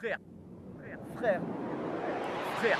Frère, 0.00 0.18
frère, 1.16 1.40
frère. 2.58 2.78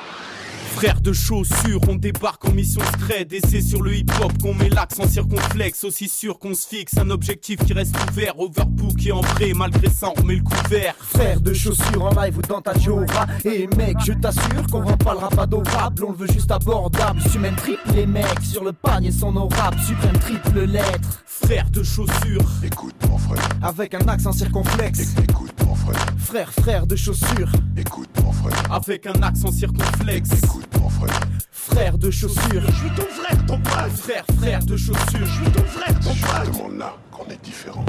Frère 0.75 1.01
de 1.01 1.13
chaussures, 1.13 1.81
on 1.89 1.95
débarque 1.95 2.45
en 2.47 2.51
mission 2.51 2.83
Et 3.31 3.41
c'est 3.49 3.61
sur 3.61 3.81
le 3.83 3.95
hip-hop 3.95 4.33
qu'on 4.43 4.53
met 4.55 4.69
l'accent 4.69 5.07
circonflexe. 5.07 5.85
Aussi 5.85 6.09
sûr 6.09 6.41
qu'on 6.41 6.55
se 6.55 6.67
fixe 6.67 6.99
un 6.99 7.11
objectif 7.11 7.65
qui 7.65 7.73
reste 7.73 7.95
ouvert. 8.11 8.39
Overbook 8.41 9.07
et 9.07 9.13
en 9.13 9.21
prêt, 9.21 9.53
malgré 9.55 9.89
ça 9.89 10.09
on 10.11 10.21
remet 10.21 10.35
le 10.35 10.43
couvert. 10.43 10.97
Frère 10.99 11.41
de 11.41 11.55
chaussures 11.55 12.05
en 12.05 12.21
live 12.21 12.37
ou 12.37 12.43
dans 12.43 12.61
ta 12.61 12.77
Jova. 12.77 13.27
Et 13.45 13.69
mec, 13.69 13.97
je 14.05 14.13
t'assure 14.15 14.67
qu'on 14.71 14.83
rend 14.83 14.97
pas 14.97 15.13
le 15.13 15.21
rap. 15.21 15.39
Adorable 15.39 16.05
On 16.05 16.11
le 16.11 16.19
veut 16.19 16.33
juste 16.33 16.51
abordable, 16.51 17.21
même 17.39 17.57
triple 17.57 17.93
les 17.95 18.07
mecs 18.07 18.43
Sur 18.43 18.65
le 18.65 18.73
panier 18.73 19.13
son 19.13 19.31
nos 19.31 19.49
rap, 19.49 19.77
suprême 19.87 20.19
triple 20.19 20.65
lettre. 20.65 21.23
Frère 21.27 21.71
de 21.71 21.85
chaussures. 21.85 22.51
Écoute 22.65 22.97
mon 23.09 23.19
frère. 23.19 23.49
Avec 23.63 23.95
un 23.95 24.09
accent 24.09 24.33
circonflexe. 24.33 25.15
Écoute 25.23 25.54
mon 25.75 25.93
frère. 25.93 26.07
Frère, 26.19 26.53
frère 26.53 26.87
de 26.87 26.97
chaussures. 26.97 27.51
Écoute 27.77 28.09
mon 28.23 28.33
frère. 28.33 28.73
Avec 28.73 29.07
un 29.07 29.23
accent 29.23 29.51
circonflexe. 29.51 30.31
Écoute 30.43 30.67
mon 30.81 30.89
frère. 30.89 31.21
Frère 31.51 31.99
de 31.99 32.11
chaussures. 32.11 32.63
Je 32.67 32.73
suis 32.73 32.91
ton 32.97 33.03
frère, 33.03 33.47
ton 33.47 33.59
frère. 33.65 33.91
Frère, 33.91 34.25
frère 34.39 34.65
de 34.65 34.77
chaussures. 34.77 35.27
Je 35.27 35.43
suis 35.43 35.53
ton 35.53 35.65
frère, 35.65 36.01
ton 36.01 36.15
frère. 36.15 36.45
C'est 36.45 36.53
justement 36.53 36.69
là 36.79 36.97
qu'on 37.11 37.25
est 37.27 37.43
différent 37.43 37.85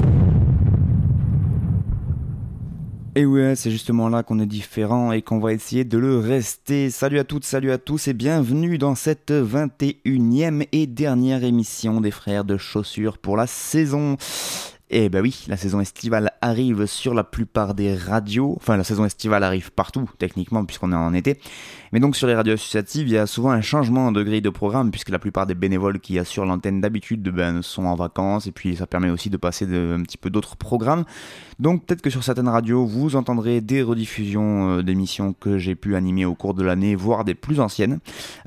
Et 3.14 3.26
ouais, 3.26 3.54
c'est 3.56 3.70
justement 3.70 4.08
là 4.08 4.22
qu'on 4.22 4.40
est 4.40 4.46
différent 4.46 5.12
et 5.12 5.22
qu'on 5.22 5.38
va 5.38 5.52
essayer 5.52 5.84
de 5.84 5.98
le 5.98 6.18
rester. 6.18 6.90
Salut 6.90 7.18
à 7.18 7.24
toutes, 7.24 7.44
salut 7.44 7.70
à 7.70 7.78
tous 7.78 8.08
et 8.08 8.14
bienvenue 8.14 8.78
dans 8.78 8.94
cette 8.94 9.30
21e 9.30 10.66
et 10.72 10.86
dernière 10.86 11.44
émission 11.44 12.00
des 12.00 12.10
frères 12.10 12.44
de 12.44 12.56
chaussures 12.56 13.18
pour 13.18 13.36
la 13.36 13.46
saison. 13.46 14.16
Et 14.88 15.08
bah 15.08 15.18
oui, 15.20 15.44
la 15.48 15.56
saison 15.56 15.80
estivale 15.80 16.30
arrive 16.40 16.86
sur 16.86 17.12
la 17.12 17.24
plupart 17.24 17.74
des 17.74 17.94
radios. 17.94 18.54
Enfin, 18.56 18.76
la 18.76 18.84
saison 18.84 19.04
estivale 19.04 19.42
arrive 19.42 19.72
partout, 19.72 20.08
techniquement, 20.18 20.64
puisqu'on 20.64 20.92
est 20.92 20.96
en 20.96 21.12
été. 21.12 21.40
Mais 21.92 21.98
donc 21.98 22.14
sur 22.14 22.28
les 22.28 22.34
radios 22.34 22.54
associatives, 22.54 23.08
il 23.08 23.14
y 23.14 23.18
a 23.18 23.26
souvent 23.26 23.50
un 23.50 23.62
changement 23.62 24.12
de 24.12 24.22
grille 24.22 24.42
de 24.42 24.50
programme, 24.50 24.92
puisque 24.92 25.08
la 25.08 25.18
plupart 25.18 25.46
des 25.46 25.54
bénévoles 25.54 25.98
qui 25.98 26.18
assurent 26.18 26.46
l'antenne 26.46 26.80
d'habitude 26.80 27.22
ben, 27.22 27.62
sont 27.62 27.84
en 27.84 27.96
vacances, 27.96 28.46
et 28.46 28.52
puis 28.52 28.76
ça 28.76 28.86
permet 28.86 29.10
aussi 29.10 29.28
de 29.28 29.36
passer 29.36 29.66
de, 29.66 29.96
un 29.98 30.02
petit 30.02 30.18
peu 30.18 30.30
d'autres 30.30 30.56
programmes. 30.56 31.04
Donc 31.58 31.84
peut-être 31.84 32.02
que 32.02 32.10
sur 32.10 32.22
certaines 32.22 32.48
radios, 32.48 32.86
vous 32.86 33.16
entendrez 33.16 33.60
des 33.60 33.82
rediffusions 33.82 34.78
euh, 34.78 34.82
d'émissions 34.82 35.32
que 35.32 35.58
j'ai 35.58 35.74
pu 35.74 35.96
animer 35.96 36.24
au 36.24 36.34
cours 36.34 36.54
de 36.54 36.62
l'année, 36.62 36.94
voire 36.94 37.24
des 37.24 37.34
plus 37.34 37.60
anciennes. 37.60 37.98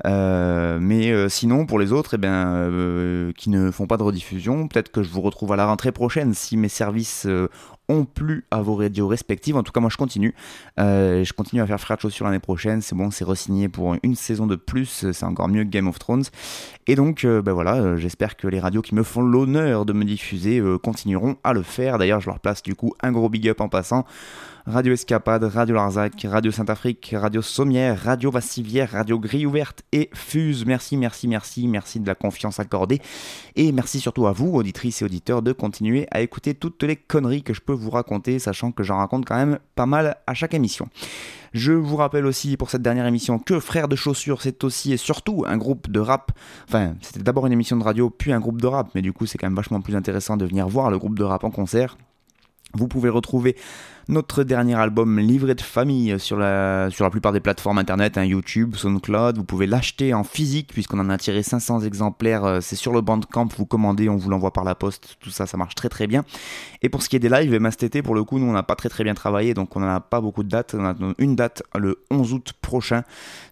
Euh, 0.06 0.78
mais 0.80 1.10
euh, 1.10 1.28
sinon, 1.28 1.66
pour 1.66 1.78
les 1.78 1.92
autres, 1.92 2.14
eh 2.14 2.20
euh, 2.24 3.32
qui 3.36 3.50
ne 3.50 3.70
font 3.70 3.86
pas 3.86 3.96
de 3.96 4.02
rediffusion, 4.02 4.68
peut-être 4.68 4.90
que 4.90 5.02
je 5.02 5.10
vous 5.10 5.20
retrouve 5.20 5.52
à 5.52 5.56
la 5.56 5.66
rentrée 5.66 5.92
prochaine 5.92 6.29
si 6.34 6.56
mes 6.56 6.68
services 6.68 7.26
euh, 7.26 7.48
ont 7.88 8.04
plu 8.04 8.44
à 8.50 8.62
vos 8.62 8.76
radios 8.76 9.08
respectives. 9.08 9.56
En 9.56 9.62
tout 9.62 9.72
cas, 9.72 9.80
moi, 9.80 9.90
je 9.90 9.96
continue. 9.96 10.34
Euh, 10.78 11.24
je 11.24 11.32
continue 11.32 11.60
à 11.60 11.66
faire 11.66 11.80
Frère 11.80 11.96
de 11.96 12.02
Chaussures 12.02 12.26
l'année 12.26 12.38
prochaine. 12.38 12.82
C'est 12.82 12.94
bon, 12.94 13.10
c'est 13.10 13.24
re-signé 13.24 13.68
pour 13.68 13.96
une 14.02 14.14
saison 14.14 14.46
de 14.46 14.56
plus. 14.56 15.10
C'est 15.12 15.24
encore 15.24 15.48
mieux 15.48 15.64
que 15.64 15.70
Game 15.70 15.88
of 15.88 15.98
Thrones. 15.98 16.24
Et 16.86 16.94
donc, 16.94 17.24
euh, 17.24 17.42
ben 17.42 17.52
voilà, 17.52 17.96
j'espère 17.96 18.36
que 18.36 18.48
les 18.48 18.60
radios 18.60 18.82
qui 18.82 18.94
me 18.94 19.02
font 19.02 19.22
l'honneur 19.22 19.86
de 19.86 19.92
me 19.92 20.04
diffuser 20.04 20.62
continueront 20.82 21.36
à 21.44 21.52
le 21.52 21.62
faire. 21.62 21.98
D'ailleurs, 21.98 22.20
je 22.20 22.26
leur 22.26 22.40
place 22.40 22.62
du 22.62 22.74
coup 22.74 22.94
un 23.02 23.12
gros 23.12 23.28
big 23.28 23.48
up 23.48 23.60
en 23.60 23.68
passant. 23.68 24.04
Radio 24.70 24.92
Escapade, 24.92 25.42
Radio 25.42 25.74
Larzac, 25.74 26.26
Radio 26.30 26.52
Saint-Afrique, 26.52 27.14
Radio 27.18 27.42
Sommière, 27.42 28.00
Radio 28.00 28.30
Vassivière, 28.30 28.92
Radio 28.92 29.18
Grille 29.18 29.44
Ouverte 29.44 29.82
et 29.90 30.08
Fuse. 30.14 30.64
Merci, 30.64 30.96
merci, 30.96 31.26
merci, 31.26 31.66
merci 31.66 31.98
de 31.98 32.06
la 32.06 32.14
confiance 32.14 32.60
accordée. 32.60 33.00
Et 33.56 33.72
merci 33.72 33.98
surtout 33.98 34.28
à 34.28 34.32
vous, 34.32 34.54
auditrices 34.54 35.02
et 35.02 35.04
auditeurs, 35.04 35.42
de 35.42 35.52
continuer 35.52 36.06
à 36.12 36.20
écouter 36.20 36.54
toutes 36.54 36.84
les 36.84 36.94
conneries 36.94 37.42
que 37.42 37.52
je 37.52 37.60
peux 37.60 37.72
vous 37.72 37.90
raconter, 37.90 38.38
sachant 38.38 38.70
que 38.70 38.84
j'en 38.84 38.98
raconte 38.98 39.26
quand 39.26 39.36
même 39.36 39.58
pas 39.74 39.86
mal 39.86 40.16
à 40.26 40.34
chaque 40.34 40.54
émission. 40.54 40.88
Je 41.52 41.72
vous 41.72 41.96
rappelle 41.96 42.26
aussi 42.26 42.56
pour 42.56 42.70
cette 42.70 42.82
dernière 42.82 43.06
émission 43.06 43.40
que 43.40 43.58
Frères 43.58 43.88
de 43.88 43.96
Chaussures, 43.96 44.40
c'est 44.40 44.62
aussi 44.62 44.92
et 44.92 44.96
surtout 44.96 45.44
un 45.48 45.56
groupe 45.56 45.90
de 45.90 45.98
rap. 45.98 46.30
Enfin, 46.68 46.94
c'était 47.00 47.24
d'abord 47.24 47.46
une 47.46 47.52
émission 47.52 47.76
de 47.76 47.82
radio, 47.82 48.08
puis 48.08 48.32
un 48.32 48.38
groupe 48.38 48.60
de 48.60 48.68
rap, 48.68 48.90
mais 48.94 49.02
du 49.02 49.12
coup, 49.12 49.26
c'est 49.26 49.36
quand 49.36 49.48
même 49.48 49.56
vachement 49.56 49.80
plus 49.80 49.96
intéressant 49.96 50.36
de 50.36 50.44
venir 50.44 50.68
voir 50.68 50.90
le 50.90 50.98
groupe 50.98 51.18
de 51.18 51.24
rap 51.24 51.42
en 51.42 51.50
concert. 51.50 51.96
Vous 52.74 52.88
pouvez 52.88 53.08
retrouver 53.08 53.56
notre 54.08 54.42
dernier 54.42 54.74
album 54.74 55.20
Livret 55.20 55.54
de 55.54 55.60
famille 55.60 56.18
sur 56.18 56.36
la, 56.36 56.88
sur 56.90 57.04
la 57.04 57.10
plupart 57.10 57.32
des 57.32 57.38
plateformes 57.40 57.78
internet, 57.78 58.18
hein, 58.18 58.24
YouTube, 58.24 58.74
SoundCloud. 58.74 59.36
Vous 59.36 59.44
pouvez 59.44 59.66
l'acheter 59.66 60.14
en 60.14 60.24
physique 60.24 60.72
puisqu'on 60.72 60.98
en 60.98 61.10
a 61.10 61.18
tiré 61.18 61.42
500 61.42 61.82
exemplaires. 61.82 62.44
euh, 62.44 62.60
C'est 62.60 62.76
sur 62.76 62.92
le 62.92 63.02
Bandcamp, 63.02 63.48
vous 63.56 63.66
commandez, 63.66 64.08
on 64.08 64.16
vous 64.16 64.30
l'envoie 64.30 64.52
par 64.52 64.64
la 64.64 64.74
poste. 64.74 65.16
Tout 65.20 65.30
ça, 65.30 65.46
ça 65.46 65.56
marche 65.56 65.76
très 65.76 65.88
très 65.88 66.06
bien. 66.08 66.24
Et 66.82 66.88
pour 66.88 67.02
ce 67.02 67.08
qui 67.08 67.16
est 67.16 67.20
des 67.20 67.28
lives, 67.28 67.54
eh 67.54 67.58
ben, 67.58 67.70
cet 67.70 67.84
été, 67.84 68.02
pour 68.02 68.14
le 68.14 68.24
coup, 68.24 68.38
nous 68.38 68.46
on 68.46 68.52
n'a 68.52 68.64
pas 68.64 68.74
très 68.74 68.88
très 68.88 69.04
bien 69.04 69.14
travaillé, 69.14 69.54
donc 69.54 69.76
on 69.76 69.80
n'en 69.80 69.94
a 69.94 70.00
pas 70.00 70.20
beaucoup 70.20 70.42
de 70.42 70.48
dates. 70.48 70.74
On 70.76 70.84
a 70.84 70.94
une 71.18 71.36
date 71.36 71.62
le 71.76 72.02
11 72.10 72.32
août 72.32 72.52
prochain. 72.62 73.02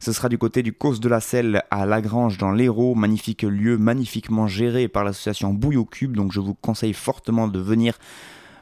Ce 0.01 0.13
sera 0.13 0.29
du 0.29 0.39
côté 0.39 0.63
du 0.63 0.73
Cause 0.73 0.99
de 0.99 1.09
la 1.09 1.21
Selle 1.21 1.63
à 1.71 1.87
Lagrange 1.87 2.39
dans 2.39 2.51
l'Hérault. 2.51 2.97
Magnifique 2.97 3.43
lieu, 3.43 3.79
magnifiquement 3.79 4.49
géré 4.49 4.89
par 4.89 5.05
l'association 5.05 5.53
Bouille 5.55 5.77
au 5.77 5.85
Cube. 5.85 6.17
Donc 6.17 6.33
je 6.33 6.41
vous 6.41 6.55
conseille 6.55 6.95
fortement 6.95 7.47
de 7.47 7.61
venir 7.61 7.97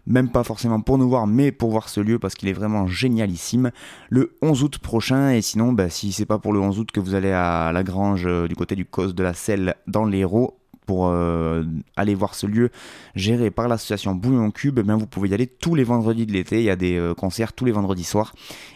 même 0.07 0.31
pas 0.31 0.45
forcément 0.45 0.81
pour 0.81 0.99
nous 0.99 1.09
voir, 1.09 1.27
mais 1.27 1.53
pour 1.53 1.71
voir 1.71 1.89
ce 1.89 2.01
lieu 2.01 2.19
parce 2.19 2.35
qu'il 2.35 2.49
est 2.49 2.55
vraiment 2.55 2.87
génialissime. 2.87 3.71
Le 4.09 4.37
11 4.43 4.63
août 4.63 4.79
prochain, 4.79 5.31
et 5.31 5.43
sinon, 5.43 5.73
bah, 5.73 5.91
si 5.91 6.13
c'est 6.13 6.27
pas 6.27 6.39
pour 6.39 6.53
le 6.53 6.61
11 6.61 6.79
août 6.79 6.91
que 6.93 7.01
vous 7.01 7.15
allez 7.15 7.33
à 7.33 7.73
la 7.73 7.83
grange 7.83 8.27
euh, 8.27 8.49
du 8.49 8.55
côté 8.55 8.77
du 8.77 8.85
Cause 8.85 9.15
de 9.15 9.23
la 9.23 9.35
Selle 9.35 9.75
dans 9.87 10.05
l'Hérault 10.05 10.59
pour 10.87 11.09
euh, 11.09 11.65
aller 11.97 12.15
voir 12.15 12.35
ce 12.35 12.47
lieu 12.47 12.71
géré 13.15 13.51
par 13.51 13.69
l'association 13.69 14.15
Bouillon 14.15 14.51
Cube, 14.51 14.79
eh 14.79 14.93
vous 14.93 15.07
pouvez 15.07 15.29
y 15.29 15.35
aller 15.35 15.47
tous 15.47 15.75
les 15.75 15.85
vendredis 15.85 16.27
de 16.27 16.33
l'été. 16.33 16.61
Il 16.61 16.65
y 16.65 16.71
a 16.71 16.77
des 16.77 16.97
euh, 16.97 17.15
concerts 17.15 17.53
tous 17.53 17.65
les 17.65 17.73
vendredis 17.73 18.05
soirs 18.05 18.33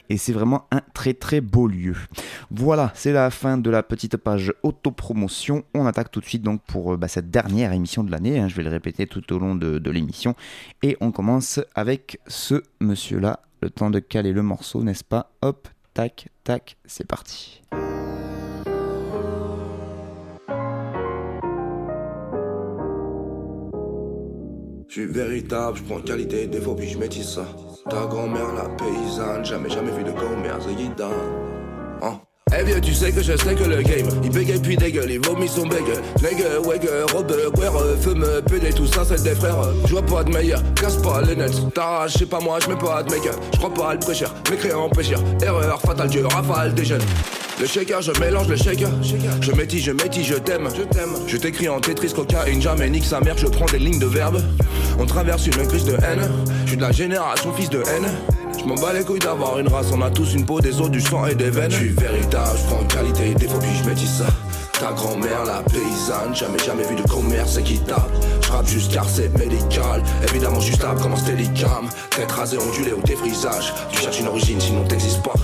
et 0.08 0.16
c'est 0.16 0.32
vraiment 0.32 0.66
un 0.72 0.82
très 0.92 1.14
très 1.14 1.40
beau 1.40 1.68
lieu. 1.68 1.96
Voilà, 2.50 2.92
c'est 2.94 3.12
la 3.12 3.30
fin 3.30 3.56
de 3.56 3.70
la 3.70 3.82
petite 3.82 4.16
page 4.16 4.52
autopromotion. 4.62 5.64
On 5.74 5.86
attaque 5.86 6.10
tout 6.10 6.20
de 6.20 6.26
suite 6.26 6.42
donc 6.42 6.60
pour 6.66 6.94
euh, 6.94 6.96
bah, 6.96 7.08
cette 7.08 7.30
dernière 7.30 7.72
émission 7.72 8.04
de 8.04 8.10
l'année. 8.10 8.38
hein. 8.38 8.48
Je 8.48 8.56
vais 8.56 8.64
le 8.64 8.70
répéter 8.70 9.06
tout 9.06 9.32
au 9.32 9.38
long 9.38 9.54
de 9.54 9.90
l'émission 9.90 10.34
et 10.82 10.96
on 11.00 11.12
commence 11.12 11.60
avec 11.74 12.20
ce 12.26 12.62
monsieur-là. 12.80 13.40
Le 13.62 13.68
temps 13.68 13.90
de 13.90 13.98
caler 13.98 14.32
le 14.32 14.42
morceau, 14.42 14.82
n'est-ce 14.82 15.04
pas? 15.04 15.32
Hop, 15.42 15.68
tac, 15.92 16.28
tac, 16.44 16.76
c'est 16.86 17.06
parti. 17.06 17.60
Je 24.90 25.02
suis 25.02 25.06
véritable, 25.06 25.76
je 25.78 25.84
prends 25.84 26.00
qualité, 26.00 26.48
défaut 26.48 26.74
puis 26.74 26.88
je 26.88 26.98
métisse 26.98 27.34
ça. 27.34 27.46
Ta 27.88 28.06
grand-mère 28.06 28.52
la 28.54 28.68
paysanne, 28.70 29.44
jamais 29.44 29.70
jamais 29.70 29.92
vu 29.92 30.02
de 30.02 30.10
commerce 30.10 30.66
de 30.66 30.72
guidon. 30.72 31.12
Hein? 32.02 32.18
Eh 32.58 32.64
bien 32.64 32.80
tu 32.80 32.92
sais 32.92 33.12
que 33.12 33.22
je 33.22 33.36
sais 33.36 33.54
que 33.54 33.62
le 33.62 33.82
game 33.82 34.08
Il 34.24 34.30
bégaye 34.30 34.58
puis 34.58 34.76
dégueule, 34.76 35.12
il 35.12 35.20
vomit 35.24 35.46
son 35.46 35.62
bégueule 35.68 36.02
Nègre, 36.20 36.68
wegger, 36.68 37.04
robber, 37.12 37.52
guerre, 37.54 37.72
fume, 38.00 38.26
PD, 38.48 38.72
tout 38.72 38.88
ça 38.88 39.04
c'est 39.04 39.22
des 39.22 39.36
frères 39.36 39.62
Je 39.84 39.92
vois 39.92 40.02
pas 40.02 40.24
de 40.24 40.32
meilleur, 40.32 40.60
casse 40.74 40.96
pas 40.96 41.22
les 41.22 41.36
nets 41.36 41.72
T'arraches, 41.72 42.14
c'est 42.18 42.28
pas 42.28 42.40
moi, 42.40 42.58
je 42.60 42.68
mets 42.68 42.74
pas 42.74 43.04
de 43.04 43.14
make-up 43.14 43.36
Je 43.52 43.58
crois 43.58 43.72
pas 43.72 43.90
à 43.90 43.94
le 43.94 44.00
prêcheur, 44.00 44.34
mécréant 44.50 44.88
pécheur 44.88 45.20
Erreur, 45.40 45.80
fatale, 45.80 46.08
Dieu, 46.08 46.26
rafale, 46.26 46.74
des 46.74 46.84
jeunes 46.84 47.04
le 47.60 47.66
shaker, 47.66 48.00
je 48.00 48.12
mélange 48.20 48.48
le 48.48 48.56
shaker. 48.56 48.88
Je 49.42 49.52
métis, 49.52 49.82
je 49.82 49.92
métis, 49.92 50.26
je 50.26 50.34
t'aime. 50.34 50.68
Je 50.74 50.82
t'aime. 50.82 51.14
Je 51.26 51.36
t'écris 51.36 51.68
en 51.68 51.80
Tetris, 51.80 52.12
cocaïne, 52.12 52.62
jamais 52.62 52.88
nique 52.88 53.04
sa 53.04 53.20
mère. 53.20 53.36
Je 53.36 53.46
prends 53.46 53.66
des 53.66 53.78
lignes 53.78 53.98
de 53.98 54.06
verbe. 54.06 54.40
On 54.98 55.04
traverse 55.04 55.46
une 55.46 55.66
crise 55.66 55.84
de 55.84 55.92
haine. 55.92 56.28
Je 56.64 56.68
suis 56.68 56.76
de 56.76 56.82
la 56.82 56.92
génération 56.92 57.52
fils 57.52 57.68
de 57.68 57.80
haine. 57.80 58.08
Je 58.58 58.64
m'en 58.64 58.74
bats 58.76 58.92
les 58.92 59.04
couilles 59.04 59.18
d'avoir 59.18 59.58
une 59.58 59.68
race. 59.68 59.90
On 59.92 60.00
a 60.00 60.10
tous 60.10 60.34
une 60.34 60.46
peau, 60.46 60.60
des 60.60 60.80
os, 60.80 60.90
du 60.90 61.00
sang 61.00 61.26
et 61.26 61.34
des 61.34 61.50
veines. 61.50 61.70
Je 61.70 61.76
suis 61.76 61.88
véritable, 61.90 62.58
je 62.58 62.74
prends 62.74 62.84
qualité 62.84 63.30
et 63.30 63.34
défaut, 63.34 63.58
puis 63.58 63.70
je 63.82 63.88
métis 63.88 64.10
ça. 64.10 64.26
Ta 64.78 64.92
grand-mère, 64.92 65.44
la 65.44 65.62
paysanne, 65.62 66.34
jamais 66.34 66.58
jamais 66.58 66.84
vu 66.84 66.96
de 66.96 67.06
commerce 67.06 67.58
équitable. 67.58 68.10
Je 68.42 68.50
rappe 68.50 68.66
juste 68.66 68.92
car 68.92 69.06
c'est 69.06 69.28
médical, 69.38 70.02
évidemment 70.26 70.60
juste 70.60 70.82
là 70.82 70.94
comme 71.02 71.12
un 71.12 71.16
steadicam. 71.16 71.88
Tête 72.16 72.32
rasée, 72.32 72.56
ondulée 72.56 72.92
au 72.92 73.02
défrisage. 73.02 73.74
Tu 73.92 74.00
cherches 74.00 74.20
une 74.20 74.28
origine, 74.28 74.58
sinon 74.58 74.84
t'existes 74.84 75.22
pas. 75.22 75.34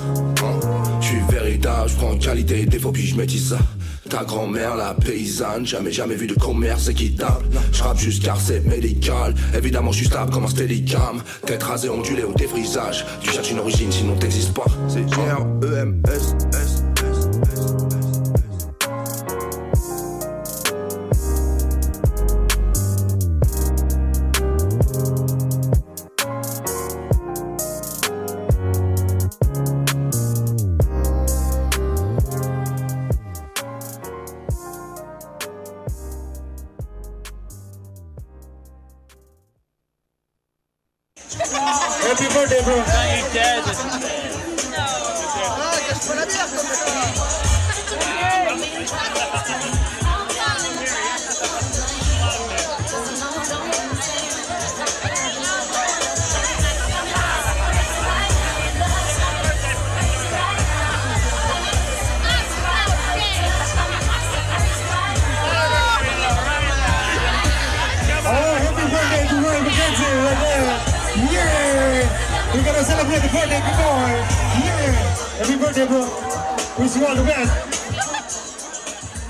Je 1.67 1.89
suis 1.89 1.91
je 1.91 1.97
prends 1.97 2.17
qualité 2.17 2.65
défaut, 2.65 2.93
puis 2.93 3.07
je 3.07 3.39
ça. 3.39 3.59
Ta 4.09 4.23
grand-mère, 4.23 4.77
la 4.77 4.95
paysanne, 4.95 5.67
jamais 5.67 5.91
jamais 5.91 6.15
vu 6.15 6.29
de 6.29 6.35
commerce 6.35 6.89
équitable. 6.89 7.45
Je 7.73 7.83
rappe 7.83 7.99
juste 7.99 8.23
car 8.23 8.41
c'est 8.41 8.65
médical, 8.65 9.35
évidemment 9.53 9.91
juste 9.91 10.13
stable 10.13 10.31
comme 10.31 10.45
un 10.45 10.49
steadicam. 10.49 11.21
Tête 11.45 11.65
rasée, 11.65 11.89
ondulée 11.89 12.23
au 12.23 12.33
défrisage. 12.33 13.05
Tu 13.21 13.33
cherches 13.33 13.51
une 13.51 13.59
origine, 13.59 13.91
sinon 13.91 14.15
t'existes 14.15 14.55
pas. 14.55 14.67
C'est 14.87 15.09
G-R-E-M-S, 15.09 16.37
S, 16.53 16.83
Happy 16.83 16.86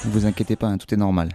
Ne 0.04 0.10
vous 0.12 0.26
inquiétez 0.26 0.54
pas, 0.54 0.68
hein, 0.68 0.78
tout 0.78 0.94
est 0.94 0.96
normal. 0.96 1.30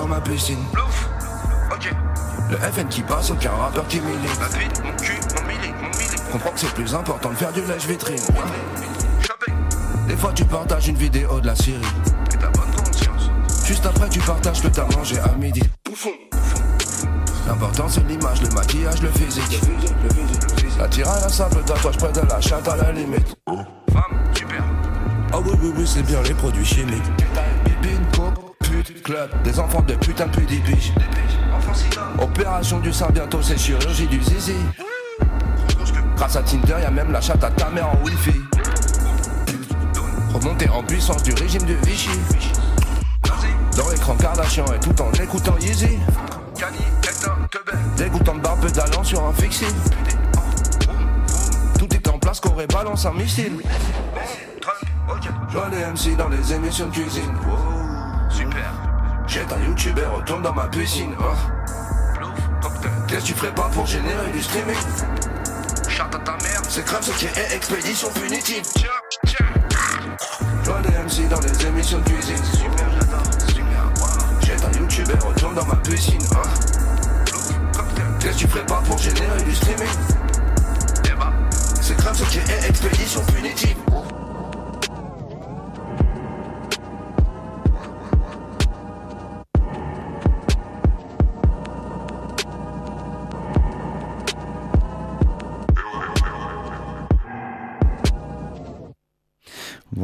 Dans 0.00 0.06
ma 0.06 0.20
piscine. 0.20 0.64
Ok. 1.70 1.92
Le 2.50 2.56
FN 2.56 2.88
qui 2.88 3.02
passe, 3.02 3.30
aucun 3.30 3.50
rappeur 3.50 3.86
qui 3.86 4.00
milite. 4.00 4.40
Ma 4.40 4.46
bite, 4.46 4.82
mon 4.82 4.96
cul, 4.96 5.18
mon. 5.34 6.32
Comprends 6.32 6.50
que 6.52 6.60
c'est 6.60 6.74
plus 6.74 6.94
important 6.94 7.30
de 7.30 7.34
faire 7.34 7.52
du 7.52 7.60
lèche-vitrine. 7.62 8.22
Des 10.08 10.16
fois 10.16 10.32
tu 10.34 10.44
partages 10.44 10.88
une 10.88 10.96
vidéo 10.96 11.40
de 11.40 11.46
la 11.46 11.54
Syrie. 11.54 11.80
Et 12.32 12.36
bonne 12.38 12.74
conscience. 12.76 13.30
Juste 13.66 13.84
après 13.84 14.08
tu 14.08 14.20
partages 14.20 14.62
que 14.62 14.68
t'as 14.68 14.86
mangé 14.96 15.18
à 15.18 15.32
midi. 15.36 15.62
Bouffon. 15.84 16.10
L'important 17.46 17.88
c'est 17.88 18.06
l'image, 18.08 18.40
le 18.42 18.48
maquillage, 18.54 19.02
le 19.02 19.10
physique. 19.10 19.60
La 20.78 20.88
tirade 20.88 21.24
à 21.24 21.28
simple 21.28 21.62
tatouage 21.64 21.98
près 21.98 22.12
de 22.12 22.26
la 22.26 22.40
chatte 22.40 22.66
à 22.68 22.76
la 22.76 22.92
limite. 22.92 23.36
Femme, 23.92 24.02
super. 24.32 24.64
Ah 25.32 25.38
oui, 25.44 25.52
oui, 25.60 25.72
oui, 25.76 25.86
c'est 25.86 26.02
bien 26.02 26.22
les 26.22 26.34
produits 26.34 26.64
chimiques. 26.64 27.04
Pute, 28.90 29.02
club. 29.02 29.30
Des 29.44 29.58
enfants 29.60 29.82
de 29.82 29.94
putain 29.94 30.26
de 30.26 30.32
pudipiche. 30.32 30.92
Opération 32.18 32.80
du 32.80 32.92
sein, 32.92 33.08
bientôt 33.10 33.40
c'est 33.40 33.58
chirurgie 33.58 34.06
du 34.06 34.20
zizi. 34.22 34.56
Grâce 36.16 36.36
à 36.36 36.42
Tinder, 36.42 36.76
y'a 36.82 36.90
même 36.90 37.12
la 37.12 37.20
chatte 37.20 37.42
à 37.44 37.50
ta 37.50 37.70
mère 37.70 37.88
en 37.88 38.04
wifi. 38.04 38.40
Remonter 40.34 40.68
en 40.70 40.82
puissance 40.82 41.22
du 41.22 41.32
régime 41.34 41.62
de 41.64 41.74
Vichy. 41.86 42.10
Dans 43.76 43.88
l'écran 43.90 44.14
Kardashian 44.16 44.64
et 44.74 44.80
tout 44.80 45.02
en 45.02 45.12
écoutant 45.12 45.56
Yeezy. 45.60 45.98
Dégoûtant 47.96 48.34
de 48.34 48.40
barbe 48.40 48.60
pédalant 48.60 49.04
sur 49.04 49.24
un 49.24 49.32
fixie. 49.32 49.74
Tout 51.78 51.94
est 51.94 52.08
en 52.08 52.18
place, 52.18 52.40
qu'on 52.40 52.50
balance 52.50 53.06
un 53.06 53.12
missile. 53.12 53.52
Je 55.48 55.56
vois 55.56 55.68
les 55.68 55.84
MC 55.84 56.16
dans 56.16 56.28
les 56.28 56.52
émissions 56.52 56.86
de 56.86 56.92
cuisine. 56.92 57.32
Jette 59.30 59.52
un 59.52 59.64
youtubeur, 59.64 60.16
retourne 60.16 60.42
dans 60.42 60.52
ma 60.52 60.66
piscine. 60.66 61.14
Oh. 61.20 61.22
Qu'est-ce 63.06 63.20
que 63.20 63.26
tu 63.26 63.34
ferais 63.34 63.54
pas 63.54 63.68
pour 63.72 63.86
générer 63.86 64.28
du 64.32 64.42
streaming? 64.42 64.74
Charte 65.88 66.16
à 66.16 66.18
ta 66.18 66.32
merde, 66.32 66.66
c'est 66.68 66.84
grave 66.84 67.04
ce 67.04 67.12
qui 67.12 67.26
est 67.26 67.54
expédition 67.54 68.10
punitive. 68.10 68.64
Je 69.24 70.68
vois 70.68 70.80
des 70.80 70.88
MC 70.88 71.28
dans 71.28 71.38
les 71.38 71.66
émissions 71.66 71.98
de 71.98 72.10
cuisine. 72.10 72.44
Super, 72.52 72.90
j'adore. 72.92 73.22
Super. 73.46 73.92
Jette 74.40 74.64
un 74.64 74.80
youtubeur, 74.80 75.24
retourne 75.24 75.54
dans 75.54 75.66
ma 75.66 75.76
piscine. 75.76 76.18
Oh. 76.32 76.38
Qu'est-ce 78.18 78.32
que 78.32 78.38
tu 78.38 78.48
ferais 78.48 78.66
pas 78.66 78.82
pour 78.84 78.98
générer 78.98 79.42
du 79.44 79.54
streaming? 79.54 79.86
C'est 81.80 81.96
grave 81.96 82.16
ce 82.16 82.24
qui 82.24 82.38
est 82.38 82.68
expédition 82.68 83.22
punitive. 83.26 83.76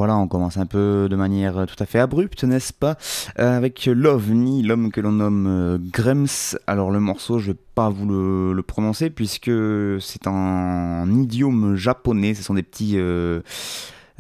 Voilà, 0.06 0.20
on 0.20 0.28
commence 0.28 0.56
un 0.56 0.66
peu 0.66 1.08
de 1.10 1.16
manière 1.16 1.66
tout 1.66 1.82
à 1.82 1.84
fait 1.84 1.98
abrupte, 1.98 2.44
n'est-ce 2.44 2.72
pas 2.72 2.96
euh, 3.40 3.56
Avec 3.56 3.86
l'OVNI, 3.86 4.62
l'homme 4.62 4.92
que 4.92 5.00
l'on 5.00 5.10
nomme 5.10 5.46
euh, 5.48 5.78
Grems. 5.80 6.56
Alors 6.68 6.92
le 6.92 7.00
morceau, 7.00 7.40
je 7.40 7.50
vais 7.50 7.58
pas 7.74 7.88
vous 7.88 8.06
le, 8.06 8.62
prononcer 8.62 9.10
puisque 9.10 9.50
c'est 9.98 10.28
en 10.28 11.10
idiome 11.10 11.74
japonais. 11.74 12.34
Ce 12.34 12.44
sont 12.44 12.54
des 12.54 12.62
petits... 12.62 12.92
Euh, 12.98 13.40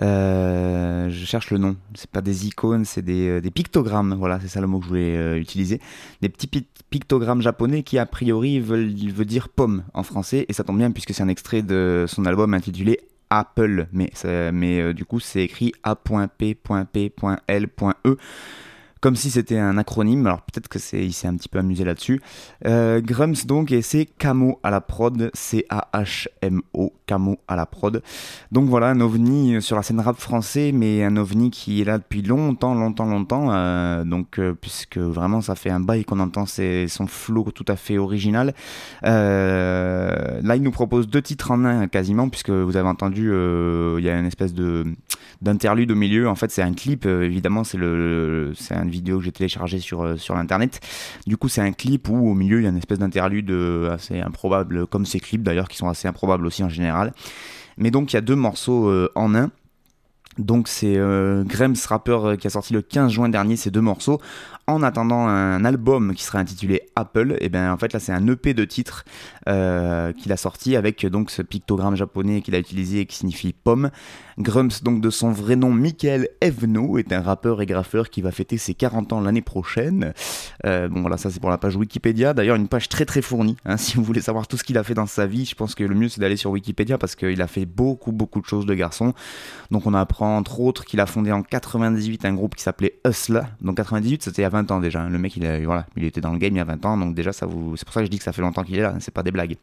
euh, 0.02 1.08
je 1.08 1.24
cherche 1.24 1.52
le 1.52 1.58
nom. 1.58 1.76
C'est 1.94 2.10
pas 2.10 2.20
des 2.20 2.48
icônes, 2.48 2.84
c'est 2.84 3.02
des, 3.02 3.40
des, 3.40 3.50
pictogrammes. 3.52 4.16
Voilà, 4.18 4.40
c'est 4.40 4.48
ça 4.48 4.60
le 4.60 4.66
mot 4.66 4.80
que 4.80 4.86
je 4.86 4.88
voulais 4.88 5.38
utiliser. 5.38 5.80
Des 6.20 6.28
petits 6.28 6.48
pi 6.48 6.66
pictogrammes 6.90 7.42
japonais 7.42 7.84
qui 7.84 7.96
a 7.98 8.06
priori 8.06 8.58
veulent, 8.58 8.92
dire 8.92 9.48
pomme 9.50 9.84
en 9.94 10.02
français. 10.02 10.46
Et 10.48 10.52
ça 10.52 10.64
tombe 10.64 10.78
bien 10.78 10.90
puisque 10.90 11.14
c'est 11.14 11.22
un 11.22 11.28
extrait 11.28 11.62
de 11.62 12.06
son 12.08 12.26
album 12.26 12.54
intitulé 12.54 12.98
Apple, 13.30 13.86
mais, 13.92 14.10
euh, 14.24 14.92
du 14.92 15.04
coup 15.04 15.20
c'est 15.20 15.42
écrit 15.42 15.72
A.P.P.L.E 15.82 16.56
comme 19.00 19.16
si 19.16 19.30
c'était 19.30 19.58
un 19.58 19.78
acronyme. 19.78 20.26
Alors 20.26 20.42
peut-être 20.42 20.68
que 20.68 20.78
c'est 20.78 21.04
il 21.04 21.12
s'est 21.12 21.28
un 21.28 21.36
petit 21.36 21.48
peu 21.48 21.58
amusé 21.58 21.84
là-dessus. 21.84 22.20
Euh, 22.66 23.00
Grums 23.00 23.46
donc 23.46 23.72
et 23.72 23.82
c'est 23.82 24.06
Camo 24.18 24.58
à 24.62 24.70
la 24.70 24.80
prod, 24.80 25.30
C 25.34 25.66
A 25.68 25.88
H 25.92 26.28
M 26.42 26.62
O, 26.72 26.92
Camo 27.06 27.38
à 27.48 27.56
la 27.56 27.66
prod. 27.66 28.02
Donc 28.52 28.68
voilà 28.68 28.88
un 28.88 29.00
ovni 29.00 29.60
sur 29.60 29.76
la 29.76 29.82
scène 29.82 30.00
rap 30.00 30.18
français, 30.18 30.72
mais 30.72 31.04
un 31.04 31.16
ovni 31.16 31.50
qui 31.50 31.80
est 31.80 31.84
là 31.84 31.98
depuis 31.98 32.22
longtemps, 32.22 32.74
longtemps, 32.74 33.06
longtemps. 33.06 33.52
Euh, 33.52 34.04
donc 34.04 34.38
euh, 34.38 34.54
puisque 34.58 34.98
vraiment 34.98 35.40
ça 35.40 35.54
fait 35.54 35.70
un 35.70 35.80
bail 35.80 36.04
qu'on 36.04 36.20
entend 36.20 36.46
c'est 36.46 36.88
son 36.88 37.06
flow 37.06 37.44
tout 37.54 37.66
à 37.68 37.76
fait 37.76 37.98
original. 37.98 38.54
Euh, 39.04 40.40
là 40.42 40.56
il 40.56 40.62
nous 40.62 40.70
propose 40.70 41.06
deux 41.08 41.22
titres 41.22 41.50
en 41.50 41.64
un 41.64 41.86
quasiment 41.86 42.28
puisque 42.28 42.50
vous 42.50 42.76
avez 42.76 42.88
entendu 42.88 43.30
euh, 43.30 43.96
il 43.98 44.04
y 44.04 44.10
a 44.10 44.18
une 44.18 44.26
espèce 44.26 44.54
de 44.54 44.84
d'interlude 45.42 45.90
au 45.90 45.96
milieu. 45.96 46.28
En 46.28 46.34
fait 46.34 46.50
c'est 46.50 46.62
un 46.62 46.72
clip 46.72 47.04
évidemment 47.04 47.62
c'est 47.62 47.78
le 47.78 48.52
c'est 48.56 48.74
un 48.74 48.85
vidéo 48.90 49.18
que 49.18 49.24
j'ai 49.24 49.32
téléchargé 49.32 49.78
sur, 49.78 50.18
sur 50.18 50.34
l'internet. 50.34 50.80
Du 51.26 51.36
coup, 51.36 51.48
c'est 51.48 51.60
un 51.60 51.72
clip 51.72 52.08
où 52.08 52.30
au 52.30 52.34
milieu 52.34 52.60
il 52.60 52.64
y 52.64 52.66
a 52.66 52.70
une 52.70 52.76
espèce 52.76 52.98
d'interlude 52.98 53.50
assez 53.90 54.20
improbable, 54.20 54.86
comme 54.86 55.06
ces 55.06 55.20
clips 55.20 55.42
d'ailleurs 55.42 55.68
qui 55.68 55.76
sont 55.76 55.88
assez 55.88 56.08
improbables 56.08 56.46
aussi 56.46 56.62
en 56.64 56.68
général. 56.68 57.12
Mais 57.76 57.90
donc 57.90 58.12
il 58.12 58.16
y 58.16 58.18
a 58.18 58.22
deux 58.22 58.36
morceaux 58.36 58.88
euh, 58.88 59.10
en 59.14 59.34
un. 59.34 59.50
Donc 60.38 60.68
c'est 60.68 60.96
euh, 60.96 61.44
Grems 61.44 61.76
rappeur 61.88 62.36
qui 62.36 62.46
a 62.46 62.50
sorti 62.50 62.74
le 62.74 62.82
15 62.82 63.10
juin 63.10 63.28
dernier 63.28 63.56
ces 63.56 63.70
deux 63.70 63.80
morceaux 63.80 64.20
en 64.68 64.82
attendant 64.82 65.28
un 65.28 65.64
album 65.64 66.14
qui 66.14 66.24
sera 66.24 66.40
intitulé 66.40 66.82
Apple, 66.96 67.36
et 67.40 67.48
bien 67.48 67.72
en 67.72 67.78
fait 67.78 67.92
là 67.92 68.00
c'est 68.00 68.12
un 68.12 68.26
EP 68.26 68.52
de 68.52 68.64
titres 68.64 69.04
euh, 69.48 70.12
qu'il 70.12 70.32
a 70.32 70.36
sorti 70.36 70.74
avec 70.74 71.06
donc 71.06 71.30
ce 71.30 71.40
pictogramme 71.42 71.94
japonais 71.94 72.40
qu'il 72.42 72.54
a 72.56 72.58
utilisé 72.58 73.06
qui 73.06 73.16
signifie 73.16 73.52
pomme. 73.52 73.90
Grumps 74.38 74.82
donc 74.82 75.00
de 75.00 75.08
son 75.08 75.30
vrai 75.30 75.54
nom 75.54 75.72
Michael 75.72 76.28
Evno 76.40 76.98
est 76.98 77.12
un 77.12 77.22
rappeur 77.22 77.62
et 77.62 77.66
graffeur 77.66 78.10
qui 78.10 78.22
va 78.22 78.32
fêter 78.32 78.58
ses 78.58 78.74
40 78.74 79.12
ans 79.12 79.20
l'année 79.20 79.40
prochaine. 79.40 80.12
Euh, 80.66 80.88
bon 80.88 81.00
voilà 81.00 81.16
ça 81.16 81.30
c'est 81.30 81.40
pour 81.40 81.50
la 81.50 81.58
page 81.58 81.76
Wikipédia, 81.76 82.34
d'ailleurs 82.34 82.56
une 82.56 82.68
page 82.68 82.88
très 82.88 83.04
très 83.04 83.22
fournie, 83.22 83.56
hein, 83.64 83.76
si 83.76 83.96
vous 83.96 84.02
voulez 84.02 84.20
savoir 84.20 84.48
tout 84.48 84.56
ce 84.56 84.64
qu'il 84.64 84.78
a 84.78 84.82
fait 84.82 84.94
dans 84.94 85.06
sa 85.06 85.26
vie, 85.26 85.44
je 85.44 85.54
pense 85.54 85.76
que 85.76 85.84
le 85.84 85.94
mieux 85.94 86.08
c'est 86.08 86.20
d'aller 86.20 86.36
sur 86.36 86.50
Wikipédia 86.50 86.98
parce 86.98 87.14
qu'il 87.14 87.40
a 87.40 87.46
fait 87.46 87.66
beaucoup 87.66 88.10
beaucoup 88.10 88.40
de 88.40 88.46
choses 88.46 88.66
de 88.66 88.74
garçon. 88.74 89.14
Donc 89.70 89.86
on 89.86 89.94
apprend 89.94 90.36
entre 90.36 90.58
autres 90.58 90.84
qu'il 90.84 90.98
a 90.98 91.06
fondé 91.06 91.30
en 91.30 91.42
98 91.42 92.24
un 92.24 92.34
groupe 92.34 92.56
qui 92.56 92.64
s'appelait 92.64 92.98
Hustla, 93.06 93.48
donc 93.60 93.76
98 93.76 94.24
c'était 94.24 94.42
à 94.42 94.50
20 94.56 94.70
ans 94.70 94.80
déjà. 94.80 95.08
Le 95.08 95.18
mec, 95.18 95.36
il, 95.36 95.64
voilà, 95.64 95.86
il 95.96 96.04
était 96.04 96.20
dans 96.20 96.32
le 96.32 96.38
game 96.38 96.54
il 96.54 96.58
y 96.58 96.60
a 96.60 96.64
20 96.64 96.84
ans, 96.84 96.96
donc 96.96 97.14
déjà, 97.14 97.32
c'est 97.32 97.46
pour 97.46 97.76
ça 97.76 98.00
que 98.00 98.06
je 98.06 98.10
dis 98.10 98.18
que 98.18 98.24
ça 98.24 98.32
fait 98.32 98.42
longtemps 98.42 98.62
qu'il 98.62 98.76
est 98.76 98.82
là, 98.82 98.94
c'est 99.00 99.14
pas 99.14 99.22
des 99.22 99.30
blagues. 99.30 99.56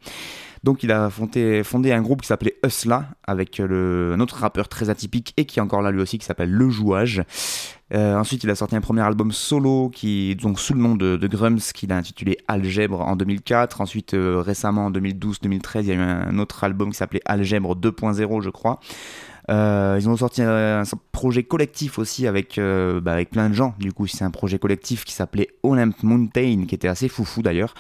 Donc 0.64 0.82
il 0.82 0.92
a 0.94 1.10
fondé, 1.10 1.92
un 1.92 2.02
groupe 2.02 2.22
qui 2.22 2.28
s'appelait 2.28 2.56
Hustla, 2.66 3.06
avec 3.28 3.58
le, 3.58 4.14
un 4.16 4.20
autre 4.22 4.38
rappeur 4.38 4.70
très 4.70 4.90
atypique 4.90 5.34
et 5.36 5.46
qui 5.46 5.60
est 5.60 5.62
encore 5.62 5.82
là 5.82 5.92
lui 5.92 6.02
aussi, 6.02 6.18
qui 6.18 6.26
s'appelle 6.26 6.52
Le 6.52 6.70
Jouage. 6.70 7.24
Euh, 7.94 8.16
ensuite, 8.16 8.44
il 8.44 8.50
a 8.50 8.56
sorti 8.56 8.76
un 8.76 8.82
premier 8.82 9.02
album 9.02 9.32
solo 9.34 9.90
qui 9.90 10.36
donc 10.36 10.60
sous 10.60 10.74
le 10.74 10.80
nom 10.80 10.96
de, 10.96 11.18
de 11.18 11.28
Grums, 11.28 11.60
qu'il 11.74 11.92
a 11.92 11.98
intitulé 11.98 12.38
Algèbre 12.48 13.02
en 13.02 13.18
2004. 13.18 13.82
Ensuite, 13.82 14.14
euh, 14.14 14.42
récemment 14.42 14.86
en 14.86 14.92
2012-2013, 14.92 15.82
il 15.82 15.86
y 15.88 15.92
a 15.92 15.96
eu 15.96 16.00
un 16.00 16.40
autre 16.40 16.64
album 16.64 16.92
qui 16.92 16.98
s'appelait 16.98 17.22
Algèbre 17.26 17.76
2.0, 17.76 18.42
je 18.42 18.50
crois. 18.50 18.80
Euh, 19.50 19.98
ils 20.00 20.08
ont 20.10 20.16
sorti 20.16 20.42
un, 20.42 20.84
projet 21.12 21.44
collectif 21.44 22.00
aussi 22.00 22.28
avec, 22.28 22.58
euh, 22.58 23.02
bah, 23.02 23.14
avec 23.14 23.30
plein 23.30 23.50
de 23.50 23.54
gens. 23.54 23.76
Du 23.80 23.92
coup, 23.92 24.08
c'est 24.08 24.24
un 24.24 24.32
projet 24.32 24.60
collectif 24.60 25.06
qui 25.06 25.14
s'appelait 25.14 25.50
Olymp 25.64 26.02
Mountain, 26.04 26.66
qui 26.68 26.76
était 26.76 26.88
assez 26.88 27.08
foufou 27.08 27.42
d'ailleurs. 27.42 27.74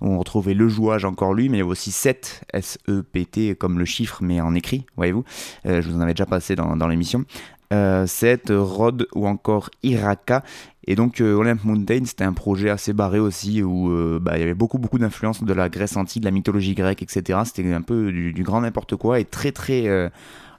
On 0.00 0.18
retrouvait 0.18 0.54
le 0.54 0.68
jouage 0.68 1.04
encore 1.04 1.34
lui, 1.34 1.48
mais 1.48 1.58
il 1.58 1.60
y 1.60 1.62
avait 1.62 1.70
aussi 1.70 1.90
7 1.90 2.44
S-E-P-T 2.52 3.56
comme 3.56 3.78
le 3.78 3.84
chiffre, 3.84 4.18
mais 4.22 4.40
en 4.40 4.54
écrit, 4.54 4.86
voyez-vous. 4.96 5.24
Euh, 5.66 5.80
je 5.82 5.88
vous 5.88 5.96
en 5.96 6.00
avais 6.00 6.14
déjà 6.14 6.26
passé 6.26 6.54
dans, 6.54 6.88
l'émission. 6.88 7.24
Euh, 7.72 8.06
7, 8.06 8.52
Rod 8.54 9.08
ou 9.14 9.26
encore 9.26 9.70
Iraka. 9.82 10.44
Et 10.88 10.94
donc 10.94 11.20
euh, 11.20 11.34
Olymp 11.34 11.64
Mountain, 11.64 12.04
c'était 12.04 12.24
un 12.24 12.32
projet 12.32 12.70
assez 12.70 12.92
barré 12.92 13.18
aussi, 13.18 13.62
où 13.62 13.90
bah, 14.20 14.36
il 14.36 14.40
y 14.40 14.42
avait 14.44 14.54
beaucoup 14.54 14.78
beaucoup 14.78 14.98
d'influences 14.98 15.42
de 15.42 15.52
la 15.52 15.68
Grèce 15.68 15.96
antique, 15.96 16.22
de 16.22 16.26
la 16.26 16.30
mythologie 16.30 16.74
grecque, 16.74 17.02
etc. 17.02 17.40
C'était 17.44 17.72
un 17.72 17.82
peu 17.82 18.12
du 18.12 18.42
grand 18.44 18.60
n'importe 18.60 18.94
quoi 18.96 19.18
et 19.18 19.24
très 19.24 19.50
très 19.50 20.10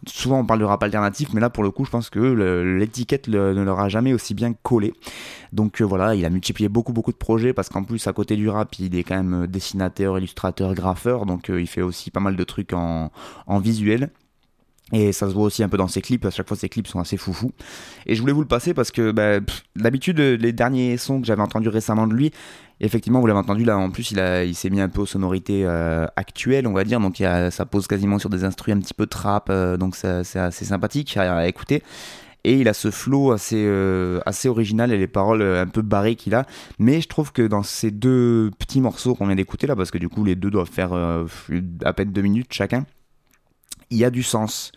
souvent 0.06 0.40
on 0.40 0.46
parle 0.46 0.60
de 0.60 0.66
rap 0.66 0.84
alternatif, 0.84 1.30
mais 1.34 1.42
là 1.42 1.50
pour 1.50 1.64
le 1.64 1.72
coup, 1.72 1.86
je 1.86 1.92
pense 1.92 2.10
que 2.10 2.20
l'étiquette 2.20 3.28
ne 3.28 3.64
leur 3.64 3.80
a 3.80 3.90
jamais 3.90 4.14
aussi 4.14 4.34
bien 4.34 4.54
collé. 4.54 4.94
Donc 5.54 5.82
voilà, 5.82 6.16
il 6.16 6.26
a 6.26 6.30
multiplié 6.30 6.70
beaucoup 6.70 6.94
beaucoup 6.94 7.12
de 7.12 7.18
projets 7.18 7.54
parce 7.54 7.70
qu'en 7.70 7.84
plus 7.84 8.06
à 8.08 8.14
côté 8.14 8.36
du 8.36 8.50
rap, 8.50 8.78
il 8.80 8.96
est 8.96 9.04
quand 9.04 9.22
même 9.22 9.48
dessinateur, 9.48 10.18
illustrateur, 10.18 10.74
graffeur, 10.74 11.26
donc 11.26 11.50
il 11.50 11.68
fait 11.68 11.82
aussi 11.82 12.12
pas 12.12 12.20
mal 12.20 12.36
de 12.36 12.44
trucs 12.44 12.74
en, 12.74 13.12
en 13.48 13.60
visuel. 13.60 14.12
Et 14.94 15.12
ça 15.12 15.28
se 15.28 15.34
voit 15.34 15.44
aussi 15.44 15.64
un 15.64 15.70
peu 15.70 15.78
dans 15.78 15.90
ses 15.90 16.02
clips, 16.02 16.26
à 16.26 16.30
chaque 16.30 16.48
fois 16.48 16.56
ses 16.56 16.70
clips 16.70 16.88
sont 16.88 17.00
assez 17.00 17.18
foufou. 17.18 17.52
Et 18.06 18.16
je 18.16 18.22
voulais 18.22 18.34
vous 18.34 18.42
le 18.42 18.48
passer 18.48 18.74
parce 18.74 18.92
que 18.92 19.12
bah, 19.12 19.40
d'habitude, 19.76 20.20
les 20.20 20.54
derniers 20.54 20.96
sons 20.98 21.20
que 21.20 21.28
j'avais 21.28 21.42
entendus 21.42 21.68
récemment 21.68 22.08
de 22.08 22.14
lui, 22.14 22.32
effectivement, 22.80 23.20
vous 23.20 23.28
l'avez 23.28 23.40
entendu 23.40 23.66
là, 23.66 23.78
en 23.78 23.90
plus 23.90 24.12
il, 24.12 24.20
a, 24.20 24.46
il 24.46 24.56
s'est 24.56 24.70
mis 24.70 24.80
un 24.80 24.90
peu 24.90 25.02
aux 25.02 25.06
sonorités 25.06 25.64
euh, 25.66 26.06
actuelles, 26.16 26.68
on 26.68 26.74
va 26.74 26.86
dire, 26.86 27.00
donc 27.00 27.18
ça 27.18 27.66
pose 27.66 27.88
quasiment 27.88 28.20
sur 28.20 28.30
des 28.30 28.44
instruments 28.44 28.78
un 28.78 28.82
petit 28.82 28.94
peu 28.94 29.08
trap, 29.08 29.50
euh, 29.50 29.78
donc 29.78 29.96
c'est 29.96 30.40
assez 30.40 30.66
sympathique 30.66 31.18
à, 31.18 31.48
écouter. 31.48 31.84
Et 32.44 32.54
il 32.54 32.70
a 32.70 32.74
ce 32.74 32.92
flow 32.92 33.32
assez, 33.32 33.66
euh, 33.68 34.22
assez 34.26 34.48
original 34.48 34.94
et 34.94 34.98
les 34.98 35.08
paroles 35.08 35.42
un 35.42 35.68
peu 35.68 35.82
barrées 35.82 36.16
qu'il 36.16 36.34
a. 36.34 36.46
Mais 36.80 37.02
je 37.02 37.10
trouve 37.10 37.34
que 37.34 37.42
dans 37.42 37.64
ces 37.64 37.92
deux 37.92 38.52
petits 38.58 38.80
morceaux 38.80 39.16
qu'on 39.16 39.26
vient 39.26 39.36
d'écouter 39.36 39.68
là, 39.68 39.76
parce 39.76 39.92
que 39.92 39.98
du 39.98 40.08
coup 40.08 40.24
les 40.24 40.36
deux 40.36 40.50
doivent 40.50 40.70
faire 40.72 40.94
à 40.94 41.94
peine 41.94 42.12
deux 42.12 42.22
minutes 42.22 42.54
chacun, 42.54 42.86
il 43.90 43.98
y 43.98 44.06
a 44.06 44.10
du 44.10 44.24
sens. 44.24 44.72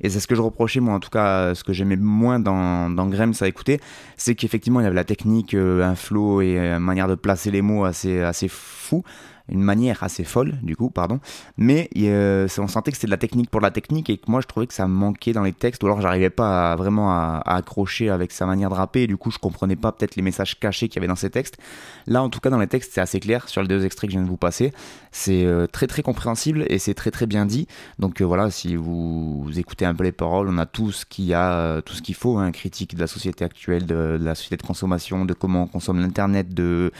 Et 0.00 0.10
c'est 0.10 0.20
ce 0.20 0.26
que 0.26 0.34
je 0.34 0.40
reprochais, 0.40 0.80
moi 0.80 0.94
en 0.94 1.00
tout 1.00 1.10
cas, 1.10 1.54
ce 1.54 1.64
que 1.64 1.72
j'aimais 1.72 1.96
moins 1.96 2.38
dans, 2.38 2.90
dans 2.90 3.10
à 3.40 3.48
écouter, 3.48 3.80
c'est 4.16 4.34
qu'effectivement 4.34 4.80
il 4.80 4.84
y 4.84 4.86
avait 4.86 4.94
la 4.94 5.04
technique, 5.04 5.54
euh, 5.54 5.82
un 5.82 5.94
flow 5.94 6.40
et 6.40 6.58
une 6.58 6.78
manière 6.78 7.08
de 7.08 7.14
placer 7.14 7.50
les 7.50 7.62
mots 7.62 7.84
assez, 7.84 8.20
assez 8.20 8.48
fou 8.48 9.04
une 9.48 9.60
manière 9.60 10.02
assez 10.02 10.24
folle, 10.24 10.58
du 10.62 10.74
coup, 10.74 10.88
pardon. 10.88 11.20
Mais 11.58 11.90
euh, 11.98 12.48
on 12.58 12.66
sentait 12.66 12.90
que 12.90 12.96
c'était 12.96 13.08
de 13.08 13.10
la 13.10 13.18
technique 13.18 13.50
pour 13.50 13.60
la 13.60 13.70
technique 13.70 14.08
et 14.08 14.16
que 14.16 14.30
moi 14.30 14.40
je 14.40 14.46
trouvais 14.46 14.66
que 14.66 14.72
ça 14.72 14.86
manquait 14.86 15.32
dans 15.32 15.42
les 15.42 15.52
textes, 15.52 15.82
ou 15.82 15.86
alors 15.86 16.00
j'arrivais 16.00 16.30
pas 16.30 16.74
vraiment 16.76 17.10
à, 17.10 17.42
accrocher 17.44 18.08
avec 18.08 18.32
sa 18.32 18.46
manière 18.46 18.70
de 18.70 18.74
rapper 18.74 19.02
et 19.02 19.06
du 19.06 19.16
coup 19.16 19.30
je 19.30 19.38
comprenais 19.38 19.76
pas 19.76 19.92
peut-être 19.92 20.16
les 20.16 20.22
messages 20.22 20.58
cachés 20.58 20.88
qu'il 20.88 20.96
y 20.96 20.98
avait 21.00 21.08
dans 21.08 21.16
ses 21.16 21.30
textes. 21.30 21.58
Là, 22.06 22.22
en 22.22 22.30
tout 22.30 22.40
cas, 22.40 22.50
dans 22.50 22.58
les 22.58 22.66
textes, 22.66 22.92
c'est 22.94 23.00
assez 23.00 23.20
clair 23.20 23.48
sur 23.48 23.60
les 23.60 23.68
deux 23.68 23.84
extraits 23.84 24.08
que 24.08 24.12
je 24.12 24.18
viens 24.18 24.24
de 24.24 24.30
vous 24.30 24.38
passer. 24.38 24.72
C'est 25.12 25.44
euh, 25.44 25.66
très 25.66 25.86
très 25.86 26.02
compréhensible 26.02 26.64
et 26.68 26.78
c'est 26.78 26.94
très 26.94 27.10
très 27.10 27.26
bien 27.26 27.44
dit. 27.44 27.68
Donc 27.98 28.20
euh, 28.20 28.24
voilà, 28.24 28.50
si 28.50 28.76
vous, 28.76 29.46
écoutez 29.56 29.84
un 29.84 29.94
peu 29.94 30.04
les 30.04 30.12
paroles, 30.12 30.48
on 30.48 30.56
a 30.56 30.66
tout 30.66 30.90
ce 30.90 31.04
qu'il 31.04 31.26
y 31.26 31.34
a, 31.34 31.82
tout 31.82 31.94
ce 31.94 32.02
qu'il 32.02 32.14
faut, 32.14 32.38
hein, 32.38 32.50
critique 32.50 32.94
de 32.94 33.00
la 33.00 33.06
société 33.06 33.44
actuelle, 33.44 33.84
de, 33.84 34.16
de, 34.18 34.24
la 34.24 34.34
société 34.34 34.56
de 34.56 34.66
consommation, 34.66 35.26
de 35.26 35.34
comment 35.34 35.64
on 35.64 35.66
consomme 35.66 36.00
l'internet, 36.00 36.54
de 36.54 36.92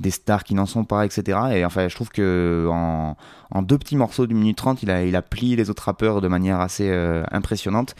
des 0.00 0.10
stars 0.10 0.42
qui 0.42 0.54
n'en 0.54 0.66
sont 0.66 0.84
pas, 0.84 1.06
etc. 1.06 1.38
Et 1.52 1.64
enfin, 1.64 1.88
je 1.92 1.96
trouve 1.96 2.08
que 2.08 2.66
en, 2.70 3.16
deux 3.62 3.76
petits 3.76 3.96
morceaux 3.96 4.26
d'une 4.26 4.38
minute 4.38 4.56
trente, 4.56 4.82
il 4.82 4.90
a, 4.90 5.22
plié 5.22 5.56
les 5.56 5.68
autres 5.68 5.84
rappeurs 5.84 6.22
de 6.22 6.28
manière 6.28 6.58
assez 6.60 6.88
euh, 6.88 7.22
impressionnante. 7.30 7.94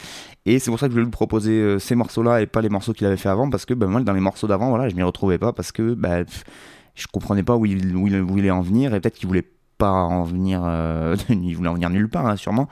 Et 0.46 0.58
c'est 0.58 0.70
pour 0.70 0.80
ça 0.80 0.86
que 0.86 0.92
je 0.92 0.94
voulais 0.94 1.04
lui 1.04 1.10
proposer 1.10 1.52
euh, 1.52 1.78
ces 1.78 1.94
morceaux-là 1.94 2.40
et 2.40 2.46
pas 2.46 2.62
les 2.62 2.70
morceaux 2.70 2.94
qu'il 2.94 3.06
avait 3.06 3.18
fait 3.18 3.28
avant, 3.28 3.50
parce 3.50 3.66
que 3.66 3.74
ben, 3.74 3.86
moi, 3.86 4.00
dans 4.00 4.14
les 4.14 4.20
morceaux 4.20 4.46
d'avant, 4.46 4.70
voilà, 4.70 4.88
je 4.88 4.96
m'y 4.96 5.02
retrouvais 5.02 5.36
pas, 5.36 5.52
parce 5.52 5.72
que 5.72 5.92
ben, 5.92 6.24
je 6.94 7.06
comprenais 7.06 7.42
pas 7.42 7.56
où 7.56 7.66
il, 7.66 7.94
où 7.94 8.06
il 8.06 8.18
voulait 8.22 8.50
en 8.50 8.62
venir, 8.62 8.94
et 8.94 9.00
peut-être 9.00 9.16
qu'il 9.16 9.28
voulait 9.28 9.46
pas 9.76 9.92
en 9.92 10.24
venir, 10.24 10.62
euh, 10.64 11.14
il 11.28 11.54
voulait 11.54 11.68
en 11.68 11.74
venir 11.74 11.90
nulle 11.90 12.08
part, 12.08 12.26
hein, 12.26 12.36
sûrement 12.36 12.68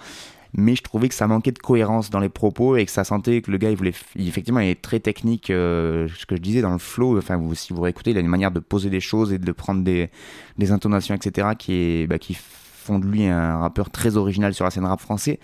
mais 0.52 0.74
je 0.74 0.82
trouvais 0.82 1.08
que 1.08 1.14
ça 1.14 1.26
manquait 1.26 1.52
de 1.52 1.58
cohérence 1.58 2.10
dans 2.10 2.18
les 2.18 2.28
propos 2.28 2.76
et 2.76 2.84
que 2.84 2.90
ça 2.90 3.04
sentait 3.04 3.40
que 3.42 3.50
le 3.50 3.58
gars 3.58 3.70
il 3.70 3.76
voulait 3.76 3.94
effectivement 4.16 4.60
il 4.60 4.70
est 4.70 4.82
très 4.82 5.00
technique 5.00 5.50
euh, 5.50 6.08
ce 6.16 6.26
que 6.26 6.36
je 6.36 6.40
disais 6.40 6.60
dans 6.60 6.72
le 6.72 6.78
flow. 6.78 7.18
Enfin 7.18 7.40
si 7.54 7.72
vous 7.72 7.82
réécoutez 7.82 8.10
il 8.10 8.16
a 8.16 8.20
une 8.20 8.26
manière 8.26 8.50
de 8.50 8.60
poser 8.60 8.90
des 8.90 9.00
choses 9.00 9.32
et 9.32 9.38
de 9.38 9.52
prendre 9.52 9.82
des, 9.82 10.10
des 10.58 10.72
intonations 10.72 11.14
etc 11.14 11.48
qui 11.58 11.74
est 11.74 12.06
bah, 12.06 12.18
qui 12.18 12.34
font 12.34 12.98
de 12.98 13.06
lui 13.06 13.26
un 13.26 13.58
rappeur 13.58 13.90
très 13.90 14.16
original 14.16 14.54
sur 14.54 14.64
la 14.64 14.70
scène 14.70 14.84
rap 14.84 15.00
français. 15.00 15.38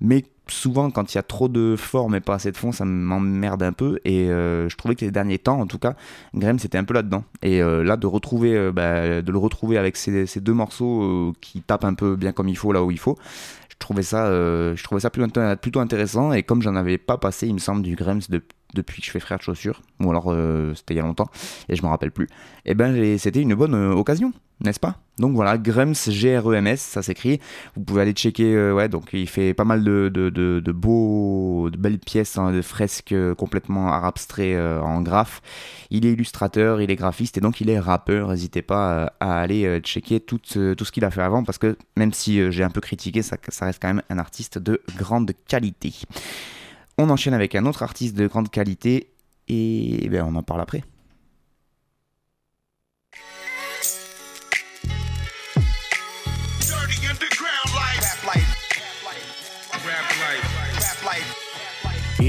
Mais 0.00 0.24
souvent 0.48 0.90
quand 0.90 1.12
il 1.12 1.16
y 1.16 1.18
a 1.18 1.22
trop 1.22 1.48
de 1.48 1.76
forme 1.76 2.14
et 2.14 2.20
pas 2.20 2.34
assez 2.34 2.50
de 2.50 2.56
fond 2.56 2.72
ça 2.72 2.84
m'emmerde 2.84 3.62
un 3.62 3.72
peu. 3.72 4.00
Et 4.04 4.28
euh, 4.28 4.68
je 4.68 4.76
trouvais 4.76 4.96
que 4.96 5.04
les 5.04 5.12
derniers 5.12 5.38
temps 5.38 5.60
en 5.60 5.66
tout 5.66 5.78
cas 5.78 5.94
Graham 6.34 6.58
c'était 6.58 6.78
un 6.78 6.84
peu 6.84 6.94
là 6.94 7.02
dedans 7.02 7.22
et 7.42 7.62
euh, 7.62 7.84
là 7.84 7.96
de 7.96 8.08
retrouver 8.08 8.72
bah, 8.72 9.22
de 9.22 9.30
le 9.30 9.38
retrouver 9.38 9.78
avec 9.78 9.96
ces 9.96 10.40
deux 10.40 10.54
morceaux 10.54 11.32
qui 11.40 11.60
tapent 11.60 11.84
un 11.84 11.94
peu 11.94 12.16
bien 12.16 12.32
comme 12.32 12.48
il 12.48 12.56
faut 12.56 12.72
là 12.72 12.82
où 12.82 12.90
il 12.90 12.98
faut 12.98 13.16
je 13.80 13.86
trouvais 13.86 14.02
ça, 14.02 14.26
euh, 14.26 14.74
je 14.74 14.82
trouvais 14.82 15.00
ça 15.00 15.10
plutôt, 15.10 15.80
intéressant. 15.80 16.32
Et 16.32 16.42
comme 16.42 16.62
j'en 16.62 16.74
avais 16.74 16.98
pas 16.98 17.16
passé, 17.16 17.46
il 17.46 17.54
me 17.54 17.58
semble, 17.58 17.82
du 17.82 17.94
Grems 17.94 18.22
depuis 18.74 19.00
que 19.00 19.06
je 19.06 19.10
fais 19.10 19.20
frère 19.20 19.38
de 19.38 19.42
chaussures, 19.42 19.80
ou 20.00 20.10
alors 20.10 20.26
euh, 20.28 20.74
c'était 20.74 20.94
il 20.94 20.98
y 20.98 21.00
a 21.00 21.02
longtemps, 21.02 21.30
et 21.68 21.76
je 21.76 21.82
me 21.82 21.88
rappelle 21.88 22.12
plus, 22.12 22.26
et 22.64 22.72
eh 22.72 22.74
ben 22.74 23.18
c'était 23.18 23.40
une 23.40 23.54
bonne 23.54 23.74
euh, 23.74 23.92
occasion, 23.92 24.32
n'est-ce 24.60 24.80
pas? 24.80 24.96
Donc 25.18 25.34
voilà, 25.34 25.56
Grems, 25.56 25.94
G-R-E-M-S, 25.94 26.80
ça 26.80 27.02
s'écrit. 27.02 27.40
Vous 27.74 27.82
pouvez 27.82 28.02
aller 28.02 28.12
checker, 28.12 28.70
ouais, 28.70 28.88
donc 28.88 29.08
il 29.12 29.28
fait 29.28 29.52
pas 29.52 29.64
mal 29.64 29.82
de, 29.82 30.08
de, 30.08 30.72
beaux, 30.72 31.70
de 31.70 31.76
belles 31.76 31.98
pièces, 31.98 32.38
hein, 32.38 32.52
de 32.52 32.62
fresques 32.62 33.16
complètement 33.36 33.92
abstraites 33.92 34.56
en 34.80 35.00
graphe. 35.00 35.42
Il 35.90 36.06
est 36.06 36.12
illustrateur, 36.12 36.80
il 36.80 36.92
est 36.92 36.96
graphiste, 36.96 37.36
et 37.36 37.40
donc 37.40 37.60
il 37.60 37.68
est 37.68 37.80
rappeur. 37.80 38.28
N'hésitez 38.28 38.62
pas 38.62 39.12
à 39.18 39.40
aller 39.40 39.80
checker 39.80 40.20
tout, 40.20 40.38
ce 40.44 40.92
qu'il 40.92 41.04
a 41.04 41.10
fait 41.10 41.22
avant, 41.22 41.42
parce 41.42 41.58
que 41.58 41.76
même 41.96 42.12
si 42.12 42.52
j'ai 42.52 42.62
un 42.62 42.70
peu 42.70 42.80
critiqué, 42.80 43.22
ça 43.22 43.36
reste 43.60 43.82
quand 43.82 43.88
même 43.88 44.02
un 44.10 44.18
artiste 44.18 44.58
de 44.58 44.80
grande 44.96 45.32
qualité. 45.48 45.94
On 46.98 47.10
enchaîne 47.10 47.34
avec 47.34 47.54
un 47.54 47.64
autre 47.64 47.84
artiste 47.84 48.16
de 48.16 48.26
grande 48.26 48.50
qualité 48.50 49.12
et 49.46 50.04
eh 50.04 50.08
ben, 50.08 50.24
on 50.28 50.34
en 50.34 50.42
parle 50.42 50.60
après. 50.60 50.82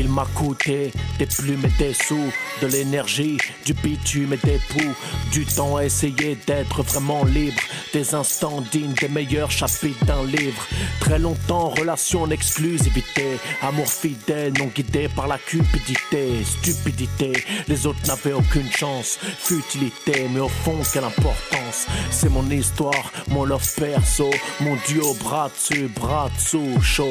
M'a 0.09 0.25
coûté 0.33 0.91
des 1.19 1.27
plumes 1.27 1.63
et 1.65 1.83
des 1.83 1.93
sous, 1.93 2.31
de 2.61 2.67
l'énergie, 2.67 3.37
du 3.63 3.73
bitume 3.73 4.33
et 4.33 4.37
des 4.37 4.59
poux, 4.69 4.95
du 5.31 5.45
temps 5.45 5.77
à 5.77 5.85
essayer 5.85 6.35
d'être 6.47 6.81
vraiment 6.81 7.23
libre, 7.25 7.61
des 7.93 8.15
instants 8.15 8.63
dignes 8.71 8.93
des 8.93 9.07
meilleurs 9.07 9.51
chapitres 9.51 10.03
d'un 10.05 10.25
livre. 10.25 10.65
Très 10.99 11.19
longtemps, 11.19 11.69
relation 11.69 12.23
en 12.23 12.31
exclusivité, 12.31 13.37
amour 13.61 13.87
fidèle, 13.87 14.53
non 14.57 14.71
guidé 14.75 15.09
par 15.09 15.27
la 15.27 15.37
cupidité, 15.37 16.43
stupidité. 16.43 17.31
Les 17.67 17.85
autres 17.85 18.05
n'avaient 18.07 18.33
aucune 18.33 18.71
chance, 18.71 19.19
futilité, 19.21 20.27
mais 20.33 20.39
au 20.39 20.49
fond, 20.49 20.79
quelle 20.91 21.03
importance. 21.03 21.85
C'est 22.09 22.29
mon 22.29 22.49
histoire, 22.49 23.11
mon 23.27 23.45
love 23.45 23.67
perso, 23.75 24.29
mon 24.61 24.75
duo 24.87 25.13
bras 25.15 25.49
dessus, 25.49 25.87
bras 25.87 26.29
dessous, 26.35 26.81
chaud. 26.81 27.09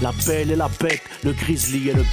La 0.00 0.12
belle 0.26 0.50
et 0.52 0.56
la 0.56 0.68
bête, 0.80 1.02
le 1.24 1.32
grizzly 1.32 1.90
et 1.90 1.94
le 1.94 2.04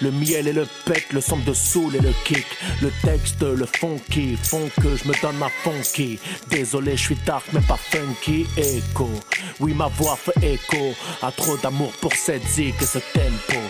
le 0.00 0.10
miel 0.10 0.48
et 0.48 0.52
le 0.52 0.66
pec, 0.84 1.12
le 1.12 1.20
son 1.20 1.38
de 1.38 1.52
soul 1.52 1.96
et 1.96 2.00
le 2.00 2.12
kick. 2.24 2.46
Le 2.82 2.90
texte, 3.02 3.42
le 3.42 3.66
funky 3.66 4.36
font 4.36 4.68
que 4.80 4.96
je 4.96 5.08
me 5.08 5.20
donne 5.20 5.36
ma 5.36 5.48
funky. 5.48 6.18
Désolé, 6.48 6.96
je 6.96 7.02
suis 7.02 7.18
dark 7.26 7.44
mais 7.52 7.60
pas 7.60 7.76
funky. 7.76 8.46
Echo, 8.56 9.10
oui 9.60 9.74
ma 9.74 9.88
voix 9.88 10.16
fait 10.16 10.54
écho. 10.54 10.94
A 11.22 11.30
trop 11.32 11.56
d'amour 11.58 11.92
pour 12.00 12.12
cette 12.14 12.46
zig 12.46 12.74
et 12.80 12.84
ce 12.84 12.98
tempo. 12.98 13.60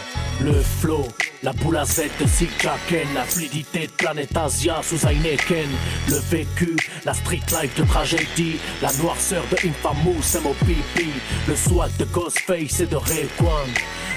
Le 0.40 0.52
flow, 0.80 1.06
la 1.42 1.52
boule 1.52 1.76
à 1.76 1.84
Z 1.84 2.02
de 2.20 2.26
Zig 2.26 2.50
la 3.14 3.22
fluidité 3.22 3.86
de 3.86 3.92
Planète 3.92 4.36
Asia 4.36 4.80
sous 4.82 5.06
Heineken, 5.06 5.68
le 6.08 6.16
vécu, 6.30 6.76
la 7.04 7.14
street 7.14 7.40
life 7.62 7.74
de 7.76 7.84
tragédie, 7.84 8.56
la 8.82 8.92
noirceur 8.94 9.44
de 9.50 9.68
Infamous, 9.68 10.40
MOPP, 10.42 11.04
le 11.46 11.56
swag 11.56 11.90
de 11.98 12.04
Ghostface 12.06 12.80
et 12.80 12.86
de 12.86 12.96
Rayquan. 12.96 13.68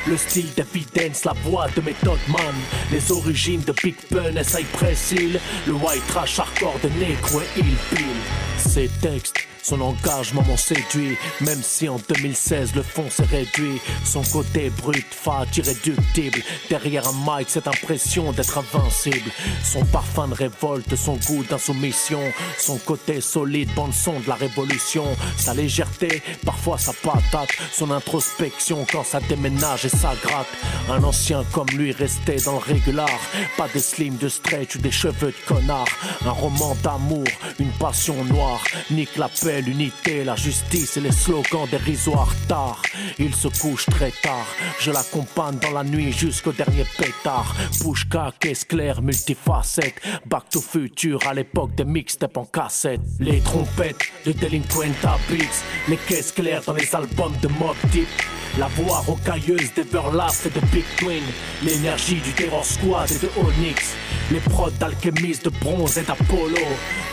Le 0.07 0.17
style 0.17 0.49
d'Evidence, 0.55 1.25
la 1.25 1.33
voix 1.43 1.67
de 1.75 1.81
Method 1.81 2.19
Man 2.29 2.55
Les 2.91 3.11
origines 3.11 3.61
de 3.61 3.73
Big 3.83 3.95
Pun, 4.09 4.37
S.I. 4.37 4.63
Pressil 4.71 5.37
Le 5.65 5.73
white 5.73 6.07
trash 6.07 6.39
hardcore 6.39 6.79
de 6.81 6.87
Negro 6.97 7.41
et 7.41 7.59
Il 7.59 7.75
Ces 8.57 8.89
textes 9.01 9.47
son 9.67 9.81
engagement 9.81 10.43
m'ont 10.43 10.55
séduit, 10.55 11.17
même 11.41 11.61
si 11.61 11.89
en 11.89 11.97
2016 12.07 12.73
le 12.73 12.83
fond 12.83 13.09
s'est 13.09 13.25
réduit. 13.25 13.81
Son 14.05 14.21
côté 14.21 14.69
brut, 14.69 15.05
fat, 15.11 15.45
irréductible. 15.57 16.39
Derrière 16.69 17.05
un 17.09 17.37
mic, 17.37 17.49
cette 17.49 17.67
impression 17.67 18.31
d'être 18.31 18.57
invincible. 18.57 19.29
Son 19.65 19.83
parfum 19.83 20.29
de 20.29 20.35
révolte, 20.35 20.95
son 20.95 21.17
goût 21.17 21.43
d'insoumission. 21.43 22.21
Son 22.57 22.77
côté 22.77 23.19
solide, 23.19 23.69
bon 23.75 23.91
son 23.91 24.21
de 24.21 24.29
la 24.29 24.35
révolution. 24.35 25.05
Sa 25.37 25.53
légèreté, 25.53 26.23
parfois 26.45 26.77
sa 26.77 26.93
patate. 26.93 27.49
Son 27.73 27.91
introspection 27.91 28.85
quand 28.89 29.03
ça 29.03 29.19
déménage 29.19 29.83
et 29.83 29.89
ça 29.89 30.13
gratte. 30.23 30.47
Un 30.89 31.03
ancien 31.03 31.43
comme 31.51 31.69
lui 31.71 31.91
restait 31.91 32.37
dans 32.37 32.53
le 32.53 32.73
régular. 32.73 33.19
Pas 33.57 33.67
des 33.73 33.81
slim 33.81 34.15
de 34.15 34.29
stretch 34.29 34.75
ou 34.75 34.79
des 34.79 34.91
cheveux 34.91 35.33
de 35.33 35.45
connard. 35.45 35.89
Un 36.25 36.31
roman 36.31 36.77
d'amour, 36.83 37.27
une 37.59 37.71
passion 37.71 38.23
noire. 38.23 38.63
Nique 38.91 39.17
la 39.17 39.27
paix 39.27 39.56
l'unité, 39.61 40.23
la 40.23 40.35
justice 40.35 40.97
et 40.97 41.01
les 41.01 41.11
slogans 41.11 41.67
dérisoires 41.69 42.33
tard. 42.47 42.81
Il 43.19 43.33
se 43.33 43.47
couche 43.47 43.85
très 43.85 44.11
tard, 44.11 44.47
je 44.79 44.91
l'accompagne 44.91 45.57
dans 45.59 45.71
la 45.71 45.83
nuit 45.83 46.11
jusqu'au 46.11 46.51
dernier 46.51 46.85
pétard. 46.97 47.55
Pushka, 47.81 48.31
caisse 48.39 48.63
claire, 48.65 49.01
multifacette. 49.01 50.01
Back 50.25 50.49
to 50.49 50.61
future 50.61 51.19
à 51.27 51.33
l'époque 51.33 51.75
des 51.75 51.85
mixtapes 51.85 52.37
en 52.37 52.45
cassette. 52.45 53.01
Les 53.19 53.41
trompettes 53.41 54.11
de 54.25 54.31
Delinquent 54.31 54.77
Beats, 55.29 55.63
les 55.87 55.97
caisses 55.97 56.31
claires 56.31 56.61
dans 56.65 56.73
les 56.73 56.93
albums 56.95 57.35
de 57.41 57.47
Mob 57.47 57.75
Deep. 57.91 58.07
La 58.57 58.67
voix 58.67 58.99
rocailleuse 58.99 59.71
d'Everlast 59.75 60.47
et 60.47 60.49
de 60.49 60.65
Big 60.67 60.85
Twin. 60.97 61.23
L'énergie 61.63 62.15
du 62.15 62.31
Terror 62.31 62.65
Squad 62.65 63.09
et 63.11 63.19
de 63.19 63.29
Onyx. 63.37 63.93
Les 64.31 64.39
prods 64.39 64.71
d'alchimistes 64.79 65.45
de 65.45 65.49
bronze 65.49 65.97
et 65.97 66.01
d'Apollo. 66.01 66.55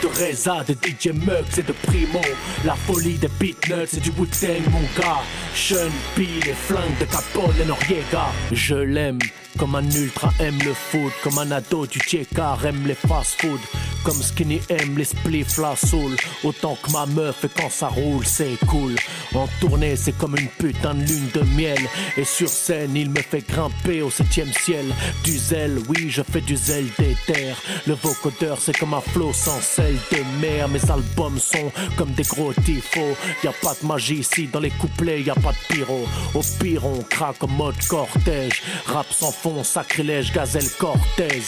De 0.01 0.07
Reza, 0.07 0.63
de 0.63 0.73
DJ 0.73 1.07
Muggs 1.13 1.59
et 1.59 1.63
de 1.63 1.71
Primo. 1.71 2.21
La 2.63 2.75
folie 2.75 3.17
des 3.17 3.29
beatnuts 3.39 3.97
et 3.97 3.99
du 3.99 4.11
Wu-Tang, 4.11 4.71
mon 4.71 4.81
gars. 4.97 5.21
Sean 5.53 5.91
P, 6.15 6.27
les 6.45 6.53
flingues 6.53 6.97
de 6.99 7.05
Capone 7.05 7.55
et 7.61 7.65
Noriega. 7.65 8.27
Je 8.51 8.75
l'aime. 8.75 9.19
Comme 9.57 9.75
un 9.75 9.89
ultra 9.89 10.33
aime 10.41 10.59
le 10.65 10.73
foot, 10.73 11.13
comme 11.23 11.37
un 11.37 11.49
ado 11.51 11.87
du 11.87 11.99
car 12.35 12.65
aime 12.65 12.85
les 12.85 12.93
fast-food, 12.93 13.59
comme 14.05 14.21
Skinny 14.21 14.61
aime 14.69 14.97
les 14.97 15.05
spliffs, 15.05 15.57
la 15.57 15.75
soul. 15.75 16.15
Autant 16.43 16.77
que 16.81 16.91
ma 16.91 17.05
meuf 17.07 17.43
et 17.43 17.49
quand 17.49 17.69
ça 17.69 17.87
roule, 17.87 18.25
c'est 18.25 18.57
cool. 18.67 18.95
En 19.33 19.47
tournée, 19.59 19.95
c'est 19.95 20.17
comme 20.17 20.37
une 20.37 20.47
putain 20.47 20.93
de 20.93 21.03
lune 21.03 21.29
de 21.33 21.41
miel. 21.57 21.79
Et 22.15 22.23
sur 22.23 22.47
scène, 22.47 22.95
il 22.95 23.09
me 23.09 23.21
fait 23.21 23.45
grimper 23.47 24.01
au 24.03 24.11
septième 24.11 24.53
ciel. 24.53 24.85
Du 25.23 25.35
zèle, 25.37 25.79
oui, 25.89 26.09
je 26.09 26.21
fais 26.21 26.41
du 26.41 26.55
zèle 26.55 26.87
d'éther. 26.97 27.55
Le 27.87 27.95
vocodeur, 27.95 28.59
c'est 28.61 28.77
comme 28.77 28.93
un 28.93 29.01
flot 29.01 29.33
sans 29.33 29.59
sel 29.59 29.97
de 30.11 30.17
mer. 30.39 30.69
Mes 30.69 30.91
albums 30.91 31.39
sont 31.39 31.71
comme 31.97 32.11
des 32.11 32.23
gros 32.23 32.53
tifos. 32.53 33.17
Y 33.43 33.47
a 33.47 33.53
pas 33.53 33.75
de 33.81 33.87
magie 33.87 34.19
ici, 34.19 34.47
dans 34.47 34.59
les 34.59 34.71
couplets, 34.71 35.23
y 35.23 35.29
a 35.31 35.35
pas 35.35 35.51
de 35.51 35.73
pyro. 35.73 36.05
Au 36.35 36.41
pire, 36.59 36.85
on 36.85 37.01
craque 37.01 37.43
en 37.43 37.47
mode 37.47 37.75
cortège. 37.87 38.61
Rap 38.85 39.07
sans 39.11 39.33
sacrilège, 39.63 40.31
gazelle 40.31 40.69
Cortez. 40.77 41.43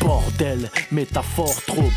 Bordel, 0.00 0.70
métaphore 0.90 1.62
trop 1.66 1.90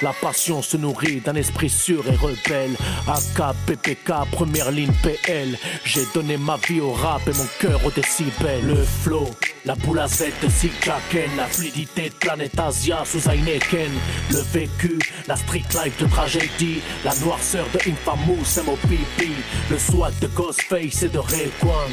La 0.00 0.12
passion 0.14 0.62
se 0.62 0.78
nourrit 0.78 1.20
d'un 1.20 1.34
esprit 1.34 1.68
sûr 1.68 2.04
et 2.08 2.16
rebelle. 2.16 2.74
AK, 3.06 3.54
PPK, 3.66 4.12
première 4.30 4.70
ligne 4.70 4.92
PL. 5.02 5.58
J'ai 5.84 6.06
donné 6.14 6.38
ma 6.38 6.56
vie 6.68 6.80
au 6.80 6.92
rap 6.92 7.20
et 7.28 7.36
mon 7.36 7.46
cœur 7.60 7.84
au 7.84 7.90
décibel. 7.90 8.64
Le 8.66 8.82
flow, 8.82 9.28
la 9.66 9.74
boule 9.74 9.98
à 9.98 10.08
Z 10.08 10.24
de 10.42 10.48
Jacken, 10.82 11.36
la 11.36 11.44
fluidité 11.44 12.08
de 12.08 12.14
Planète 12.14 12.58
Asia 12.58 13.04
sous 13.04 13.28
Heineken. 13.28 13.92
Le 14.30 14.38
vécu, 14.38 14.98
la 15.28 15.36
street 15.36 15.64
life 15.84 15.98
de 16.00 16.06
tragédie. 16.06 16.80
La 17.04 17.14
noirceur 17.16 17.66
de 17.74 17.90
Infamous, 17.90 18.58
MOPP. 18.64 19.28
Le 19.70 19.78
swag 19.78 20.18
de 20.20 20.28
Ghostface 20.28 21.02
et 21.02 21.08
de 21.08 21.18
Rayquan. 21.18 21.90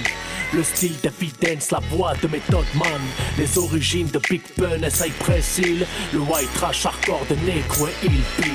Le 0.54 0.64
style 0.64 0.96
d'Evidence, 1.04 1.72
la 1.72 1.80
voix 1.92 2.14
de 2.22 2.28
Method 2.28 2.66
Man. 2.74 3.02
Les 3.38 3.58
origines 3.58 4.08
de 4.08 4.20
Big 4.30 4.42
Pun 4.56 4.82
et 4.82 4.90
Cypress 4.90 5.58
Hill. 5.58 5.86
Le 6.14 6.20
white 6.20 6.54
trash 6.56 6.86
hardcore 6.86 7.26
de 7.30 7.36
Necro 7.50 7.88
et 7.88 8.10
Bill. 8.10 8.52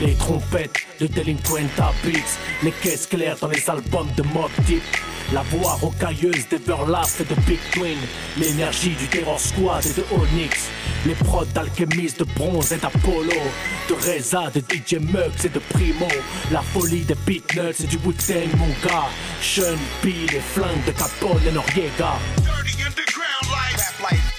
Les 0.00 0.14
trompettes 0.16 0.84
de 0.98 1.06
Delinquenta 1.06 1.92
Beats. 2.02 2.38
Les 2.64 2.72
caisses 2.72 3.06
claires 3.06 3.36
dans 3.40 3.46
les 3.46 3.70
albums 3.70 4.08
de 4.16 4.22
Mob 4.34 4.50
Deep. 4.66 4.82
La 5.32 5.42
voix 5.42 5.74
rocailleuse 5.74 6.48
d'Everlast 6.48 7.20
et 7.20 7.24
de 7.24 7.40
Big 7.42 7.60
Twin. 7.70 7.98
L'énergie 8.36 8.96
du 8.96 9.06
Terror 9.06 9.38
Squad 9.38 9.86
et 9.86 9.92
de 9.92 10.04
Onyx. 10.10 10.70
Les 11.06 11.14
prods 11.14 11.44
d'alchimistes 11.54 12.18
de 12.18 12.24
bronze 12.34 12.72
et 12.72 12.78
d'Apollo. 12.78 13.30
De 13.88 13.94
Reza, 13.94 14.50
de 14.52 14.58
DJ 14.58 14.94
Muggs 14.94 15.44
et 15.44 15.48
de 15.48 15.60
Primo. 15.60 16.08
La 16.50 16.62
folie 16.62 17.04
des 17.04 17.14
beatnuts 17.24 17.84
et 17.84 17.86
du 17.86 17.96
Wu-Tang, 18.04 18.56
mon 18.58 18.74
gars. 18.84 19.08
Sean 19.40 19.78
P, 20.02 20.08
les 20.32 20.40
flingues 20.40 20.84
de 20.84 20.90
Capone 20.90 21.46
et 21.46 21.52
Noriega. 21.52 22.18
Dirty 22.38 22.82
underground 22.82 23.46
life. 24.10 24.32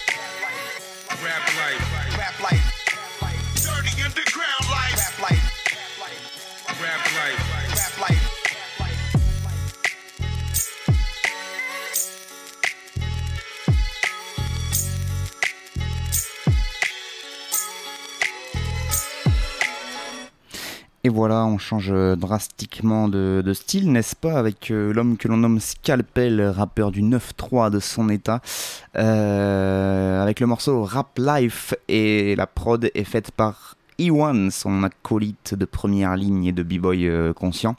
Voilà, 21.13 21.45
on 21.45 21.58
change 21.58 21.93
drastiquement 22.17 23.08
de, 23.08 23.54
style, 23.54 23.91
n'est-ce 23.91 24.15
pas, 24.15 24.38
avec 24.38 24.71
euh, 24.71 24.91
l'homme 24.91 25.15
que 25.17 25.28
l'on 25.28 25.38
nomme 25.38 25.60
Scalpel, 25.60 26.41
rappeur 26.41 26.91
du 26.91 27.04
9-3 27.04 27.69
de 27.69 27.80
son 27.80 28.10
état, 28.10 28.41
euh, 28.97 30.21
avec 30.21 30.39
le 30.39 30.47
morceau 30.47 30.84
Rap 30.84 31.17
Life, 31.17 31.76
et 31.88 32.36
la 32.36 32.47
prod 32.47 32.89
est 32.93 33.04
faite 33.04 33.32
par 33.32 33.76
E1, 33.99 34.49
son 34.49 34.84
acolyte 34.84 35.54
de 35.54 35.65
première 35.65 36.15
ligne 36.15 36.45
et 36.45 36.52
de 36.52 36.63
b-boy 36.63 37.08
euh, 37.08 37.34
conscient. 37.34 37.76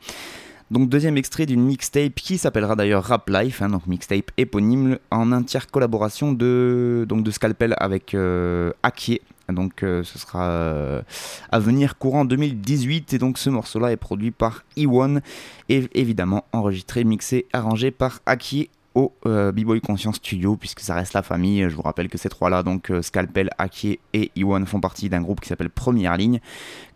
Donc 0.71 0.89
deuxième 0.89 1.17
extrait 1.17 1.47
d'une 1.47 1.63
mixtape 1.63 2.15
qui 2.15 2.39
s'appellera 2.39 2.75
d'ailleurs 2.75 3.05
Rap 3.05 3.29
Life, 3.29 3.63
hein, 3.63 3.69
donc 3.69 3.87
mixtape 3.87 4.31
éponyme 4.39 4.99
en 5.11 5.31
entière 5.33 5.71
collaboration 5.71 6.33
de, 6.33 7.05
donc 7.09 7.23
de 7.23 7.31
Scalpel 7.31 7.75
avec 7.79 8.15
euh, 8.15 8.73
Akier. 8.83 9.23
Donc 9.53 9.83
euh, 9.83 10.03
ce 10.03 10.19
sera 10.19 10.49
euh, 10.49 11.03
à 11.51 11.59
venir 11.59 11.99
courant 11.99 12.25
2018 12.25 13.13
et 13.13 13.19
donc 13.19 13.39
ce 13.39 13.51
morceau-là 13.51 13.93
est 13.93 13.97
produit 13.97 14.31
par 14.31 14.65
E1 14.77 15.21
et 15.69 15.89
évidemment 15.95 16.45
enregistré, 16.53 17.05
mixé, 17.05 17.47
arrangé 17.53 17.91
par 17.91 18.21
Akier 18.27 18.71
au 18.95 19.13
B-Boy 19.25 19.81
Conscience 19.81 20.17
Studio, 20.17 20.57
puisque 20.57 20.79
ça 20.79 20.95
reste 20.95 21.15
la 21.15 21.25
famille. 21.25 21.69
Je 21.69 21.75
vous 21.75 21.83
rappelle 21.83 22.09
que 22.09 22.17
ces 22.17 22.29
trois-là, 22.29 22.63
donc 22.63 22.93
Scalpel, 23.03 23.51
Akier 23.59 23.99
et 24.13 24.31
Iwan, 24.37 24.65
font 24.67 24.79
partie 24.79 25.09
d'un 25.09 25.21
groupe 25.21 25.41
qui 25.41 25.49
s'appelle 25.49 25.69
Première 25.69 26.17
Ligne. 26.17 26.39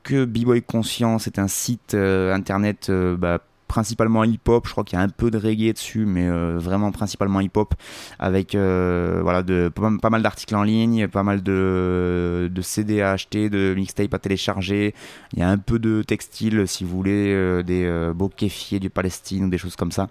Que 0.05 0.25
B-Boy 0.25 0.63
Conscience 0.63 1.27
est 1.27 1.41
un 1.41 1.49
site 1.49 1.95
internet 1.95 2.89
bah, 2.89 3.41
principalement 3.68 4.24
hip-hop. 4.24 4.66
Je 4.66 4.72
crois 4.72 4.83
qu'il 4.83 4.98
y 4.98 5.00
a 5.00 5.04
un 5.04 5.09
peu 5.09 5.31
de 5.31 5.38
reggae 5.38 5.72
dessus, 5.72 6.07
mais 6.07 6.26
euh, 6.28 6.59
vraiment 6.59 6.90
principalement 6.90 7.40
hip-hop, 7.40 7.74
avec 8.18 8.54
euh, 8.54 9.20
voilà 9.22 9.42
de 9.42 9.70
pas, 9.72 10.11
mal 10.11 10.22
d'articles 10.22 10.57
en 10.57 10.64
ligne, 10.64 11.07
pas 11.07 11.22
mal 11.22 11.42
de, 11.42 12.50
CD 12.62 13.00
à 13.00 13.12
acheter, 13.12 13.48
de 13.50 13.74
mixtape 13.76 14.12
à 14.12 14.18
télécharger. 14.18 14.94
Il 15.35 15.38
y 15.38 15.42
a 15.42 15.48
un 15.48 15.59
peu 15.59 15.78
de 15.78 16.02
textile, 16.02 16.66
si 16.66 16.83
vous 16.83 16.96
voulez, 16.96 17.33
euh, 17.33 17.62
des 17.62 17.88
beaux 18.14 18.28
kéfiers 18.28 18.81
du 18.81 18.90
Palestine 18.90 19.44
ou 19.44 19.48
des 19.50 19.59
choses 19.59 19.76
comme 19.76 19.92
ça. 19.92 20.09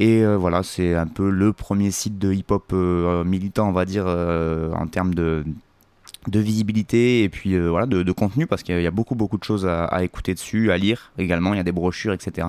Et 0.00 0.24
voilà, 0.24 0.62
c'est 0.62 0.94
un 0.94 1.06
peu 1.06 1.30
le 1.30 1.52
premier 1.52 1.90
site 1.90 2.18
de 2.18 2.32
hip-hop 2.32 2.72
militant, 3.24 3.68
on 3.68 3.72
va 3.72 3.84
dire, 3.84 4.06
en 4.06 4.86
termes 4.86 5.14
de 5.14 5.44
de 6.26 6.40
visibilité 6.40 7.22
et 7.22 7.28
puis 7.28 7.58
voilà 7.58 7.86
de, 7.86 8.12
contenu 8.12 8.46
parce 8.46 8.62
qu'il 8.62 8.80
y 8.80 8.86
a 8.86 8.90
beaucoup 8.90 9.14
beaucoup 9.14 9.38
de 9.38 9.44
choses 9.44 9.66
à, 9.66 10.02
écouter 10.02 10.34
dessus, 10.34 10.72
à 10.72 10.78
lire 10.78 11.12
également, 11.18 11.54
il 11.54 11.58
y 11.58 11.60
a 11.60 11.64
des 11.64 11.72
brochures, 11.72 12.12
etc. 12.12 12.48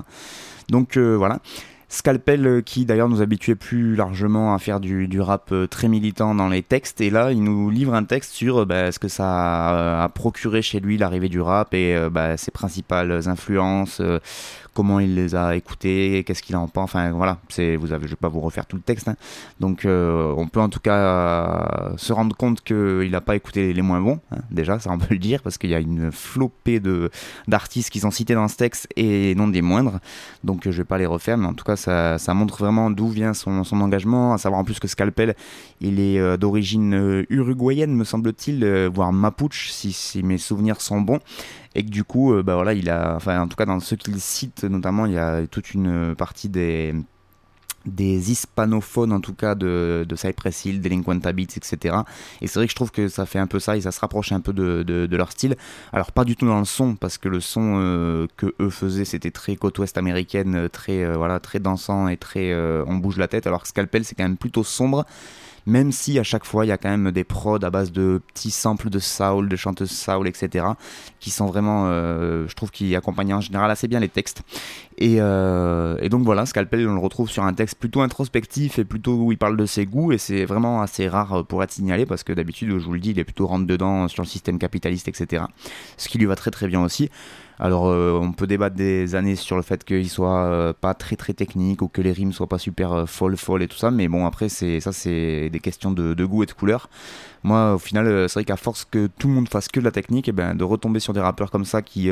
Donc 0.69 0.97
euh, 0.97 1.15
voilà. 1.15 1.39
Scalpel 1.91 2.45
euh, 2.45 2.62
qui 2.62 2.86
d'ailleurs 2.86 3.10
nous 3.10 3.21
habituait 3.21 3.55
plus 3.55 3.95
largement 3.95 4.53
à 4.53 4.60
faire 4.60 4.79
du, 4.79 5.21
rap 5.21 5.51
euh, 5.51 5.65
très 5.65 5.88
militant 5.88 6.36
dans 6.36 6.47
les 6.47 6.62
textes 6.62 7.01
et 7.01 7.10
là 7.10 7.32
il 7.32 7.43
nous 7.43 7.71
livre 7.71 7.95
un 7.95 8.03
texte 8.03 8.32
sur 8.32 8.67
bah, 8.67 8.91
ce 8.91 8.99
que 8.99 9.08
ça 9.08 10.03
a, 10.03 10.10
procuré 10.10 10.62
chez 10.62 10.79
lui 10.79 10.99
l'arrivée 10.99 11.29
du 11.29 11.41
rap 11.41 11.73
et 11.73 11.97
bah, 12.12 12.38
ses 12.38 12.51
principales 12.51 13.27
influences, 13.27 14.03
comment 14.80 15.02
il 15.02 15.13
les 15.13 15.36
a 15.36 15.58
écoutés, 15.58 16.24
qu'est-ce 16.26 16.42
qu'il 16.42 16.56
en 16.56 16.70
pense. 16.70 16.86
Enfin 16.86 17.12
voilà, 17.12 17.38
c'est 17.50 17.76
vous 17.76 17.92
avez, 17.92 18.06
je 18.06 18.12
vais 18.12 18.15
pas 18.15 18.30
vous 18.30 18.39
refaire 18.39 18.65
tout 18.65 18.78
le 18.78 18.82
texte. 18.82 19.10
Hein. 19.10 19.18
Donc 19.60 19.84
euh, 19.84 20.34
on 20.38 20.48
peut 20.48 20.62
en 20.62 20.70
tout 20.70 20.80
cas 20.80 20.96
euh, 20.96 21.98
se 21.98 22.13
rendre 22.13 22.34
compte 22.34 22.62
qu'il 22.62 23.12
n'a 23.12 23.20
pas 23.20 23.36
écouté 23.36 23.74
les 23.74 23.82
moins 23.82 24.00
bons. 24.00 24.22
Hein, 24.32 24.38
déjà, 24.52 24.80
ça 24.80 24.89
on 24.89 24.98
peut 24.98 25.13
le 25.13 25.20
dire 25.20 25.42
parce 25.42 25.58
qu'il 25.58 25.70
y 25.70 25.76
a 25.76 25.82
une 25.82 26.13
flopée 26.13 26.80
de 26.80 27.12
d'artistes 27.50 27.89
qui 27.89 28.00
sont 28.00 28.10
cités 28.10 28.36
dans 28.36 28.48
ce 28.48 28.56
texte 28.56 28.88
et 28.96 29.36
non 29.36 29.50
des 29.50 29.62
moindres. 29.62 30.00
Donc 30.46 30.62
je 30.63 30.78
vais 30.78 30.86
pas 30.86 30.98
les 30.98 31.06
refaire, 31.06 31.38
mais 31.38 31.48
en 31.48 31.54
tout 31.54 31.65
cas 31.65 31.76
ça, 31.76 32.18
ça 32.18 32.34
montre 32.34 32.58
vraiment 32.58 32.89
d'où 32.89 33.10
vient 33.10 33.34
son, 33.34 33.65
son, 33.65 33.82
engagement. 33.82 34.32
À 34.32 34.38
savoir 34.38 34.62
en 34.62 34.63
plus 34.63 34.80
que 34.80 34.88
Scalpel, 34.88 35.36
il 35.82 36.00
est 36.00 36.20
euh, 36.20 36.38
d'origine 36.38 37.26
uruguayenne 37.30 37.94
me 37.94 38.06
semble-t-il, 38.06 38.88
voire 38.94 39.12
mapuche 39.12 39.72
si, 39.72 39.92
si 39.92 40.24
mes 40.24 40.38
souvenirs 40.38 40.80
sont 40.80 41.02
bons 41.02 41.20
et 41.75 41.84
que 41.84 41.89
du 41.89 42.03
coup, 42.03 42.34
euh, 42.34 42.43
bah 42.43 42.73
il 42.73 42.89
a, 42.89 43.15
enfin 43.15 43.41
en 43.41 43.47
tout 43.47 43.55
cas 43.55 43.65
dans 43.65 43.79
ceux 43.79 43.95
qu'il 43.95 44.19
cite 44.19 44.63
notamment, 44.63 45.05
il 45.05 45.13
y 45.13 45.17
a 45.17 45.45
toute 45.47 45.73
une 45.73 46.15
partie 46.15 46.49
des 46.49 46.95
hispanophones 47.86 49.13
en 49.13 49.21
tout 49.21 49.34
cas 49.34 49.53
de, 49.55 50.05
Cypress 50.15 50.65
Hill, 50.65 50.82
Delinquent 50.82 51.32
Beats, 51.34 51.58
etc. 51.58 51.97
Et 52.41 52.47
c'est 52.47 52.60
vrai 52.60 52.65
que 52.65 52.71
je 52.71 52.75
trouve 52.75 52.91
que 52.91 53.08
ça 53.08 53.25
fait 53.25 53.39
un 53.39 53.47
peu 53.47 53.60
ça 53.60 53.77
et 53.77 53.82
ça 53.82 53.91
se 53.91 53.99
rapproche 53.99 54.32
un 54.32 54.41
peu 54.41 54.51
de, 54.51 55.08
leur 55.15 55.32
style. 55.32 55.55
Alors 55.93 56.12
pas 56.12 56.25
du 56.25 56.36
tout 56.36 56.47
dans 56.47 56.60
le 56.60 56.65
son 56.65 56.95
parce 56.95 57.17
que 57.17 57.29
le 57.29 57.39
son 57.39 57.79
euh, 57.79 58.27
que 58.36 58.53
eux 58.60 58.69
faisaient 58.69 59.05
c'était 59.05 59.32
très 59.32 59.55
côte 59.55 59.77
ouest 59.77 59.97
américaine, 59.97 60.69
très 60.71 61.03
euh, 61.03 61.13
voilà 61.17 61.39
très 61.39 61.60
dansant 61.60 62.08
et 62.08 62.17
très 62.17 62.53
on 62.88 62.95
bouge 62.95 63.17
la 63.17 63.27
tête. 63.27 63.45
Alors 63.45 63.62
que 63.62 63.67
Scalpel 63.67 64.03
c'est 64.05 64.15
quand 64.15 64.23
même 64.23 64.38
plutôt 64.38 64.63
sombre 64.63 65.05
même 65.65 65.91
si 65.91 66.19
à 66.19 66.24
chaque 66.24 66.45
fois 66.45 66.65
il 66.65 66.69
y 66.69 66.72
a 66.72 66.78
quand 66.78 66.89
même 66.89 67.12
des 67.12 67.24
prods 67.24 67.63
à 67.63 67.69
base 67.69 67.91
de 67.91 68.22
petits 68.34 68.52
samples 68.52 68.89
de 68.89 69.00
soul, 69.00 69.50
de 69.50 69.56
chanteuses 69.56 69.91
soul, 69.91 70.28
etc. 70.28 70.65
qui 71.19 71.32
sont 71.32 71.48
vraiment, 71.48 71.86
euh, 71.88 72.48
je 72.48 72.56
trouve, 72.56 72.72
qui 72.72 72.95
accompagnent 72.95 73.36
en 73.36 73.41
général 73.41 73.69
assez 73.72 73.88
bien 73.88 74.00
les 74.00 74.10
textes. 74.10 74.41
Euh, 75.02 75.98
et, 76.02 76.10
donc 76.10 76.24
voilà, 76.24 76.45
Scalpel, 76.45 76.88
on 76.88 76.93
le 76.93 77.00
retrouve 77.00 77.30
sur 77.30 77.43
un 77.43 77.54
texte 77.54 77.76
plutôt 77.76 78.02
introspectif 78.02 78.80
et 78.80 78.86
plutôt 78.86 79.15
où 79.15 79.32
il 79.32 79.38
parle 79.38 79.58
de 79.58 79.65
ses 79.65 79.86
goûts, 79.86 80.12
et 80.12 80.17
c'est 80.17 80.45
vraiment 80.45 80.82
assez 80.82 81.08
rare 81.08 81.45
pour 81.45 81.63
être 81.63 81.72
signalé 81.72 82.06
parce 82.06 82.24
que 82.24 82.34
d'habitude, 82.34 82.69
je 82.78 82.86
vous 82.86 82.93
le 82.93 83.00
dis, 83.00 83.12
il 83.12 83.19
est 83.19 83.24
plutôt 83.24 83.48
rentre 83.48 83.65
dedans 83.65 84.08
sur 84.08 84.24
le 84.24 84.28
système 84.28 84.60
capitaliste, 84.60 85.08
etc. 85.08 85.43
Ce 85.98 86.10
qui 86.10 86.17
lui 86.17 86.26
va 86.26 86.36
très 86.36 86.52
très 86.52 86.67
bien 86.67 86.82
aussi. 86.82 87.10
Alors 87.60 87.84
on 87.84 88.32
peut 88.32 88.48
débattre 88.48 88.76
des 88.78 89.15
années 89.15 89.36
sur 89.36 89.58
le 89.58 89.62
fait 89.62 89.84
qu'il 89.84 90.10
soit 90.10 90.74
pas 90.80 90.93
très 90.93 91.17
très 91.17 91.34
technique 91.34 91.82
ou 91.82 91.89
que 91.89 92.02
les 92.02 92.13
rimes 92.13 92.32
soient 92.32 92.48
pas 92.48 92.58
super 92.58 93.08
folles 93.08 93.36
folles 93.36 93.63
et 93.63 93.67
tout 93.67 93.78
ça, 93.78 93.91
mais 93.91 94.08
bon 94.08 94.26
après 94.26 94.48
c'est 94.48 94.80
ça 94.80 94.93
c'est 94.93 95.50
des 95.50 95.60
questions 95.60 95.91
de, 95.91 96.13
de, 96.13 96.26
goût 96.26 96.43
et 96.43 96.45
de 96.45 96.54
couleur. 96.54 96.89
Moi 97.43 97.75
au 97.75 97.80
final 97.80 98.28
c'est 98.28 98.34
vrai 98.36 98.45
qu'à 98.45 98.58
force 98.58 98.86
que 98.86 99.08
tout 99.17 99.28
le 99.28 99.34
monde 99.34 99.49
fasse 99.49 99.67
que 99.67 99.80
de 99.80 99.86
la 99.86 99.91
technique, 99.91 100.28
et 100.28 100.32
eh 100.32 100.34
ben 100.34 100.56
de 100.56 100.63
retomber 100.63 100.99
sur 100.99 101.13
des 101.13 101.21
rappeurs 101.21 101.52
comme 101.52 101.65
ça 101.65 101.82
qui 101.82 102.10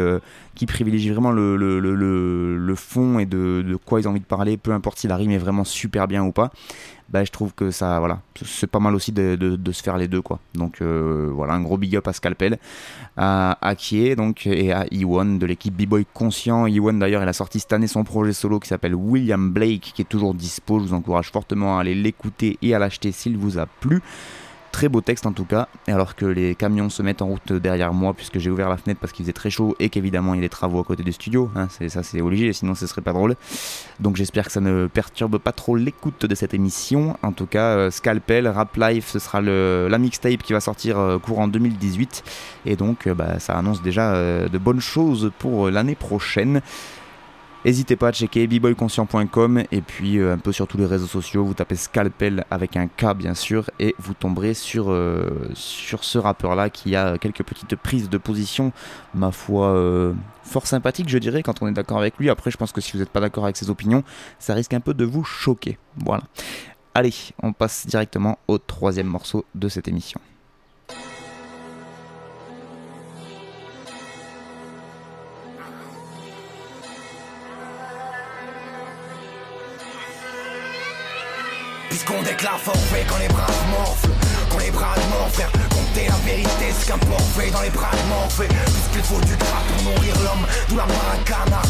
qui 0.56 0.66
privilégient 0.66 1.12
vraiment 1.12 1.32
le, 1.32 1.56
le, 1.56 1.80
le, 1.80 2.58
le 2.58 2.76
fond 2.76 3.20
et 3.20 3.26
de, 3.26 3.64
de, 3.68 3.76
quoi 3.76 4.00
ils 4.00 4.08
ont 4.08 4.12
envie 4.12 4.20
de 4.20 4.26
parler, 4.26 4.58
peu 4.58 4.72
importe 4.72 5.00
si 5.00 5.08
la 5.08 5.16
rime 5.18 5.32
est 5.32 5.38
vraiment 5.38 5.64
super 5.64 6.08
bien 6.08 6.24
ou 6.24 6.32
pas. 6.32 6.52
Bah, 7.10 7.24
je 7.24 7.32
trouve 7.32 7.54
que 7.54 7.72
ça, 7.72 8.00
voilà, 8.00 8.20
c'est 8.44 8.68
pas 8.68 8.80
mal 8.80 8.94
aussi 8.94 9.14
de, 9.14 9.38
de, 9.38 9.72
se 9.72 9.82
faire 9.82 9.98
les 9.98 10.10
deux, 10.10 10.22
quoi. 10.22 10.40
Donc 10.56 10.82
euh, 10.82 11.32
voilà, 11.34 11.54
un 11.54 11.62
gros 11.62 11.78
big 11.78 11.96
up 11.96 12.06
à 12.06 12.12
Scalpel, 12.12 12.60
à, 13.16 13.58
à 13.62 13.76
donc, 14.18 14.46
et 14.46 14.74
à 14.74 14.86
Iwan 14.92 15.40
de 15.40 15.46
l'équipe 15.46 15.74
B-Boy 15.74 16.06
Conscient. 16.14 16.68
Iwan 16.68 17.00
d'ailleurs, 17.00 17.24
il 17.24 17.30
a 17.30 17.34
sorti 17.34 17.62
cette 17.62 17.72
année 17.72 17.88
son 17.88 18.04
projet 18.04 18.34
solo 18.34 18.60
qui 18.60 18.68
s'appelle 18.68 18.94
William 18.94 19.52
Blake, 19.52 19.94
qui 19.96 20.02
est 20.02 20.06
toujours 20.06 20.34
dispo. 20.34 20.80
Je 20.80 20.88
vous 20.88 20.94
encourage 20.94 21.32
fortement 21.32 21.78
à 21.78 21.82
aller 21.82 21.96
l'écouter 21.96 22.58
et 22.62 22.76
à 22.76 22.80
l'acheter 22.80 23.14
s'il 23.14 23.38
vous 23.38 23.58
a 23.58 23.68
plu. 23.68 24.02
Très 24.78 24.90
beau 24.90 25.02
texte 25.02 25.26
en 25.26 25.32
tout 25.32 25.44
cas, 25.44 25.70
alors 25.88 26.16
que 26.16 26.28
les 26.28 26.54
camions 26.54 26.92
se 26.92 27.02
mettent 27.02 27.24
en 27.24 27.26
route 27.30 27.52
derrière 27.52 27.94
moi 27.94 28.14
puisque 28.14 28.38
j'ai 28.38 28.52
ouvert 28.52 28.70
la 28.70 28.78
fenêtre 28.78 29.00
parce 29.00 29.12
qu'il 29.12 29.26
faisait 29.26 29.34
très 29.34 29.50
chaud 29.50 29.76
et 29.80 29.90
qu'évidemment 29.90 30.36
il 30.36 30.38
y 30.38 30.40
a 30.42 30.44
des 30.44 30.50
travaux 30.50 30.80
à 30.80 30.84
côté 30.84 31.02
du 31.02 31.12
studio, 31.12 31.50
hein, 31.56 31.68
c'est, 31.72 31.90
ça 31.90 32.04
c'est 32.04 32.22
obligé, 32.22 32.54
sinon 32.54 32.76
ce 32.76 32.86
serait 32.86 33.02
pas 33.02 33.12
drôle. 33.12 33.36
Donc 34.00 34.18
j'espère 34.18 34.46
que 34.46 34.52
ça 34.52 34.62
ne 34.62 34.86
perturbe 34.86 35.40
pas 35.40 35.52
trop 35.52 35.76
l'écoute 35.76 36.28
de 36.28 36.36
cette 36.36 36.54
émission. 36.54 37.18
En 37.24 37.32
tout 37.32 37.48
cas, 37.48 37.70
euh, 37.76 37.90
Scalpel, 37.90 38.48
Rap 38.48 38.78
Life, 38.78 39.08
ce 39.08 39.18
sera 39.18 39.42
la 39.42 39.98
mixtape 39.98 40.44
qui 40.44 40.54
va 40.54 40.60
sortir 40.60 41.00
euh, 41.00 41.18
courant 41.18 41.48
2018 41.48 42.24
et 42.68 42.76
donc 42.76 43.08
euh, 43.08 43.16
bah, 43.16 43.40
ça 43.40 43.58
annonce 43.58 43.82
déjà 43.82 44.14
de 44.48 44.58
bonnes 44.60 44.80
choses 44.80 45.32
pour 45.40 45.72
l'année 45.72 45.96
prochaine. 45.96 46.62
N'hésitez 47.66 47.96
pas 47.96 48.10
à 48.10 48.12
checker 48.12 48.48
bboyconscient.com 48.48 49.64
et 49.72 49.82
puis 49.82 50.20
euh, 50.20 50.34
un 50.34 50.38
peu 50.38 50.52
sur 50.52 50.68
tous 50.68 50.78
les 50.78 50.86
réseaux 50.86 51.08
sociaux, 51.08 51.44
vous 51.44 51.54
tapez 51.54 51.76
Scalpel 51.76 52.46
avec 52.50 52.78
un 52.78 52.88
K 52.88 53.14
bien 53.16 53.34
sûr 53.34 53.70
et 53.80 53.96
vous 54.00 54.14
tomberez 54.14 54.54
sur, 54.54 54.92
euh, 54.92 55.50
ce 55.54 56.18
rappeur 56.18 56.56
là 56.56 56.70
qui 56.70 56.96
a 56.96 57.18
quelques 57.18 57.44
petites 57.44 57.76
prises 57.76 58.10
de 58.10 58.18
position, 58.18 58.72
ma 59.14 59.32
foi, 59.32 59.70
euh, 59.70 60.14
fort 60.44 60.68
sympathique 60.68 61.10
je 61.10 61.18
dirais 61.18 61.44
quand 61.44 61.62
on 61.62 61.68
est 61.68 61.74
d'accord 61.74 61.98
avec 61.98 62.18
lui. 62.18 62.30
Après 62.30 62.52
je 62.52 62.58
pense 62.58 62.72
que 62.72 62.80
si 62.80 62.94
vous 62.94 63.00
n'êtes 63.00 63.10
pas 63.10 63.22
d'accord 63.22 63.44
avec 63.44 63.58
ses 63.58 63.70
opinions, 63.70 64.04
ça 64.40 64.54
risque 64.54 64.74
un 64.74 64.80
peu 64.80 64.94
de 64.94 65.04
vous 65.04 65.24
choquer. 65.24 65.78
Voilà. 65.98 66.24
Allez, 66.94 67.14
on 67.44 67.54
passe 67.54 67.86
directement 67.86 68.40
au 68.48 68.60
troisième 68.60 69.08
morceau 69.08 69.46
de 69.56 69.68
cette 69.68 69.88
émission. 69.88 70.20
Puisqu'on 81.98 82.24
forfait 82.60 83.04
quand 83.10 83.18
les 83.18 83.28
bras 83.28 83.48
morflent. 83.72 84.14
Quand 84.52 84.60
les 84.60 84.70
bras 84.70 84.94
morts 85.10 85.32
frère 85.34 85.50
Compter 85.72 86.06
la 86.06 86.30
vérité 86.30 86.70
ce 86.80 86.86
qu'un 86.86 87.00
fait 87.34 87.50
dans 87.50 87.62
les 87.62 87.72
bras 87.72 87.90
morflés 88.08 88.48
Puisqu'il 88.48 89.02
faut 89.02 89.20
du 89.26 89.36
gras 89.36 89.64
pour 89.66 89.82
nourrir 89.82 90.14
l'homme 90.22 90.46
D'où 90.70 90.78
la 90.78 90.86
maracana. 90.86 91.62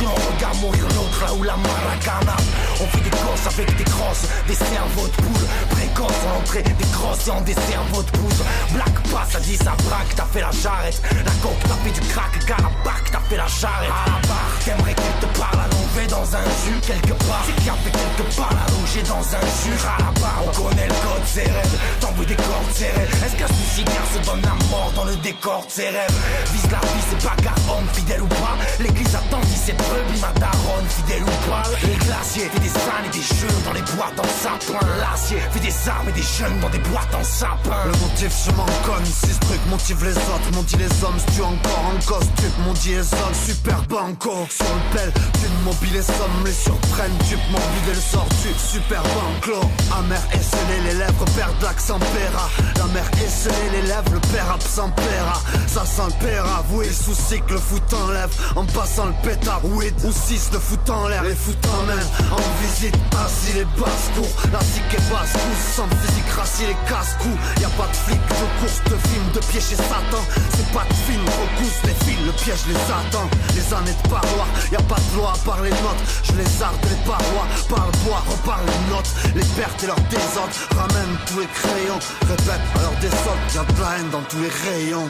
L'on 0.00 0.14
regarde 0.14 0.56
mourir 0.62 0.84
l'autre 0.96 1.20
là 1.20 1.34
où 1.34 1.42
la 1.42 1.56
maracana. 1.56 2.36
On 2.80 2.86
fait 2.86 3.02
des 3.02 3.10
courses 3.10 3.46
avec 3.46 3.76
des 3.76 3.84
crosses, 3.84 4.24
des 4.48 4.54
cerveaux 4.54 5.08
de 5.08 5.16
poule. 5.20 5.46
Précoce 5.68 6.24
en 6.24 6.40
entrée, 6.40 6.62
des 6.62 6.90
crosses 6.92 7.26
et 7.26 7.30
en 7.30 7.40
des 7.42 7.54
cerveaux 7.68 8.02
de 8.02 8.10
poule. 8.12 8.44
Black 8.72 8.94
pass, 9.12 9.32
ça 9.32 9.40
dit 9.40 9.56
ça 9.56 9.76
braque, 9.84 10.14
t'as 10.16 10.24
fait 10.24 10.40
la 10.40 10.52
jarrette 10.52 11.02
La 11.12 11.32
coque, 11.42 11.60
t'as 11.68 11.76
fait 11.84 11.92
du 11.92 12.00
crack, 12.08 12.32
Garabac, 12.46 13.10
t'as 13.12 13.20
fait 13.28 13.36
la 13.36 13.46
charrette. 13.46 13.90
À 13.92 14.08
la 14.08 14.28
barre, 14.28 14.56
t'aimerais 14.64 14.94
qu'il 14.94 15.28
te 15.28 15.38
parle 15.38 15.60
dans 16.04 16.36
un 16.36 16.44
jus 16.44 16.80
quelque 16.86 17.14
part. 17.24 17.44
C'est 17.46 17.56
qu'il 17.56 17.72
fait 17.72 17.96
quelque 17.96 18.36
part 18.36 18.52
allongé 18.68 19.02
dans 19.02 19.24
un 19.24 19.46
jus. 19.64 19.80
À 19.86 19.98
la 20.02 20.10
barre, 20.20 20.42
on 20.44 20.52
connaît 20.52 20.88
le 20.88 20.94
code, 21.00 21.24
rêve 21.34 21.80
T'envoies 22.00 22.24
des 22.26 22.36
cordes, 22.36 22.76
rêve 22.78 23.24
Est-ce 23.24 23.36
qu'un 23.36 23.48
suicidaire 23.48 24.04
se 24.12 24.18
donne 24.28 24.42
la 24.42 24.56
mort 24.68 24.92
dans 24.94 25.04
le 25.04 25.16
décor 25.16 25.64
de 25.66 25.70
ses 25.70 25.88
rêves 25.88 26.18
Vise 26.52 26.70
la 26.70 26.80
vie, 26.80 27.04
c'est 27.10 27.26
pas 27.26 27.36
homme 27.70 27.88
fidèle 27.92 28.22
ou 28.22 28.28
pas? 28.28 28.56
L'église 28.80 29.14
attend 29.14 29.40
si 29.42 29.58
c'est 29.58 29.76
brebis, 29.76 30.20
ma 30.20 30.32
daronne, 30.38 30.86
fidèle 30.88 31.22
ou 31.22 31.50
pas? 31.50 31.62
Les 31.82 31.96
glaciers, 32.04 32.48
fait 32.48 32.60
des 32.60 32.74
ânes 32.76 33.06
et 33.06 33.14
des 33.16 33.22
jeux 33.22 33.56
dans 33.64 33.72
les 33.72 33.82
boîtes 33.96 34.18
en 34.18 34.28
sapin. 34.42 34.86
L'acier, 34.98 35.38
fait 35.52 35.60
des 35.60 35.88
armes 35.88 36.08
et 36.08 36.12
des 36.12 36.22
jeunes 36.22 36.58
dans 36.60 36.70
des 36.70 36.82
boîtes 36.90 37.14
en 37.14 37.24
sapin. 37.24 37.84
Le 37.86 37.96
motif, 37.98 38.32
je 38.46 38.50
m'en 38.52 38.66
conne, 38.84 39.04
si 39.04 39.32
ce 39.32 39.40
truc 39.40 39.60
motive 39.68 40.04
les 40.04 40.16
autres. 40.16 40.50
M'ont 40.54 40.62
dit 40.62 40.76
les 40.76 40.92
hommes, 41.04 41.20
tu 41.34 41.42
encore 41.42 41.84
en 41.92 41.98
costume 42.04 42.54
M'ont 42.64 42.72
dit 42.74 42.94
les 42.94 43.12
hommes, 43.14 43.36
super 43.46 43.82
banco 43.88 44.46
Sur 44.50 44.66
le 44.66 44.96
pelle, 44.96 45.12
tu 45.12 45.46
mobile 45.64 45.85
les 45.92 46.02
sommes 46.02 46.44
les 46.44 46.52
surprennent 46.52 47.18
Tu 47.28 47.36
m'en 47.50 47.58
vidé 47.58 47.94
le 47.94 48.00
sort 48.00 48.26
tu 48.42 48.48
super 48.58 49.02
banco 49.02 49.68
Amer 49.98 50.20
esselé, 50.32 50.80
les 50.84 50.94
lèvres 50.94 51.24
perdent 51.36 51.62
l'accent 51.62 51.98
paiera 51.98 52.48
La 52.76 52.86
mère 52.92 53.10
esselée, 53.24 53.70
les 53.72 53.82
lèvres, 53.82 54.12
le 54.12 54.20
père 54.32 54.50
absent 54.52 54.90
paiera 54.90 55.40
Ça 55.66 55.84
sent 55.84 56.08
le 56.08 56.26
père 56.26 56.44
avoué, 56.58 56.86
le 56.86 56.92
souci 56.92 57.40
que 57.46 57.52
le 57.52 57.58
foot 57.58 57.82
enlève. 57.92 58.30
En 58.56 58.64
passant 58.64 59.06
le 59.06 59.14
pétard, 59.22 59.60
oui 59.64 59.92
ou 60.04 60.12
6 60.12 60.50
le 60.52 60.58
foot 60.58 60.90
en 60.90 61.08
l'air, 61.08 61.22
les 61.22 61.34
foot 61.34 61.58
en 61.66 61.82
même 61.86 62.08
En 62.32 62.42
visite, 62.62 62.96
assis 63.24 63.52
les 63.54 63.64
basses 63.78 64.10
cours 64.14 64.50
La 64.52 64.60
zik 64.60 64.84
est 64.92 65.10
basse 65.10 65.36
sans 65.74 65.88
physique, 66.00 66.30
rassis 66.36 66.66
les 66.66 66.76
casse-cou. 66.88 67.32
Y'a 67.60 67.68
pas 67.70 67.86
de 67.86 67.96
flic, 67.96 68.20
de 68.28 68.46
course, 68.60 68.80
de 68.84 68.96
film, 69.08 69.24
de 69.34 69.40
pied 69.40 69.60
chez 69.60 69.76
Satan. 69.76 70.22
C'est 70.56 70.70
pas 70.72 70.84
de 70.88 70.94
film, 71.06 71.22
repousse 71.24 71.80
les 71.84 71.96
fils, 72.04 72.20
le 72.24 72.32
piège 72.32 72.64
les 72.68 72.80
attend. 72.92 73.28
Les 73.54 73.74
années 73.74 73.96
de 74.02 74.08
parloir, 74.08 74.46
y'a 74.72 74.82
pas 74.82 74.96
de 74.96 75.16
loi 75.16 75.32
à 75.34 75.38
part 75.44 75.62
les 75.62 75.75
Je 76.22 76.32
les 76.32 76.62
arde 76.62 76.76
les 76.84 77.00
parois, 77.06 77.46
parle 77.68 77.92
bois, 78.04 78.22
reparle 78.28 78.66
les 78.66 78.94
notes 78.94 79.12
Les 79.34 79.44
pertes 79.60 79.82
et 79.82 79.86
leurs 79.86 80.00
désordres, 80.10 80.56
ramène 80.76 81.16
tous 81.26 81.40
les 81.40 81.46
crayons 81.46 81.98
Répète 82.28 82.64
alors 82.76 82.96
des 83.00 83.08
y'a 83.54 83.64
de 83.64 83.80
la 83.80 83.98
haine 83.98 84.10
dans 84.10 84.22
tous 84.22 84.40
les 84.40 84.48
rayons 84.48 85.08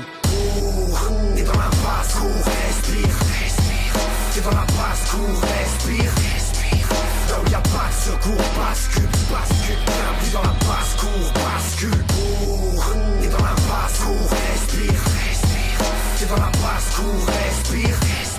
T'es 1.37 1.43
dans 1.43 1.53
la 1.53 1.71
basse-cour, 1.85 2.45
respire 2.45 3.17
T'es 4.37 4.43
dans 4.43 4.51
la 4.51 4.67
basse-cour, 4.67 5.41
respire, 5.41 6.13
respire. 6.13 6.89
Là 7.31 7.37
où 7.43 7.51
y'a 7.51 7.59
pas 7.59 7.89
de 7.89 8.13
secours, 8.13 8.45
bascule, 8.55 9.09
bascule. 9.33 9.79
Bienvenue 9.87 10.33
dans 10.35 10.43
la 10.43 10.55
basse-cour, 10.69 11.33
bascule. 11.33 12.05
T'es 13.23 13.29
dans 13.29 13.39
la 13.39 13.55
basse-cour, 13.55 14.29
respire, 14.29 15.01
respire. 15.01 15.79
T'es 16.19 16.27
dans 16.27 16.37
la 16.37 16.53
basse-cour, 16.53 17.27
respire, 17.27 17.97
respire. 17.97 18.36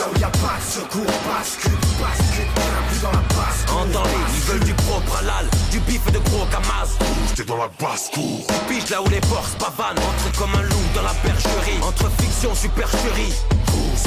Là 0.00 0.06
où 0.08 0.18
y'a 0.18 0.28
pas 0.28 0.56
de 0.56 0.80
secours, 0.80 1.12
bascule, 1.28 1.72
bascule. 2.00 2.48
Bienvenue 2.54 3.00
dans 3.02 3.12
la 3.12 3.24
basse-cour. 3.36 3.80
Entendez, 3.80 4.22
ils 4.34 4.40
veulent 4.50 4.64
du 4.64 4.72
propre 4.72 5.18
halal, 5.18 5.46
du 5.70 5.78
bif 5.80 6.00
et 6.08 6.12
de 6.12 6.18
gros 6.20 6.46
camas. 6.46 6.88
T'es 7.36 7.44
dans 7.44 7.58
la 7.58 7.68
basse-cour. 7.78 8.46
Piche 8.66 8.88
là 8.88 9.02
où 9.02 9.08
les 9.10 9.20
forces 9.26 9.56
pavanent, 9.56 9.98
entre 9.98 10.38
comme 10.38 10.54
un 10.54 10.62
loup 10.62 10.79
dans 10.94 11.02
la 11.02 11.14
bergerie. 11.22 11.78
Entre 11.82 12.10
fiction, 12.20 12.54
supercherie 12.54 13.34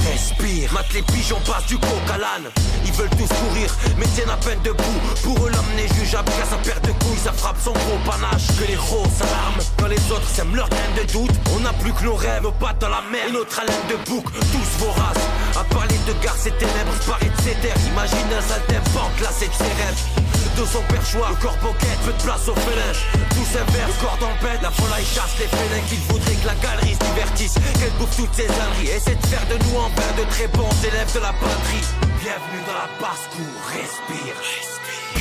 respire. 0.02 0.74
Mat 0.74 0.86
les 0.94 1.02
pigeons 1.02 1.40
passent 1.46 1.68
du 1.68 1.78
coq 1.78 2.06
à 2.14 2.18
l'âne. 2.18 2.50
Ils 2.86 2.92
veulent 2.94 3.10
tous 3.12 3.28
courir, 3.28 3.76
mais 3.98 4.06
tiennent 4.16 4.30
à 4.30 4.38
peine 4.38 4.60
debout. 4.64 5.00
Pour 5.24 5.38
eux, 5.46 5.50
l'homme 5.50 5.74
n'est 5.76 5.88
jugeable 5.96 6.32
qu'à 6.38 6.46
sa 6.46 6.58
perte 6.58 6.86
de 6.86 6.92
couilles. 7.04 7.24
Ça 7.24 7.32
frappe 7.32 7.58
son 7.64 7.74
gros 7.74 8.00
panache. 8.06 8.48
Que 8.60 8.68
les 8.68 8.76
roses 8.76 9.12
s'alarment. 9.18 9.64
Quand 9.80 9.88
les 9.88 10.12
autres 10.12 10.28
sèment 10.28 10.56
leur 10.56 10.70
graine 10.70 10.96
de 10.98 11.12
doute. 11.12 11.32
On 11.56 11.60
n'a 11.60 11.74
plus 11.74 11.94
que 11.94 12.04
nos 12.04 12.16
rêves, 12.16 12.44
nos 12.44 12.52
pattes 12.52 12.80
dans 12.80 12.90
la 12.90 13.02
mer. 13.12 13.28
Et 13.28 13.32
notre 13.32 13.60
haleine 13.60 13.88
de 13.90 13.96
bouc, 14.10 14.26
tous 14.52 14.86
voraces. 14.86 15.26
À 15.60 15.64
parler 15.74 15.98
de 16.08 16.14
gare, 16.24 16.36
ces 16.38 16.52
ténèbres, 16.52 16.94
paraît 17.06 17.30
de 17.30 17.42
ses 17.42 17.56
terres. 17.62 17.78
Imagine 17.92 18.28
un 18.38 18.42
sale 18.42 18.82
banque, 18.94 19.20
là 19.22 19.30
c'est 19.32 19.48
de 19.48 19.54
ses 19.54 19.64
rêves 19.64 20.33
de 20.56 20.66
son 20.66 20.82
perchoir, 20.84 21.32
le 21.32 21.36
corps 21.38 21.58
boquette, 21.62 22.00
peu 22.06 22.14
de 22.14 22.22
place 22.22 22.48
au 22.48 22.56
fenêtres. 22.56 23.04
Tout 23.30 23.46
s'inverse, 23.46 23.92
le 23.94 24.02
corps 24.02 24.18
tempête, 24.20 24.62
la 24.62 24.70
volaille 24.70 25.06
chasse 25.06 25.36
les 25.40 25.48
fenêtres. 25.48 25.88
Qu'il 25.90 26.00
voudrait 26.10 26.36
que 26.36 26.48
la 26.48 26.56
galerie 26.56 26.94
se 26.94 27.06
divertisse, 27.06 27.56
qu'elle 27.80 27.96
bouffe 28.00 28.16
toutes 28.16 28.34
ses 28.34 28.50
âneries. 28.50 28.90
Essaie 28.90 29.16
de 29.16 29.26
faire 29.26 29.46
de 29.50 29.58
nous 29.66 29.78
en 29.78 29.90
pain 29.90 30.12
de 30.18 30.24
très 30.30 30.48
bons 30.48 30.76
élèves 30.86 31.14
de 31.14 31.20
la 31.20 31.34
patrie. 31.34 31.86
Bienvenue 32.22 32.64
dans 32.68 32.78
la 32.78 32.90
basse-cour, 33.02 33.56
respire. 33.74 34.36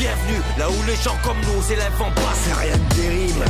Bienvenue 0.03 0.43
là 0.59 0.69
où 0.69 0.83
les 0.89 0.97
gens 0.97 1.17
comme 1.23 1.39
nous 1.47 1.63
s'élèvent 1.63 2.03
en 2.03 2.11
bas. 2.11 2.35
C'est 2.43 2.53
rien 2.55 2.77
de 2.77 2.95
terrible. 2.97 3.45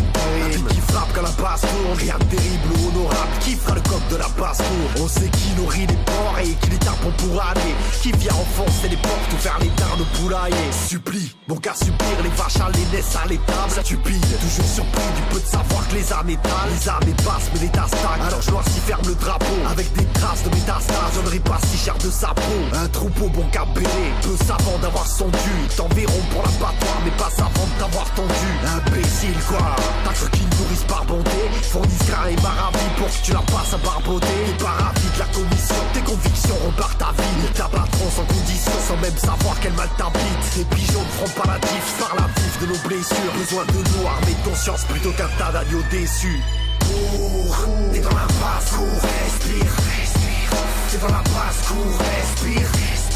qui 0.69 0.81
frappe 0.93 1.09
quand 1.15 1.23
la 1.23 1.31
passe 1.31 1.63
tourne. 1.63 1.97
Rien 1.97 2.19
de 2.19 2.25
terrible 2.25 2.69
ou 2.77 2.89
honorable. 2.89 3.33
Qui 3.41 3.55
fera 3.57 3.75
le 3.75 3.81
coq 3.81 4.03
de 4.11 4.17
la 4.17 4.29
basse 4.39 4.59
cour 4.59 5.03
On 5.03 5.09
sait 5.09 5.31
qui 5.31 5.49
nourrit 5.57 5.87
les 5.87 5.97
porcs 6.05 6.39
et 6.45 6.53
qui 6.61 6.69
les 6.69 6.77
tapons 6.77 7.13
pour 7.17 7.41
aller. 7.41 7.73
Qui 8.03 8.13
vient 8.13 8.35
enfoncer 8.35 8.91
les 8.91 8.99
portes 8.99 9.33
ou 9.33 9.37
faire 9.39 9.57
les 9.63 9.71
dards 9.81 9.97
de 9.97 10.05
poulailler? 10.19 10.69
Supplie, 10.89 11.35
mon 11.49 11.57
gars 11.57 11.73
supplie 11.75 12.21
les 12.23 12.29
vaches 12.37 12.61
à 12.61 12.69
les 12.69 12.85
naissent 12.95 13.17
à 13.17 13.27
l'étable. 13.27 13.71
Stupide, 13.71 14.21
toujours 14.21 14.69
surpris 14.69 15.09
du 15.17 15.23
peu 15.33 15.41
de 15.41 15.47
savoir 15.47 15.89
que 15.89 15.95
les 15.95 16.13
armes 16.13 16.29
étalent. 16.29 16.69
Les 16.69 16.87
armes 16.87 17.15
passent 17.25 17.49
mais 17.55 17.61
l'état 17.61 17.87
stagne. 17.89 18.29
Alors 18.29 18.43
je 18.43 18.51
noir 18.51 18.65
si 18.69 18.81
ferme 18.81 19.09
le 19.09 19.15
drapeau. 19.15 19.57
Avec 19.71 19.91
des 19.95 20.05
traces 20.21 20.45
de 20.45 20.51
métastases, 20.51 21.17
je 21.17 21.21
ne 21.23 21.31
ris 21.31 21.41
pas 21.41 21.59
si 21.65 21.79
cher 21.79 21.97
de 21.97 22.11
sa 22.11 22.29
peau. 22.37 22.61
Un 22.75 22.89
troupeau 22.89 23.29
bon 23.29 23.49
cap 23.51 23.69
peu 23.73 24.37
savant 24.45 24.79
d'avoir 24.83 25.07
son 25.07 25.29
dû. 25.29 25.57
T'enverront 25.77 26.21
pour 26.31 26.42
l'abattoir, 26.43 26.97
mais 27.05 27.11
pas 27.13 27.33
avant 27.39 27.67
de 27.67 27.75
t'avoir 27.79 28.11
tendu. 28.15 28.49
Imbécile 28.67 29.39
quoi, 29.49 29.77
t'as 30.05 30.13
cru 30.13 30.31
qu'ils 30.31 30.49
nourrissent 30.59 30.89
par 30.89 31.05
bonté, 31.05 31.41
fournissent 31.71 32.07
grain 32.07 32.29
et 32.29 32.37
maravis 32.43 32.91
pour 32.99 33.09
si 33.11 33.23
tu 33.23 33.33
la 33.33 33.41
passes 33.41 33.75
à 33.75 33.79
barboter. 33.79 34.27
T'es 34.47 34.65
pas 34.65 34.93
de 35.15 35.19
la 35.19 35.27
commission 35.27 35.75
Tes 35.93 36.01
convictions 36.01 36.57
repartent 36.67 36.99
ta 36.99 37.13
vie 37.13 37.53
T'abattront 37.55 38.11
sans 38.11 38.25
condition 38.25 38.73
Sans 38.89 38.97
même 38.97 39.17
savoir 39.17 39.57
quel 39.61 39.73
mal 39.75 39.89
t'habite 39.97 40.43
Tes 40.55 40.65
pigeons 40.75 41.01
ne 41.01 41.27
feront 41.27 41.43
pas 41.43 41.53
la 41.53 41.59
diff 41.59 41.87
Par 41.99 42.15
la 42.17 42.27
vif 42.41 42.61
de 42.61 42.67
nos 42.67 42.89
blessures. 42.89 43.33
Besoin 43.39 43.65
de 43.67 43.73
nous 43.73 44.07
armer 44.07 44.37
ton 44.45 44.55
science 44.55 44.85
Plutôt 44.85 45.13
qu'un 45.13 45.29
tas 45.39 45.53
d'agneaux 45.53 45.83
déçus. 45.91 46.41
Cours, 46.81 47.57
t'es 47.93 48.01
dans 48.01 48.11
la 48.11 48.27
basse 48.41 48.71
cour 48.71 48.99
Respire, 49.03 49.73
respire. 49.99 50.51
T'es 50.91 50.99
dans 50.99 51.13
la 51.13 51.23
basse 51.23 51.61
cour 51.69 51.99
Respire, 51.99 52.69
respire 52.69 53.12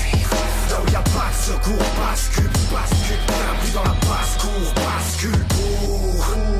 Là 0.76 0.82
où 0.82 0.92
y'a 0.92 1.00
pas 1.00 1.30
de 1.30 1.54
secours 1.54 1.86
Bascule, 1.96 2.50
bascule. 2.70 3.16
Dans 3.72 3.82
la 3.82 3.94
Bascule, 4.74 5.46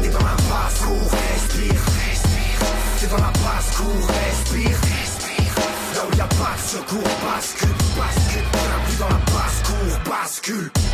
T'es 0.00 0.08
dans 0.08 0.18
la 0.20 0.36
basse 0.48 0.80
cour 0.80 1.10
Respire, 1.10 1.74
respire. 1.74 2.58
T'es 2.98 3.06
dans 3.08 3.16
la 3.16 3.32
basse 3.44 3.76
cour 3.76 4.08
Respire, 4.08 4.78
respire. 4.78 5.54
Là 5.94 6.00
où 6.10 6.16
y'a 6.16 6.24
pas 6.24 6.56
de 6.56 6.66
secours 6.66 7.10
Bascule, 7.26 7.68
bascule. 7.94 8.44
T'es 8.52 8.86
plus 8.86 8.98
dans 8.98 9.08
la 9.08 9.20
basse 9.32 9.62
cour 9.66 10.10
Bascule 10.10 10.85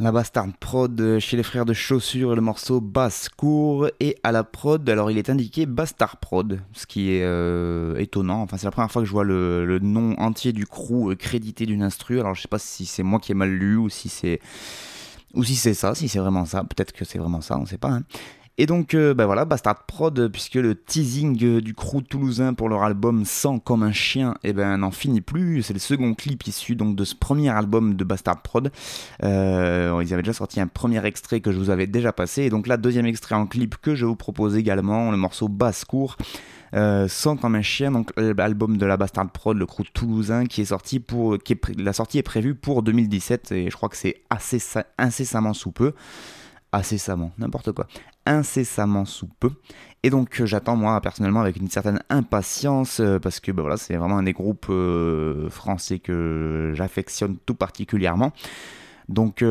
La 0.00 0.12
Bastard 0.12 0.46
Prod 0.58 1.18
chez 1.18 1.36
les 1.36 1.42
frères 1.42 1.66
de 1.66 1.74
chaussures, 1.74 2.34
le 2.34 2.40
morceau 2.40 2.80
basse 2.80 3.28
court 3.28 3.90
et 4.00 4.16
à 4.22 4.32
la 4.32 4.44
prod, 4.44 4.88
alors 4.88 5.10
il 5.10 5.18
est 5.18 5.28
indiqué 5.28 5.66
Bastard 5.66 6.16
Prod, 6.16 6.58
ce 6.72 6.86
qui 6.86 7.10
est 7.10 7.22
euh, 7.22 7.98
étonnant. 7.98 8.40
Enfin, 8.40 8.56
c'est 8.56 8.64
la 8.64 8.70
première 8.70 8.90
fois 8.90 9.02
que 9.02 9.06
je 9.06 9.12
vois 9.12 9.24
le, 9.24 9.78
nom 9.82 10.14
entier 10.18 10.54
du 10.54 10.64
crew 10.64 11.10
euh, 11.10 11.16
crédité 11.16 11.66
d'une 11.66 11.82
instru. 11.82 12.18
Alors, 12.18 12.34
je 12.34 12.40
sais 12.40 12.48
pas 12.48 12.58
si 12.58 12.86
c'est 12.86 13.02
moi 13.02 13.20
qui 13.20 13.32
ai 13.32 13.34
mal 13.34 13.50
lu 13.50 13.76
ou 13.76 13.90
si 13.90 14.08
c'est 14.08 14.40
ou 15.34 15.44
si 15.44 15.54
c'est 15.54 15.74
ça, 15.74 15.94
si 15.94 16.08
c'est 16.08 16.18
vraiment 16.18 16.46
ça. 16.46 16.64
Peut-être 16.64 16.92
que 16.92 17.04
c'est 17.04 17.18
vraiment 17.18 17.42
ça, 17.42 17.58
on 17.58 17.66
sait 17.66 17.76
pas. 17.76 17.90
Hein. 17.90 18.02
Et 18.60 18.66
donc, 18.66 18.92
euh, 18.92 19.14
ben 19.14 19.24
voilà, 19.24 19.46
Bastard 19.46 19.86
Prod, 19.86 20.28
puisque 20.28 20.56
le 20.56 20.74
teasing 20.74 21.42
euh, 21.42 21.60
du 21.62 21.72
crew 21.72 22.02
toulousain 22.06 22.52
pour 22.52 22.68
leur 22.68 22.82
album 22.82 23.24
Sans 23.24 23.58
comme 23.58 23.82
un 23.82 23.92
chien, 23.92 24.34
eh 24.44 24.52
ben, 24.52 24.76
n'en 24.76 24.90
finit 24.90 25.22
plus. 25.22 25.62
C'est 25.62 25.72
le 25.72 25.78
second 25.78 26.12
clip 26.12 26.46
issu 26.46 26.76
donc 26.76 26.94
de 26.94 27.04
ce 27.04 27.14
premier 27.14 27.48
album 27.48 27.94
de 27.94 28.04
Bastard 28.04 28.42
Prod. 28.42 28.70
Euh, 29.24 29.98
ils 30.04 30.12
avaient 30.12 30.20
déjà 30.22 30.34
sorti 30.34 30.60
un 30.60 30.66
premier 30.66 31.02
extrait 31.06 31.40
que 31.40 31.52
je 31.52 31.56
vous 31.56 31.70
avais 31.70 31.86
déjà 31.86 32.12
passé. 32.12 32.42
Et 32.42 32.50
donc 32.50 32.66
là, 32.66 32.76
deuxième 32.76 33.06
extrait 33.06 33.34
en 33.34 33.46
clip 33.46 33.76
que 33.80 33.94
je 33.94 34.04
vous 34.04 34.14
propose 34.14 34.54
également, 34.56 35.10
le 35.10 35.16
morceau 35.16 35.48
Basse 35.48 35.86
Court. 35.86 36.18
sans 36.74 37.36
comme 37.38 37.54
un 37.54 37.62
chien, 37.62 37.90
donc 37.90 38.10
l'album 38.18 38.76
de 38.76 38.84
la 38.84 38.98
Bastard 38.98 39.30
Prod, 39.30 39.56
le 39.56 39.64
crew 39.64 39.84
toulousain, 39.94 40.44
qui 40.44 40.60
est 40.60 40.66
sorti 40.66 41.00
pour, 41.00 41.38
la 41.78 41.94
sortie 41.94 42.18
est 42.18 42.22
prévue 42.22 42.54
pour 42.54 42.82
2017 42.82 43.52
et 43.52 43.70
je 43.70 43.74
crois 43.74 43.88
que 43.88 43.96
c'est 43.96 44.20
assez 44.28 44.60
incessamment 44.98 45.54
sous 45.54 45.72
peu 45.72 45.94
incessamment, 46.72 47.32
n'importe 47.38 47.72
quoi, 47.72 47.86
incessamment 48.26 49.04
sous 49.04 49.28
peu. 49.40 49.50
Et 50.02 50.10
donc 50.10 50.40
euh, 50.40 50.46
j'attends 50.46 50.76
moi 50.76 51.00
personnellement 51.00 51.40
avec 51.40 51.56
une 51.56 51.68
certaine 51.68 52.00
impatience 52.08 53.00
euh, 53.00 53.18
parce 53.18 53.40
que 53.40 53.52
bah, 53.52 53.62
voilà, 53.62 53.76
c'est 53.76 53.96
vraiment 53.96 54.18
un 54.18 54.22
des 54.22 54.32
groupes 54.32 54.66
euh, 54.70 55.50
français 55.50 55.98
que 55.98 56.72
j'affectionne 56.74 57.36
tout 57.44 57.54
particulièrement. 57.54 58.32
Donc 59.08 59.42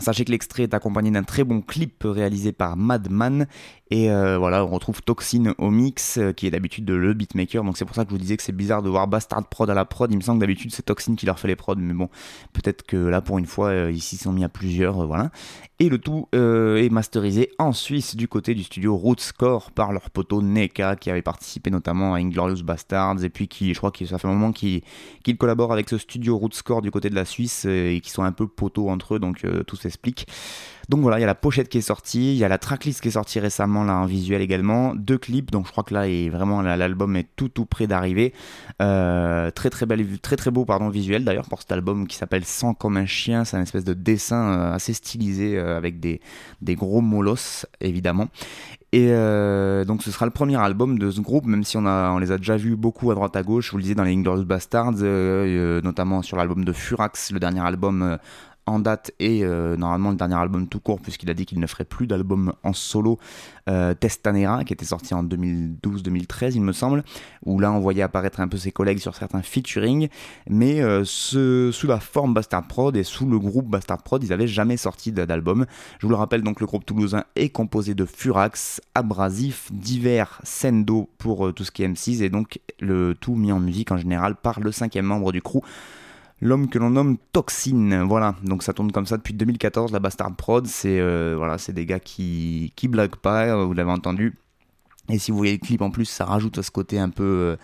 Sachez 0.00 0.24
que 0.24 0.30
l'extrait 0.30 0.64
est 0.64 0.74
accompagné 0.74 1.10
d'un 1.10 1.22
très 1.22 1.44
bon 1.44 1.60
clip 1.60 2.02
réalisé 2.04 2.52
par 2.52 2.76
Madman. 2.76 3.46
Et 3.90 4.08
voilà, 4.08 4.64
on 4.64 4.68
retrouve 4.68 5.02
Toxin 5.02 5.54
au 5.58 5.70
mix, 5.70 6.20
qui 6.36 6.46
est 6.46 6.50
d'habitude 6.50 6.88
le 6.90 7.14
beatmaker. 7.14 7.64
Donc 7.64 7.78
c'est 7.78 7.84
pour 7.84 7.94
ça 7.94 8.04
que 8.04 8.10
je 8.10 8.14
vous 8.14 8.20
disais 8.20 8.36
que 8.36 8.42
c'est 8.42 8.52
bizarre 8.52 8.82
de 8.82 8.88
voir 8.88 9.08
Bastard 9.08 9.48
Prod 9.48 9.68
à 9.70 9.74
la 9.74 9.84
prod. 9.84 10.12
Il 10.12 10.16
me 10.16 10.22
semble 10.22 10.38
que 10.38 10.44
d'habitude 10.44 10.72
c'est 10.72 10.84
Toxin 10.84 11.14
qui 11.14 11.26
leur 11.26 11.38
fait 11.38 11.48
les 11.48 11.56
prods. 11.56 11.74
Mais 11.76 11.94
bon, 11.94 12.08
peut-être 12.52 12.82
que 12.82 12.96
là 12.96 13.20
pour 13.20 13.38
une 13.38 13.46
fois, 13.46 13.74
ils 13.90 14.00
s'y 14.00 14.16
sont 14.16 14.32
mis 14.32 14.44
à 14.44 14.48
plusieurs. 14.48 15.06
voilà. 15.06 15.30
Et 15.80 15.88
le 15.88 15.98
tout 15.98 16.26
euh, 16.34 16.82
est 16.82 16.88
masterisé 16.88 17.52
en 17.60 17.72
Suisse 17.72 18.16
du 18.16 18.26
côté 18.26 18.52
du 18.56 18.64
studio 18.64 18.96
Rootscore 18.96 19.70
par 19.70 19.92
leur 19.92 20.10
poteau 20.10 20.42
Neka 20.42 20.96
qui 20.96 21.08
avait 21.08 21.22
participé 21.22 21.70
notamment 21.70 22.14
à 22.14 22.18
Inglorious 22.18 22.64
Bastards 22.64 23.22
et 23.22 23.30
puis 23.30 23.46
qui, 23.46 23.72
je 23.74 23.78
crois 23.78 23.92
que 23.92 24.04
ça 24.04 24.18
fait 24.18 24.26
un 24.26 24.32
moment 24.32 24.50
qu'ils 24.50 24.82
collaborent 25.38 25.72
avec 25.72 25.88
ce 25.88 25.96
studio 25.96 26.36
Rootscore 26.36 26.82
du 26.82 26.90
côté 26.90 27.10
de 27.10 27.14
la 27.14 27.24
Suisse 27.24 27.64
euh, 27.64 27.92
et 27.92 28.00
qui 28.00 28.10
sont 28.10 28.24
un 28.24 28.32
peu 28.32 28.48
poteaux 28.48 28.88
entre 28.88 29.14
eux 29.14 29.18
donc 29.20 29.44
euh, 29.44 29.62
tout 29.62 29.76
s'explique. 29.76 30.26
Donc 30.88 31.00
voilà, 31.00 31.18
il 31.18 31.20
y 31.20 31.24
a 31.24 31.26
la 31.26 31.34
pochette 31.34 31.68
qui 31.68 31.78
est 31.78 31.82
sortie, 31.82 32.32
il 32.32 32.38
y 32.38 32.44
a 32.44 32.48
la 32.48 32.56
tracklist 32.56 33.02
qui 33.02 33.08
est 33.08 33.12
sortie 33.12 33.40
récemment 33.40 33.84
là 33.84 33.96
en 33.96 34.06
visuel 34.06 34.40
également, 34.40 34.94
deux 34.94 35.18
clips, 35.18 35.50
donc 35.50 35.66
je 35.66 35.70
crois 35.70 35.84
que 35.84 35.92
là 35.92 36.08
est 36.08 36.30
vraiment 36.30 36.62
l'album 36.62 37.14
est 37.16 37.28
tout 37.36 37.50
tout 37.50 37.66
près 37.66 37.86
d'arriver. 37.86 38.32
Euh, 38.80 39.50
très 39.50 39.68
très 39.68 39.84
belle, 39.84 40.18
très 40.20 40.36
très 40.36 40.50
beau 40.50 40.64
pardon 40.64 40.88
visuel 40.88 41.24
d'ailleurs 41.24 41.46
pour 41.46 41.60
cet 41.60 41.72
album 41.72 42.06
qui 42.06 42.16
s'appelle 42.16 42.46
Sans 42.46 42.72
comme 42.72 42.96
un 42.96 43.04
chien, 43.04 43.44
c'est 43.44 43.58
un 43.58 43.62
espèce 43.62 43.84
de 43.84 43.92
dessin 43.92 44.48
euh, 44.48 44.72
assez 44.72 44.94
stylisé 44.94 45.58
euh, 45.58 45.76
avec 45.76 46.00
des, 46.00 46.22
des 46.62 46.74
gros 46.74 47.02
molosses 47.02 47.66
évidemment. 47.82 48.28
Et 48.92 49.08
donc 49.08 50.02
ce 50.02 50.10
sera 50.10 50.24
le 50.24 50.32
premier 50.32 50.56
album 50.56 50.98
de 50.98 51.10
ce 51.10 51.20
groupe, 51.20 51.44
même 51.44 51.62
si 51.62 51.76
on, 51.76 51.84
a, 51.84 52.10
on 52.10 52.16
les 52.16 52.32
a 52.32 52.38
déjà 52.38 52.56
vus 52.56 52.74
beaucoup 52.74 53.10
à 53.10 53.14
droite 53.14 53.36
à 53.36 53.42
gauche, 53.42 53.66
je 53.66 53.72
vous 53.72 53.76
le 53.76 53.82
disais 53.82 53.94
dans 53.94 54.02
les 54.02 54.14
Inglorious 54.14 54.46
Bastards, 54.46 54.92
notamment 54.92 56.22
sur 56.22 56.38
l'album 56.38 56.64
de 56.64 56.72
Furax, 56.72 57.32
le 57.32 57.38
dernier 57.38 57.60
album 57.60 58.16
en 58.68 58.78
date 58.78 59.12
et 59.18 59.44
euh, 59.44 59.76
normalement 59.76 60.10
le 60.10 60.16
dernier 60.16 60.36
album 60.36 60.68
tout 60.68 60.80
court 60.80 61.00
puisqu'il 61.00 61.30
a 61.30 61.34
dit 61.34 61.46
qu'il 61.46 61.60
ne 61.60 61.66
ferait 61.66 61.84
plus 61.84 62.06
d'album 62.06 62.52
en 62.62 62.72
solo 62.72 63.18
euh, 63.68 63.94
Testanera 63.94 64.64
qui 64.64 64.72
était 64.72 64.84
sorti 64.84 65.14
en 65.14 65.24
2012-2013 65.24 66.52
il 66.54 66.62
me 66.62 66.72
semble 66.72 67.04
où 67.44 67.58
là 67.60 67.72
on 67.72 67.80
voyait 67.80 68.02
apparaître 68.02 68.40
un 68.40 68.48
peu 68.48 68.56
ses 68.56 68.72
collègues 68.72 68.98
sur 68.98 69.14
certains 69.14 69.42
featuring. 69.42 70.08
Mais 70.48 70.80
euh, 70.80 71.04
sous 71.04 71.86
la 71.86 72.00
forme 72.00 72.34
Bastard 72.34 72.66
Prod 72.66 72.96
et 72.96 73.04
sous 73.04 73.26
le 73.26 73.38
groupe 73.38 73.68
Bastard 73.68 74.02
Prod 74.02 74.22
ils 74.22 74.30
n'avaient 74.30 74.46
jamais 74.46 74.76
sorti 74.76 75.12
d'album. 75.12 75.66
Je 75.98 76.06
vous 76.06 76.10
le 76.10 76.16
rappelle 76.16 76.42
donc 76.42 76.60
le 76.60 76.66
groupe 76.66 76.84
toulousain 76.84 77.24
est 77.36 77.50
composé 77.50 77.94
de 77.94 78.04
Furax, 78.04 78.80
Abrasif, 78.94 79.70
Divers, 79.72 80.40
Sendo 80.44 81.08
pour 81.18 81.52
tout 81.54 81.64
ce 81.64 81.70
qui 81.70 81.82
est 81.82 81.88
M6 81.88 82.22
et 82.22 82.28
donc 82.28 82.60
le 82.80 83.14
tout 83.14 83.34
mis 83.34 83.52
en 83.52 83.60
musique 83.60 83.90
en 83.92 83.96
général 83.96 84.36
par 84.36 84.60
le 84.60 84.72
cinquième 84.72 85.06
membre 85.06 85.32
du 85.32 85.42
crew 85.42 85.62
l'homme 86.40 86.68
que 86.68 86.78
l'on 86.78 86.90
nomme 86.90 87.16
Toxine. 87.32 88.02
Voilà, 88.02 88.34
donc 88.42 88.62
ça 88.62 88.72
tourne 88.72 88.92
comme 88.92 89.06
ça 89.06 89.16
depuis 89.16 89.34
2014, 89.34 89.92
la 89.92 89.98
Bastard 89.98 90.34
Prod. 90.36 90.66
C'est 90.66 91.00
euh, 91.00 91.34
voilà, 91.36 91.58
c'est 91.58 91.72
des 91.72 91.86
gars 91.86 92.00
qui, 92.00 92.72
qui 92.76 92.88
blaguent 92.88 93.16
pas, 93.16 93.46
euh, 93.46 93.64
vous 93.64 93.74
l'avez 93.74 93.90
entendu. 93.90 94.36
Et 95.10 95.18
si 95.18 95.30
vous 95.30 95.38
voyez 95.38 95.52
le 95.52 95.58
clip 95.58 95.80
en 95.80 95.90
plus, 95.90 96.04
ça 96.04 96.26
rajoute 96.26 96.58
à 96.58 96.62
ce 96.62 96.70
côté 96.70 96.98
un 96.98 97.08
peu 97.08 97.56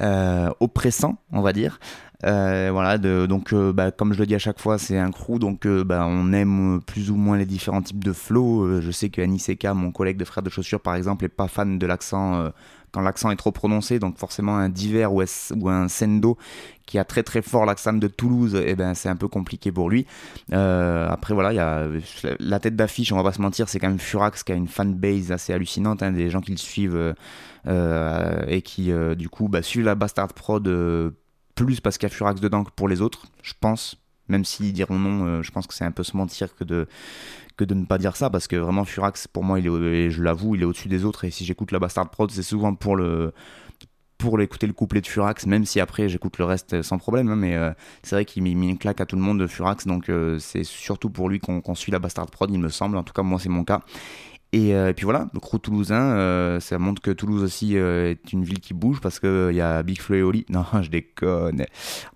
euh, 0.00 0.50
oppressant, 0.60 1.16
on 1.32 1.40
va 1.40 1.52
dire. 1.52 1.80
Voilà, 2.22 2.98
de, 2.98 3.26
donc 3.26 3.54
bah, 3.54 3.90
comme 3.90 4.12
je 4.12 4.18
le 4.18 4.26
dis 4.26 4.34
à 4.34 4.38
chaque 4.38 4.60
fois, 4.60 4.78
c'est 4.78 4.98
un 4.98 5.10
crew, 5.10 5.38
donc 5.38 5.66
bah, 5.66 6.06
on 6.08 6.32
aime 6.32 6.80
plus 6.86 7.10
ou 7.10 7.16
moins 7.16 7.36
les 7.36 7.46
différents 7.46 7.82
types 7.82 8.04
de 8.04 8.12
flow. 8.12 8.80
je 8.80 8.90
sais 8.90 9.10
que 9.10 9.20
Aniseka, 9.20 9.74
mon 9.74 9.92
collègue 9.92 10.16
de 10.16 10.24
frère 10.24 10.42
de 10.42 10.50
chaussures 10.50 10.80
par 10.80 10.94
exemple, 10.94 11.24
est 11.24 11.28
pas 11.28 11.48
fan 11.48 11.78
de 11.78 11.86
l'accent 11.86 12.50
quand 12.96 13.02
l'accent 13.02 13.30
est 13.30 13.36
trop 13.36 13.52
prononcé, 13.52 13.98
donc 13.98 14.16
forcément 14.16 14.56
un 14.56 14.70
diver 14.70 15.04
ou, 15.04 15.20
un 15.68 15.88
sendo 15.88 16.38
qui 16.86 16.98
a 16.98 17.04
très 17.04 17.22
très 17.22 17.42
fort 17.42 17.66
l'accent 17.66 17.92
de 17.92 18.08
Toulouse, 18.08 18.54
et 18.54 18.70
eh 18.70 18.74
ben 18.74 18.94
c'est 18.94 19.10
un 19.10 19.16
peu 19.16 19.28
compliqué 19.28 19.70
pour 19.70 19.90
lui. 19.90 20.06
Euh, 20.54 21.06
après 21.10 21.34
voilà, 21.34 21.52
il 21.52 21.56
y 21.56 21.58
a 21.58 21.86
la 22.40 22.58
tête 22.58 22.74
d'affiche, 22.74 23.12
on 23.12 23.16
va 23.16 23.22
pas 23.22 23.32
se 23.32 23.42
mentir, 23.42 23.68
c'est 23.68 23.78
quand 23.78 23.88
même 23.88 23.98
Furax 23.98 24.42
qui 24.44 24.52
a 24.52 24.54
une 24.54 24.66
fanbase 24.66 25.30
assez 25.30 25.52
hallucinante, 25.52 26.02
hein, 26.02 26.12
des 26.12 26.30
gens 26.30 26.40
qui 26.40 26.52
le 26.52 26.56
suivent 26.56 27.14
euh, 27.66 28.44
et 28.48 28.62
qui 28.62 28.90
euh, 28.92 29.14
du 29.14 29.28
coup 29.28 29.48
bah, 29.48 29.60
suivent 29.60 29.84
la 29.84 29.94
Bastard 29.94 30.32
Prod 30.32 30.66
plus 31.56 31.80
parce 31.80 31.98
qu'il 31.98 32.08
y 32.08 32.12
a 32.12 32.14
Furax 32.14 32.40
dedans 32.40 32.62
que 32.62 32.70
pour 32.70 32.86
les 32.86 33.00
autres, 33.00 33.26
je 33.42 33.54
pense. 33.60 33.96
Même 34.28 34.44
s'ils 34.44 34.72
diront 34.72 34.98
non, 34.98 35.42
je 35.42 35.50
pense 35.52 35.68
que 35.68 35.74
c'est 35.74 35.84
un 35.84 35.92
peu 35.92 36.02
se 36.02 36.16
mentir 36.16 36.56
que 36.56 36.64
de 36.64 36.86
ne 37.60 37.84
pas 37.84 37.98
dire 37.98 38.16
ça 38.16 38.28
parce 38.28 38.48
que 38.48 38.56
vraiment 38.56 38.84
Furax 38.84 39.28
pour 39.28 39.44
moi 39.44 39.60
je 39.60 40.22
l'avoue 40.22 40.56
il 40.56 40.62
est 40.62 40.64
au-dessus 40.64 40.88
des 40.88 41.04
autres 41.04 41.24
et 41.24 41.30
si 41.30 41.44
j'écoute 41.44 41.70
la 41.70 41.78
Bastard 41.78 42.10
Prod 42.10 42.28
c'est 42.30 42.42
souvent 42.42 42.74
pour 42.74 42.96
le 42.96 43.32
pour 44.18 44.38
l'écouter 44.38 44.66
le 44.66 44.72
couplet 44.72 45.00
de 45.00 45.06
Furax, 45.06 45.46
même 45.46 45.64
si 45.64 45.80
après 45.80 46.08
j'écoute 46.08 46.38
le 46.38 46.44
reste 46.44 46.82
sans 46.82 46.98
problème, 46.98 47.28
hein, 47.28 47.36
mais 47.36 47.54
euh, 47.54 47.72
c'est 48.02 48.16
vrai 48.16 48.24
qu'il 48.24 48.42
met 48.42 48.50
une 48.50 48.78
claque 48.78 49.00
à 49.00 49.06
tout 49.06 49.16
le 49.16 49.22
monde 49.22 49.38
de 49.38 49.46
Furax, 49.46 49.86
donc 49.86 50.08
euh, 50.08 50.38
c'est 50.38 50.64
surtout 50.64 51.10
pour 51.10 51.28
lui 51.28 51.38
qu'on 51.38 51.74
suit 51.74 51.92
la 51.92 51.98
Bastard 51.98 52.30
Prod, 52.30 52.50
il 52.50 52.58
me 52.58 52.68
semble, 52.68 52.96
en 52.96 53.02
tout 53.02 53.12
cas 53.12 53.22
moi 53.22 53.38
c'est 53.38 53.48
mon 53.48 53.64
cas. 53.64 53.82
Euh, 54.54 54.88
et, 54.88 54.94
puis 54.94 55.04
voilà, 55.04 55.28
le 55.34 55.40
crew 55.40 55.58
toulousain, 55.58 56.00
euh, 56.00 56.60
ça 56.60 56.78
montre 56.78 57.02
que 57.02 57.10
Toulouse 57.10 57.42
aussi 57.42 57.76
euh, 57.76 58.12
est 58.12 58.32
une 58.32 58.44
ville 58.44 58.60
qui 58.60 58.74
bouge 58.74 59.00
parce 59.00 59.18
qu'il 59.20 59.52
y 59.52 59.60
a 59.60 59.82
Big 59.82 60.00
Flo 60.00 60.16
et 60.16 60.22
Oli. 60.22 60.46
Non, 60.56 60.64
je 60.80 60.88
déconne, 60.88 61.66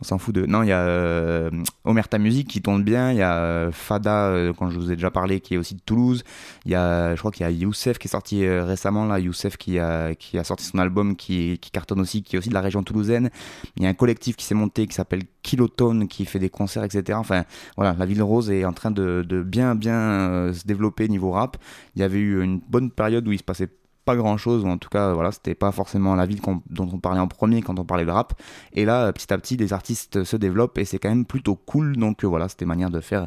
on 0.00 0.04
s'en 0.04 0.16
fout 0.16 0.34
de. 0.34 0.46
Non, 0.46 0.62
il 0.62 0.68
y 0.68 0.72
a 0.72 1.50
Omerta 1.84 2.18
Music 2.18 2.48
qui 2.48 2.62
tourne 2.62 2.82
bien, 2.82 3.10
il 3.12 3.18
y 3.18 3.22
a 3.22 3.70
Fada, 3.70 4.52
quand 4.56 4.70
je 4.70 4.78
vous 4.78 4.90
ai 4.92 4.96
déjà 4.96 5.10
parlé, 5.10 5.40
qui 5.40 5.54
est 5.54 5.56
aussi 5.58 5.74
de 5.74 5.80
Toulouse. 5.80 6.24
Il 6.64 6.72
y 6.72 6.74
a, 6.74 7.14
je 7.14 7.18
crois 7.18 7.32
qu'il 7.32 7.44
y 7.44 7.46
a 7.46 7.50
Youssef 7.50 7.98
qui 7.98 8.08
est 8.08 8.10
sorti 8.10 8.48
récemment, 8.48 9.04
là, 9.04 9.18
Youssef 9.18 9.58
qui 9.58 9.78
a, 9.78 10.14
qui 10.14 10.38
a 10.38 10.44
sorti 10.44 10.64
son 10.64 10.78
album 10.78 11.16
qui, 11.16 11.58
qui 11.58 11.70
cartonne 11.70 12.00
aussi, 12.00 12.22
qui 12.22 12.36
est 12.36 12.38
aussi 12.38 12.48
de 12.48 12.54
la 12.54 12.62
région 12.62 12.82
toulousaine. 12.82 13.30
Il 13.76 13.82
y 13.82 13.86
a 13.86 13.88
un 13.90 13.94
collectif 13.94 14.36
qui 14.36 14.46
s'est 14.46 14.54
monté 14.54 14.86
qui 14.86 14.94
s'appelle 14.94 15.24
Kilotone 15.42 16.08
qui 16.08 16.24
fait 16.24 16.38
des 16.38 16.50
concerts, 16.50 16.84
etc. 16.84 17.18
Enfin, 17.18 17.44
voilà, 17.76 17.94
la 17.98 18.06
ville 18.06 18.22
rose 18.22 18.50
est 18.50 18.64
en 18.64 18.72
train 18.72 18.90
de, 18.90 19.24
bien, 19.46 19.74
bien 19.74 20.52
se 20.52 20.66
développer 20.66 21.08
niveau 21.08 21.30
rap. 21.32 21.56
Il 21.96 22.00
y 22.00 22.02
avait 22.04 22.18
eu 22.18 22.42
une 22.42 22.60
bonne 22.68 22.90
période 22.90 23.26
où 23.26 23.32
il 23.32 23.38
se 23.38 23.44
passait 23.44 23.68
pas 24.04 24.16
grand 24.16 24.36
chose, 24.36 24.64
ou 24.64 24.68
en 24.68 24.78
tout 24.78 24.88
cas, 24.88 25.12
voilà, 25.12 25.30
c'était 25.30 25.54
pas 25.54 25.72
forcément 25.72 26.14
la 26.14 26.26
ville 26.26 26.40
dont 26.68 26.88
on 26.92 26.98
parlait 26.98 27.20
en 27.20 27.28
premier 27.28 27.62
quand 27.62 27.78
on 27.78 27.84
parlait 27.84 28.04
de 28.04 28.10
rap. 28.10 28.34
Et 28.72 28.84
là, 28.84 29.12
petit 29.12 29.32
à 29.32 29.38
petit, 29.38 29.56
les 29.56 29.72
artistes 29.72 30.24
se 30.24 30.36
développent 30.36 30.78
et 30.78 30.84
c'est 30.84 30.98
quand 30.98 31.10
même 31.10 31.26
plutôt 31.26 31.54
cool. 31.54 31.96
Donc 31.96 32.24
euh, 32.24 32.26
voilà, 32.26 32.48
c'était 32.48 32.64
manière 32.64 32.90
de 32.90 33.00
faire 33.00 33.26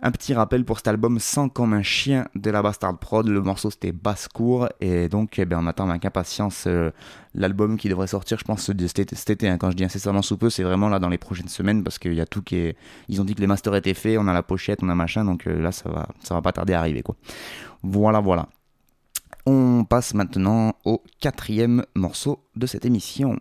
un 0.00 0.10
petit 0.10 0.32
rappel 0.32 0.64
pour 0.64 0.78
cet 0.78 0.88
album 0.88 1.18
Sans 1.18 1.48
comme 1.48 1.72
un 1.72 1.82
chien 1.82 2.28
de 2.34 2.50
la 2.50 2.62
Bastard 2.62 2.98
Prod. 2.98 3.26
Le 3.26 3.40
morceau 3.40 3.70
c'était 3.70 3.92
Basse-Cour 3.92 4.68
et 4.80 5.08
donc 5.08 5.38
eh 5.38 5.46
on 5.52 5.66
attend 5.66 5.88
avec 5.90 6.04
impatience 6.04 6.64
euh, 6.66 6.90
l'album 7.34 7.76
qui 7.76 7.88
devrait 7.88 8.06
sortir, 8.06 8.38
je 8.38 8.44
pense, 8.44 8.70
cet 8.70 9.30
été. 9.30 9.48
Hein. 9.48 9.58
Quand 9.58 9.70
je 9.70 9.76
dis 9.76 9.84
incessamment 9.84 10.22
sous 10.22 10.36
peu, 10.36 10.50
c'est 10.50 10.62
vraiment 10.62 10.88
là 10.88 10.98
dans 10.98 11.08
les 11.08 11.18
prochaines 11.18 11.48
semaines 11.48 11.82
parce 11.82 11.98
qu'il 11.98 12.14
y 12.14 12.20
a 12.20 12.26
tout 12.26 12.42
qui 12.42 12.56
est. 12.56 12.76
Ils 13.08 13.20
ont 13.20 13.24
dit 13.24 13.34
que 13.34 13.40
les 13.40 13.46
masters 13.46 13.74
étaient 13.74 13.94
faits, 13.94 14.18
on 14.18 14.28
a 14.28 14.32
la 14.32 14.42
pochette, 14.42 14.80
on 14.82 14.88
a 14.88 14.94
machin, 14.94 15.24
donc 15.24 15.46
euh, 15.46 15.60
là 15.60 15.72
ça 15.72 15.88
va, 15.88 16.08
ça 16.22 16.34
va 16.34 16.42
pas 16.42 16.52
tarder 16.52 16.74
à 16.74 16.80
arriver 16.80 17.02
quoi. 17.02 17.16
Voilà, 17.82 18.20
voilà. 18.20 18.48
On 19.46 19.84
passe 19.84 20.14
maintenant 20.14 20.74
au 20.84 21.02
quatrième 21.20 21.84
morceau 21.94 22.44
de 22.54 22.66
cette 22.66 22.84
émission. 22.84 23.38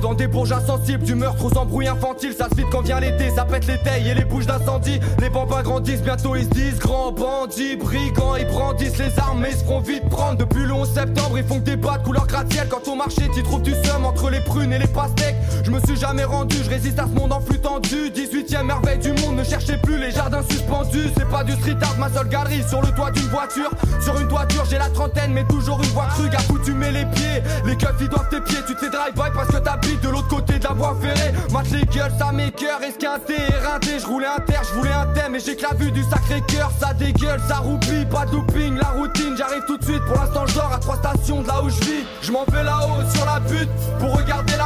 Dans 0.00 0.14
des 0.14 0.26
bourges 0.26 0.52
insensibles 0.52 1.04
Du 1.04 1.14
meurtre 1.14 1.44
aux 1.44 1.58
embrouilles 1.58 1.88
infantiles. 1.88 2.34
Ça 2.36 2.48
se 2.48 2.54
vide 2.54 2.66
quand 2.70 2.82
vient 2.82 3.00
l'été 3.00 3.30
Ça 3.30 3.44
pète 3.44 3.66
les 3.66 3.78
tailles 3.78 4.08
et 4.08 4.14
les 4.14 4.24
bouches 4.24 4.46
d'incendie. 4.46 5.00
Les 5.20 5.30
bambins 5.30 5.62
grandissent 5.62 6.02
Bientôt 6.02 6.36
ils 6.36 6.44
se 6.44 6.50
disent 6.50 6.78
Grands 6.78 7.12
bandits, 7.12 7.76
brigands 7.76 8.36
Ils 8.36 8.46
brandissent 8.46 8.98
les 8.98 9.18
armes 9.18 9.40
mais 9.40 9.50
ils 9.50 9.58
se 9.58 9.64
feront 9.64 9.80
vite 9.80 10.08
prendre. 10.08 10.38
Depuis 10.38 10.64
le 10.64 10.72
11 10.72 10.92
septembre 10.92 11.38
ils 11.38 11.44
font 11.44 11.58
que 11.60 11.64
des 11.64 11.76
bas 11.76 11.98
de 11.98 12.04
couleur 12.04 12.26
gratte-ciel. 12.26 12.68
Quand 12.68 12.90
au 12.90 12.94
marché 12.94 13.22
tu 13.34 13.42
trouves 13.42 13.62
du 13.62 13.74
seum 13.84 14.04
entre 14.04 14.30
les 14.30 14.40
prunes 14.40 14.72
et 14.72 14.78
les 14.78 14.86
pastèques 14.86 15.36
Je 15.62 15.70
me 15.70 15.80
suis 15.80 15.96
jamais 15.96 16.24
rendu 16.24 16.56
Je 16.64 16.70
résiste 16.70 16.98
à 16.98 17.04
ce 17.04 17.18
monde 17.18 17.32
en 17.32 17.40
flux 17.40 17.58
tendu 17.58 18.10
18ème 18.10 18.64
merveille 18.64 18.98
du 18.98 19.12
monde 19.22 19.36
Ne 19.36 19.44
cherchez 19.44 19.76
plus 19.78 19.98
les 19.98 20.10
jardins 20.10 20.42
suspendus 20.42 21.10
C'est 21.16 21.28
pas 21.28 21.44
du 21.44 21.52
street 21.52 21.76
art 21.82 21.98
ma 21.98 22.10
seule 22.10 22.28
galerie 22.28 22.62
Sur 22.68 22.80
le 22.82 22.88
toit 22.88 23.10
d'une 23.10 23.28
voiture 23.28 23.70
Sur 24.00 24.18
une 24.18 24.28
toiture 24.28 24.64
j'ai 24.68 24.78
la 24.78 24.88
trentaine 24.90 25.32
mais 25.32 25.44
toujours 25.44 25.80
une 25.82 25.90
voix 25.90 26.08
crue 26.14 26.28
À 26.28 26.64
tu 26.64 26.72
mets 26.72 26.92
les 26.92 27.04
pieds 27.06 27.42
Les 27.64 27.76
keufs 27.76 27.96
ils 28.00 28.08
doivent 28.08 28.28
tes 28.30 28.40
pieds 28.40 28.60
Tu 28.66 28.74
te 28.74 28.80
fais 28.80 28.90
drive 28.90 29.14
parce 29.14 29.48
que 29.48 29.58
t'habites 29.58 30.00
de 30.02 30.08
l'autre 30.08 30.28
côté 30.28 30.58
de 30.58 30.64
la 30.64 30.72
voie 30.72 30.96
ferrée. 31.00 31.32
Mate 31.52 31.70
les 31.70 31.84
gueules, 31.86 32.12
ça 32.18 32.32
m'écoeure, 32.32 32.82
esquinté, 32.82 33.34
éreinté. 33.34 33.98
Je 33.98 34.06
roulais 34.06 34.26
un 34.26 34.40
terre, 34.40 34.62
je 34.64 34.78
voulais 34.78 34.92
un 34.92 35.06
thème, 35.06 35.34
et 35.34 35.40
j'ai 35.40 35.56
que 35.56 35.62
la 35.62 35.74
vue 35.74 35.90
du 35.90 36.02
sacré 36.04 36.42
cœur. 36.48 36.70
Ça 36.80 36.94
dégueule, 36.94 37.40
ça 37.48 37.56
roupille, 37.56 38.06
pas 38.06 38.26
de 38.26 38.32
looping, 38.32 38.76
la 38.76 38.88
routine. 38.88 39.34
J'arrive 39.36 39.64
tout 39.66 39.78
de 39.78 39.84
suite, 39.84 40.02
pour 40.06 40.16
l'instant, 40.16 40.46
je 40.46 40.58
à 40.58 40.78
trois 40.78 40.96
stations 40.96 41.42
de 41.42 41.48
là 41.48 41.62
où 41.62 41.68
je 41.68 41.80
vis. 41.80 42.04
Je 42.22 42.32
m'en 42.32 42.44
vais 42.44 42.62
là-haut 42.62 43.02
sur 43.14 43.24
la 43.24 43.40
butte 43.40 43.68
pour 43.98 44.16
regarder 44.16 44.56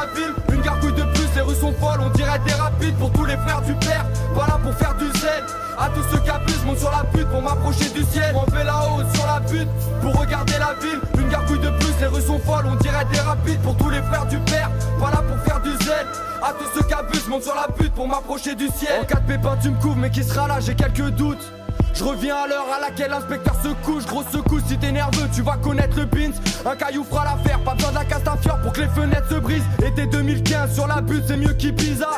on 1.83 2.11
dirait 2.11 2.39
des 2.47 2.53
rapides 2.55 2.97
pour 2.97 3.11
tous 3.13 3.25
les 3.25 3.37
frères 3.37 3.63
du 3.63 3.75
père. 3.75 4.05
Pas 4.35 4.47
là 4.47 4.59
pour 4.63 4.75
faire 4.75 4.95
du 4.95 5.07
zèle. 5.19 5.45
À 5.79 5.89
tous 5.89 6.03
ceux 6.11 6.23
qui 6.23 6.31
abusent, 6.31 6.65
monte 6.65 6.79
sur 6.79 6.91
la 6.91 7.03
butte 7.03 7.29
pour 7.31 7.43
m'approcher 7.43 7.89
du 7.91 8.05
ciel. 8.05 8.29
Je 8.29 8.35
m'en 8.35 8.45
vais 8.45 8.65
là-haut 8.65 9.03
sur 9.15 9.27
la 9.27 9.41
butte 9.41 9.69
pour 10.01 10.15
regarder 10.21 10.55
la 10.59 10.75
ville. 10.81 11.01
Une 11.19 11.29
gargouille 11.29 11.59
de 11.59 11.71
plus, 11.71 11.95
les 12.01 12.07
rues 12.07 12.23
sont 12.23 12.39
folles, 12.39 12.67
on 12.71 12.77
dirait 12.77 13.05
des 13.13 13.21
rapides 13.21 13.61
pour 13.61 13.77
tous 13.77 13.91
les 13.91 14.03
frères 14.03 14.27
du 14.27 14.39
père. 14.39 14.71
Pas 15.01 15.11
là 15.11 15.23
pour 15.23 15.39
faire 15.45 15.61
du 15.61 15.71
zèle. 15.85 16.07
À 16.43 16.53
tous 16.53 16.67
ceux 16.75 16.87
qui 16.87 16.95
abusent, 16.95 17.29
monte 17.29 17.43
sur 17.43 17.55
la 17.55 17.69
butte 17.69 17.93
pour 17.95 18.07
m'approcher 18.07 18.55
du 18.55 18.69
ciel. 18.69 19.01
En 19.03 19.05
cas 19.05 19.21
de 19.21 19.27
pépin, 19.27 19.57
tu 19.63 19.71
me 19.71 19.81
couvres, 19.81 19.97
mais 19.97 20.11
qui 20.11 20.23
sera 20.23 20.47
là, 20.47 20.61
j'ai 20.61 20.75
quelques 20.75 21.11
doutes. 21.11 21.53
Je 21.95 22.03
reviens 22.03 22.37
à 22.37 22.47
l'heure 22.49 22.67
à 22.77 22.81
laquelle 22.81 23.11
l'inspecteur 23.11 23.55
se 23.63 23.69
couche. 23.85 24.05
Grosse 24.07 24.27
secousse, 24.33 24.63
si 24.67 24.77
t'es 24.77 24.91
nerveux, 24.91 25.29
tu 25.33 25.43
vas 25.43 25.57
connaître 25.57 25.97
le 25.97 26.07
pins. 26.07 26.33
Un 26.67 26.75
caillou 26.75 27.05
fera 27.05 27.25
l'affaire, 27.25 27.61
pas 27.61 27.75
besoin 27.75 27.93
d'un 27.93 28.05
castafiore 28.05 28.61
pour 28.63 28.73
que 28.73 28.81
les 28.81 28.89
fenêtres 28.89 29.29
se 29.29 29.37
brisent. 29.37 29.63
Été 29.85 30.07
2015 30.07 30.75
sur 30.75 30.87
la 30.89 31.01
butte, 31.01 31.25
c'est 31.29 31.37
mieux 31.37 31.55
qu'Ibiza. 31.55 32.09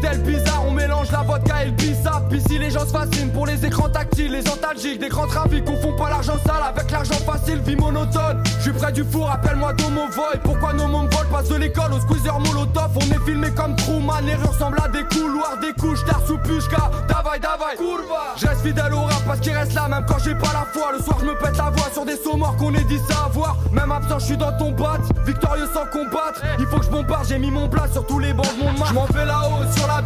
Cocktail 0.00 0.22
bizarre, 0.22 0.64
on 0.66 0.70
mélange 0.70 1.10
la 1.10 1.22
vodka 1.22 1.62
et 1.62 1.66
le 1.66 1.72
bissap. 1.72 2.32
Ici, 2.32 2.58
les 2.58 2.70
gens 2.70 2.86
se 2.86 2.92
fascinent 2.92 3.32
pour 3.32 3.46
les 3.46 3.64
écrans 3.64 3.88
tactiles, 3.88 4.32
les 4.32 4.48
antalgiques, 4.48 5.00
des 5.00 5.08
grands 5.08 5.26
trafics. 5.26 5.64
Confond 5.64 5.96
pas 5.96 6.10
l'argent 6.10 6.36
sale 6.46 6.62
avec 6.68 6.90
l'argent 6.90 7.14
facile, 7.26 7.60
vie 7.60 7.76
monotone. 7.76 8.42
Je 8.58 8.62
suis 8.62 8.72
près 8.72 8.92
du 8.92 9.04
four, 9.04 9.30
appelle-moi 9.30 9.72
Domo 9.74 10.02
Voy. 10.12 10.38
Pourquoi 10.44 10.72
nos 10.72 10.86
mômes 10.86 11.08
volent 11.08 11.30
Passe 11.30 11.48
de 11.48 11.56
l'école 11.56 11.92
au 11.92 12.00
squeezer 12.00 12.38
molotov? 12.38 12.90
On 12.96 13.00
est 13.00 13.24
filmé 13.24 13.50
comme 13.50 13.74
Truman, 13.76 14.20
les 14.24 14.34
rues 14.34 14.46
ressemblent 14.46 14.80
à 14.84 14.88
des 14.88 15.04
couloirs, 15.04 15.58
des 15.60 15.72
couches, 15.80 16.04
d'air 16.04 16.20
sous 16.26 16.38
pushka. 16.38 16.90
Davai, 17.08 17.38
davai, 17.40 17.76
curva. 17.76 18.34
Je 18.36 18.46
reste 18.46 18.62
fidèle 18.62 18.94
au 18.94 19.08
parce 19.26 19.40
qu'il 19.40 19.52
reste 19.52 19.74
là 19.74 19.88
même 19.88 20.04
quand 20.06 20.18
j'ai 20.24 20.34
pas 20.34 20.52
la 20.52 20.66
foi 20.72 20.92
Le 20.96 21.02
soir 21.02 21.18
je 21.20 21.26
me 21.26 21.34
pète 21.34 21.56
la 21.56 21.70
voix 21.70 21.88
sur 21.92 22.04
des 22.04 22.16
sauts 22.16 22.36
morts 22.36 22.56
qu'on 22.56 22.72
est 22.74 22.84
dit 22.84 22.98
savoir 23.08 23.56
Même 23.72 23.90
absent 23.90 24.18
je 24.20 24.24
suis 24.24 24.36
dans 24.36 24.56
ton 24.56 24.70
bat 24.72 24.98
Victorieux 25.26 25.68
sans 25.72 25.86
combattre 25.86 26.42
Il 26.58 26.66
faut 26.66 26.78
que 26.78 26.84
je 26.84 26.90
bombarde 26.90 27.26
j'ai 27.28 27.38
mis 27.38 27.50
mon 27.50 27.68
plat 27.68 27.86
sur 27.92 28.06
tous 28.06 28.18
les 28.18 28.32
bancs 28.32 28.46
de 28.56 28.64
mon 28.64 28.86
Je 28.86 28.94
m'en 28.94 29.06
vais 29.06 29.26
là-haut 29.26 29.70
sur 29.76 29.86
la 29.88 30.02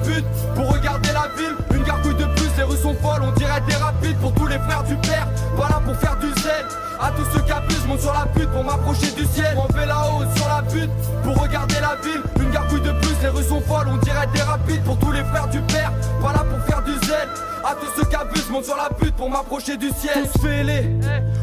Pour 0.54 0.72
regarder 0.72 1.10
la 1.12 1.28
ville 1.36 1.56
Une 1.74 1.82
gargouille 1.82 2.14
de 2.14 2.24
plus 2.24 2.50
les 2.56 2.62
rues 2.62 2.76
sont 2.76 2.94
folles 3.02 3.22
On 3.22 3.32
dirait 3.32 3.60
des 3.68 3.74
rapides 3.74 4.16
pour 4.18 4.32
tous 4.32 4.46
les 4.46 4.58
frères 4.58 4.84
du 4.84 4.96
père 4.96 5.26
Pas 5.56 5.68
là 5.68 5.82
pour 5.84 5.96
faire 5.96 6.16
du 6.16 6.28
zèle 6.40 6.66
à 7.04 7.10
tous 7.10 7.24
ceux 7.34 7.40
qui 7.40 7.50
abusent, 7.50 7.84
monte 7.88 8.00
sur 8.00 8.12
la 8.12 8.26
butte 8.26 8.48
pour 8.50 8.62
m'approcher 8.62 9.10
du 9.10 9.24
ciel. 9.24 9.58
On 9.58 9.66
fait 9.72 9.86
là-haut 9.86 10.22
sur 10.36 10.46
la 10.46 10.62
butte 10.62 10.90
pour 11.24 11.36
regarder 11.36 11.74
la 11.80 11.96
ville. 12.00 12.22
Une 12.40 12.50
gargouille 12.52 12.80
de 12.80 12.92
plus, 12.92 13.16
les 13.20 13.28
rues 13.28 13.42
sont 13.42 13.60
folles, 13.62 13.88
on 13.88 13.96
dirait 13.96 14.28
des 14.32 14.42
rapides 14.42 14.84
pour 14.84 14.96
tous 15.00 15.10
les 15.10 15.24
frères 15.24 15.48
du 15.48 15.60
père. 15.62 15.90
Pas 16.22 16.32
là 16.32 16.44
pour 16.48 16.64
faire 16.64 16.80
du 16.82 16.92
zèle. 17.04 17.28
À 17.64 17.74
tous 17.74 17.86
ceux 17.96 18.04
qui 18.04 18.16
abusent, 18.16 18.50
monte 18.50 18.64
sur 18.64 18.76
la 18.76 18.88
butte 18.88 19.14
pour 19.14 19.30
m'approcher 19.30 19.76
du 19.76 19.90
ciel. 19.90 20.28
Tous 20.32 20.42
fêlés, 20.42 20.90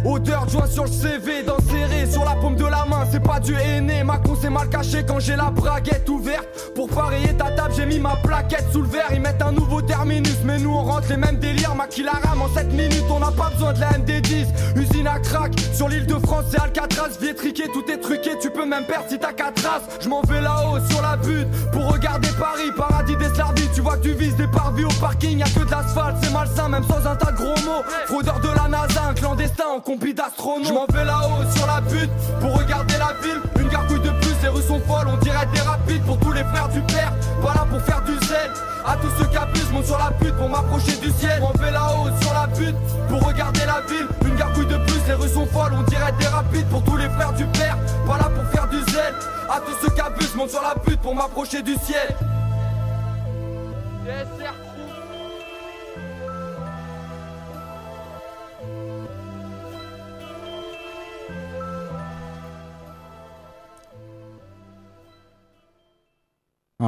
odeur 0.03 0.45
de 0.45 0.51
joint 0.51 0.67
sur 0.67 0.83
le 0.83 0.91
CV, 0.91 1.43
dans 1.43 1.59
serré 1.59 2.09
sur 2.11 2.25
la 2.25 2.35
paume 2.35 2.55
de 2.55 2.65
la 2.65 2.85
main, 2.85 3.05
c'est 3.09 3.23
pas 3.23 3.39
du 3.39 3.55
aîné. 3.55 4.03
Ma 4.03 4.17
con 4.17 4.37
c'est 4.39 4.49
mal 4.49 4.69
caché 4.69 5.05
quand 5.07 5.19
j'ai 5.19 5.35
la 5.35 5.49
braguette 5.49 6.09
ouverte. 6.09 6.47
Pour 6.75 6.89
parier 6.89 7.33
ta 7.37 7.51
table, 7.51 7.73
j'ai 7.75 7.85
mis 7.85 7.99
ma 7.99 8.15
plaquette 8.17 8.65
sous 8.71 8.81
le 8.81 8.87
verre. 8.87 9.07
Ils 9.13 9.21
mettent 9.21 9.41
un 9.41 9.53
nouveau 9.53 9.81
terminus, 9.81 10.37
mais 10.43 10.59
nous 10.59 10.71
on 10.71 10.83
rentre 10.83 11.07
les 11.09 11.17
mêmes 11.17 11.39
délires. 11.39 11.75
Ma 11.75 11.87
la 12.03 12.11
rame 12.11 12.41
en 12.41 12.49
7 12.49 12.71
minutes, 12.73 13.05
on 13.09 13.19
n'a 13.19 13.31
pas 13.31 13.49
besoin 13.51 13.73
de 13.73 13.79
la 13.79 13.91
MD10. 13.91 14.47
Usine 14.75 15.07
à 15.07 15.19
crack, 15.19 15.53
sur 15.73 15.87
l'île 15.87 16.05
de 16.05 16.15
France, 16.25 16.45
c'est 16.51 16.59
Alcatraz. 16.59 17.17
Vietriqué, 17.21 17.63
tout 17.73 17.89
est 17.89 17.97
truqué, 17.97 18.31
tu 18.41 18.49
peux 18.49 18.65
même 18.65 18.85
perdre 18.85 19.05
si 19.09 19.17
t'as 19.19 19.33
4 19.33 19.53
traces. 19.53 19.83
Je 20.01 20.09
m'en 20.09 20.21
vais 20.23 20.41
là-haut 20.41 20.79
sur 20.89 21.01
la 21.01 21.15
butte 21.15 21.47
pour 21.71 21.91
regarder 21.91 22.29
Paris, 22.39 22.71
paradis 22.75 23.15
des 23.15 23.29
slardis. 23.33 23.69
Tu 23.73 23.81
vois 23.81 23.97
que 23.97 24.03
tu 24.03 24.13
vises 24.13 24.35
des 24.35 24.47
parvis 24.47 24.85
au 24.85 24.93
parking, 24.99 25.39
y'a 25.39 25.45
que 25.45 25.65
de 25.65 25.71
l'asphalte 25.71 26.08
c'est 26.21 26.31
malsain, 26.31 26.69
même 26.69 26.83
sans 26.83 27.05
un 27.05 27.15
tas 27.15 27.31
de 27.31 27.37
gros 27.37 27.59
mots. 27.65 27.83
Fraudeur 28.05 28.39
de 28.39 28.49
la 28.49 28.67
NASA, 28.67 29.03
un 29.09 29.13
clandestin 29.13 29.65
en 29.75 29.79
compi 29.79 30.13
d'astronautes. 30.13 30.67
Je 30.67 30.73
m'en 30.73 30.85
vais 30.85 31.05
là-haut 31.05 31.43
sur 31.55 31.67
la 31.67 31.81
butte 31.81 32.09
pour 32.41 32.57
regarder 32.57 32.95
la 32.97 33.13
ville. 33.21 33.41
Une 33.59 33.69
gargouille 33.69 34.01
de 34.01 34.11
plus, 34.21 34.35
les 34.41 34.49
rues 34.49 34.63
sont 34.63 34.79
folles, 34.87 35.07
on 35.07 35.17
dirait 35.17 35.47
des 35.53 35.61
rapides 35.61 36.03
pour 36.03 36.19
tous 36.19 36.31
les 36.31 36.43
frères 36.43 36.69
du 36.69 36.81
père. 36.81 37.13
Pas 37.41 37.53
là 37.53 37.65
pour 37.69 37.81
faire 37.81 38.01
du 38.03 38.13
zèle. 38.27 38.51
À 38.85 38.95
tous 38.95 39.09
ceux 39.19 39.27
qui 39.29 39.37
abusent, 39.37 39.71
monte 39.71 39.85
sur 39.85 39.97
la 39.97 40.09
butte 40.11 40.35
pour 40.37 40.49
m'approcher 40.49 40.95
du 40.97 41.11
ciel. 41.11 41.43
On 41.43 41.57
vais 41.57 41.71
là-haut 41.71 42.09
sur 42.21 42.33
la 42.33 42.47
butte 42.47 42.75
pour 43.09 43.21
regarder 43.27 43.65
la 43.65 43.81
ville. 43.81 44.07
Une 44.25 44.35
gargouille 44.35 44.65
de 44.65 44.77
plus, 44.77 45.01
les 45.07 45.13
rues 45.13 45.29
sont 45.29 45.45
folles, 45.47 45.73
on 45.73 45.83
dirait 45.83 46.13
des 46.19 46.27
rapides 46.27 46.67
pour 46.69 46.83
tous 46.83 46.97
les 46.97 47.09
frères 47.09 47.33
du 47.33 47.45
père. 47.45 47.77
Pas 48.07 48.17
là 48.17 48.29
pour 48.29 48.45
faire 48.51 48.67
du 48.67 48.79
zèle. 48.91 49.13
À 49.49 49.59
tous 49.59 49.75
ceux 49.81 49.93
qui 49.93 50.01
abusent, 50.01 50.35
monte 50.35 50.49
sur 50.49 50.61
la 50.61 50.75
butte 50.75 51.01
pour 51.01 51.13
m'approcher 51.13 51.61
du 51.61 51.75
ciel. 51.75 52.15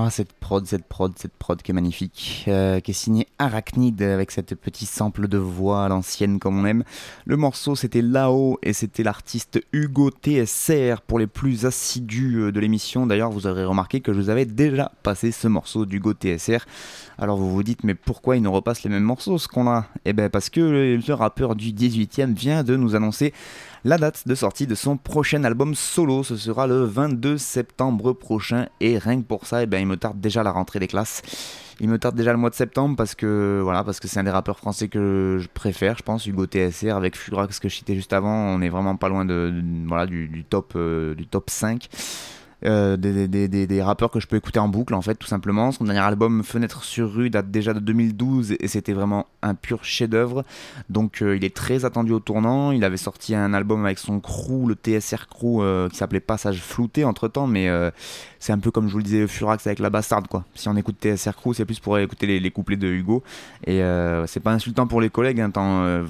Cette 0.10 0.34
prod, 0.34 0.66
cette 0.66 0.86
prod, 0.86 1.14
cette 1.18 1.34
prod 1.34 1.62
qui 1.62 1.72
est 1.72 1.74
magnifique, 1.74 2.46
euh, 2.48 2.80
qui 2.80 2.92
est 2.92 2.94
signée 2.94 3.28
Arachnid 3.40 4.02
avec 4.02 4.32
cette 4.32 4.56
petit 4.56 4.86
sample 4.86 5.28
de 5.28 5.38
voix 5.38 5.86
à 5.86 5.90
l'ancienne 5.90 6.40
comme 6.40 6.60
on 6.60 6.66
aime. 6.66 6.84
Le 7.26 7.38
morceau 7.38 7.76
c'était 7.76 8.02
Lao 8.02 8.58
et 8.64 8.74
c'était 8.74 9.04
l'artiste 9.04 9.62
Hugo 9.72 10.10
TSR 10.10 11.02
pour 11.06 11.20
les 11.20 11.28
plus 11.28 11.66
assidus 11.66 12.38
euh, 12.38 12.52
de 12.52 12.60
l'émission. 12.60 13.06
D'ailleurs, 13.06 13.32
vous 13.32 13.48
aurez 13.48 13.66
remarqué 13.66 14.02
que 14.02 14.14
je 14.14 14.20
vous 14.20 14.30
avais 14.30 14.46
déjà 14.46 14.92
passé 15.04 15.32
ce 15.32 15.48
morceau 15.48 15.86
d'Hugo 15.86 16.14
TSR. 16.14 16.66
Alors 17.18 17.38
vous 17.38 17.52
vous 17.52 17.64
dites, 17.64 17.84
mais 17.84 17.96
pourquoi 17.96 18.38
il 18.38 18.44
nous 18.44 18.52
repasse 18.52 18.84
les 18.84 18.90
mêmes 18.90 19.04
morceaux 19.04 19.38
ce 19.38 19.48
qu'on 19.48 19.68
a 19.70 19.86
Eh 20.06 20.14
ben 20.14 20.30
parce 20.30 20.50
que 20.50 20.60
le 20.60 21.14
rappeur 21.14 21.56
du 21.56 21.72
18ème 21.72 22.34
vient 22.34 22.64
de 22.64 22.76
nous 22.76 22.96
annoncer 22.96 23.34
la 23.84 23.98
date 23.98 24.28
de 24.28 24.36
sortie 24.36 24.68
de 24.68 24.76
son 24.76 24.98
prochain 24.98 25.44
album 25.44 25.76
solo. 25.76 26.24
Ce 26.24 26.36
sera 26.38 26.68
le 26.68 26.84
22 26.84 27.38
septembre 27.38 28.14
prochain 28.14 28.68
et 28.80 28.98
rien 28.98 29.22
que 29.22 29.26
pour 29.26 29.46
ça, 29.46 29.64
eh 29.64 29.66
ben, 29.66 29.80
il 29.80 29.88
me 29.88 29.98
tarde 29.98 30.20
déjà 30.20 30.44
la 30.44 30.52
rentrée 30.52 30.80
des 30.80 30.88
classes. 30.88 31.22
Il 31.80 31.90
me 31.90 31.98
tarde 31.98 32.16
déjà 32.16 32.32
le 32.32 32.38
mois 32.38 32.52
de 32.52 32.56
septembre 32.56 32.96
parce 32.96 33.16
que 33.16 33.60
voilà 33.64 33.84
parce 33.84 34.00
que 34.00 34.08
c'est 34.08 34.20
un 34.20 34.24
des 34.24 34.30
rappeurs 34.30 34.60
français 34.60 34.88
que 34.88 35.40
je 35.40 35.48
préfère, 35.52 35.98
je 35.98 36.04
pense. 36.04 36.28
Hugo 36.28 36.46
TSR 36.46 36.96
avec 36.96 37.18
Furax 37.18 37.60
que 37.60 37.70
je 37.70 37.76
citais 37.76 37.96
juste 37.96 38.14
avant, 38.14 38.32
on 38.32 38.62
est 38.62 38.70
vraiment 38.70 38.96
pas 38.98 39.10
loin 39.10 39.26
de, 39.26 39.52
voilà 39.88 40.06
du, 40.06 40.46
top 40.48 40.74
euh, 40.76 41.16
du 41.16 41.26
top 41.26 41.50
5. 41.50 41.88
Euh, 42.64 42.96
des, 42.96 43.28
des, 43.28 43.48
des, 43.48 43.82
rappeurs 43.82 44.12
que 44.12 44.20
je 44.20 44.28
peux 44.28 44.36
écouter 44.36 44.60
en 44.60 44.68
boucle 44.68 44.94
en 44.94 45.02
fait 45.02 45.16
tout 45.16 45.26
simplement. 45.26 45.72
Son 45.72 45.86
dernier 45.86 46.02
album 46.02 46.44
Fenêtre 46.44 46.84
sur 46.84 47.12
rue 47.12 47.32
date 47.32 47.50
déjà 47.50 47.74
de 47.74 47.80
2012 47.80 48.56
et 48.60 48.68
c'était 48.68 48.94
vraiment 48.94 49.26
un 49.42 49.56
pur 49.56 49.84
chef-d'œuvre. 49.84 50.46
Donc 50.88 51.24
euh, 51.24 51.36
il 51.36 51.44
est 51.44 51.56
très 51.56 51.86
attendu 51.86 52.12
au 52.12 52.20
tournant. 52.20 52.72
Il 52.72 52.84
avait 52.84 52.98
sorti 52.98 53.34
un 53.34 53.56
album 53.56 53.84
avec 53.84 53.98
son 53.98 54.20
crew, 54.20 54.68
le 54.68 54.76
TSR 54.76 55.28
crew, 55.28 55.62
euh, 55.62 55.90
qui 55.90 55.98
s'appelait 55.98 56.20
Passage 56.20 56.62
flouté 56.62 57.04
entre 57.04 57.28
temps, 57.28 57.48
mais 57.48 57.68
c'est 58.40 58.54
un 58.54 58.60
peu 58.60 58.70
comme 58.70 58.88
je 58.88 58.94
vous 58.94 59.00
le 59.00 59.04
disais 59.04 59.28
Furax 59.28 59.66
avec 59.66 59.80
la 59.80 59.90
bastarde 59.90 60.28
quoi. 60.28 60.46
Si 60.54 60.70
on 60.70 60.76
écoute 60.78 60.98
TSR 61.02 61.36
crew, 61.36 61.54
c'est 61.54 61.66
plus 61.66 61.80
pour 61.80 61.98
écouter 61.98 62.40
les, 62.40 62.52
couplets 62.52 62.78
de 62.78 62.88
Hugo 62.88 63.24
et 63.66 63.82
c'est 64.28 64.40
pas 64.40 64.52
insultant 64.52 64.86
pour 64.86 65.02
les 65.02 65.10
collègues 65.10 65.42
hein, 65.42 65.50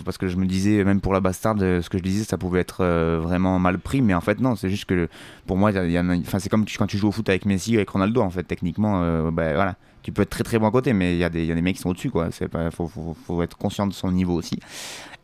parce 0.03 0.17
que 0.17 0.27
je 0.27 0.35
me 0.35 0.45
disais 0.45 0.83
même 0.83 0.99
pour 0.99 1.13
la 1.13 1.21
bastarde, 1.21 1.59
ce 1.81 1.89
que 1.89 1.97
je 1.97 2.03
disais 2.03 2.25
ça 2.25 2.37
pouvait 2.37 2.59
être 2.59 2.83
vraiment 3.19 3.57
mal 3.57 3.79
pris, 3.79 4.01
mais 4.01 4.13
en 4.13 4.21
fait 4.21 4.39
non, 4.41 4.55
c'est 4.55 4.69
juste 4.69 4.85
que 4.85 5.07
pour 5.47 5.55
moi 5.55 5.71
il 5.71 5.91
y, 5.91 5.97
a, 5.97 6.03
c'est 6.41 6.49
comme 6.49 6.65
quand 6.77 6.87
tu 6.87 6.97
joues 6.97 7.07
au 7.07 7.11
foot 7.11 7.29
avec 7.29 7.45
Messi 7.45 7.73
ou 7.73 7.75
avec 7.77 7.89
Ronaldo 7.89 8.21
en 8.21 8.29
fait 8.29 8.43
techniquement 8.43 9.01
euh, 9.03 9.31
bah, 9.31 9.53
voilà. 9.53 9.75
Tu 10.03 10.11
peux 10.11 10.23
être 10.23 10.31
très 10.31 10.43
très 10.43 10.57
bon 10.57 10.67
à 10.67 10.71
côté 10.71 10.93
mais 10.93 11.13
il 11.13 11.19
y, 11.19 11.23
a 11.23 11.29
des, 11.29 11.45
y 11.45 11.51
a 11.51 11.55
des 11.55 11.61
mecs 11.61 11.75
qui 11.75 11.81
sont 11.81 11.89
au-dessus 11.89 12.09
quoi. 12.09 12.31
C'est 12.31 12.47
pas 12.47 12.71
faut, 12.71 12.87
faut, 12.87 13.41
être 13.41 13.57
conscient 13.57 13.87
de 13.87 13.93
son 13.93 14.11
niveau 14.11 14.33
aussi. 14.33 14.59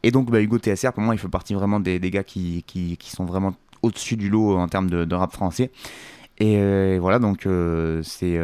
Et 0.04 0.12
donc 0.12 0.30
bah, 0.30 0.40
Hugo 0.40 0.60
TSR 0.60 0.94
pour 0.94 1.04
moi 1.04 1.16
il 1.16 1.18
fait 1.18 1.28
partie 1.28 1.54
vraiment 1.54 1.80
des, 1.80 2.00
des 2.00 2.12
gars 2.12 2.24
qui, 2.24 2.64
qui, 2.68 2.96
qui, 2.98 3.10
sont 3.10 3.26
vraiment 3.26 3.54
au-dessus 3.82 4.16
du 4.16 4.30
lot 4.30 4.58
en 4.58 4.68
termes 4.68 4.90
de, 4.90 5.16
rap 5.16 5.34
français 5.34 5.72
et 6.40 6.58
euh, 6.58 6.98
voilà, 7.02 7.18
donc 7.18 7.46
euh, 7.46 8.02
c'est 8.04 8.40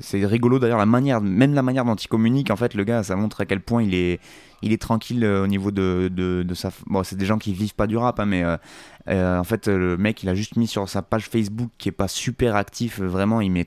c'est 0.00 0.26
rigolo 0.26 0.58
d'ailleurs 0.58 0.78
la 0.78 0.86
manière, 0.86 1.20
même 1.20 1.54
la 1.54 1.62
manière 1.62 1.84
dont 1.84 1.94
il 1.94 2.08
communique. 2.08 2.50
En 2.50 2.56
fait, 2.56 2.74
le 2.74 2.84
gars, 2.84 3.02
ça 3.02 3.16
montre 3.16 3.40
à 3.40 3.46
quel 3.46 3.60
point 3.60 3.82
il 3.82 3.94
est 3.94 4.20
il 4.62 4.72
est 4.72 4.82
tranquille 4.82 5.24
au 5.24 5.46
niveau 5.46 5.70
de, 5.70 6.10
de, 6.12 6.42
de 6.42 6.54
sa. 6.54 6.70
Bon, 6.86 7.02
c'est 7.02 7.16
des 7.16 7.24
gens 7.24 7.38
qui 7.38 7.54
vivent 7.54 7.74
pas 7.74 7.86
du 7.86 7.96
rap, 7.96 8.20
hein, 8.20 8.26
mais 8.26 8.44
euh, 9.08 9.38
en 9.38 9.44
fait, 9.44 9.68
le 9.68 9.96
mec, 9.96 10.22
il 10.22 10.28
a 10.28 10.34
juste 10.34 10.56
mis 10.56 10.66
sur 10.66 10.88
sa 10.88 11.02
page 11.02 11.26
Facebook 11.26 11.70
qui 11.78 11.88
est 11.88 11.92
pas 11.92 12.08
super 12.08 12.56
actif. 12.56 13.00
Vraiment, 13.00 13.40
il 13.40 13.50
met 13.50 13.66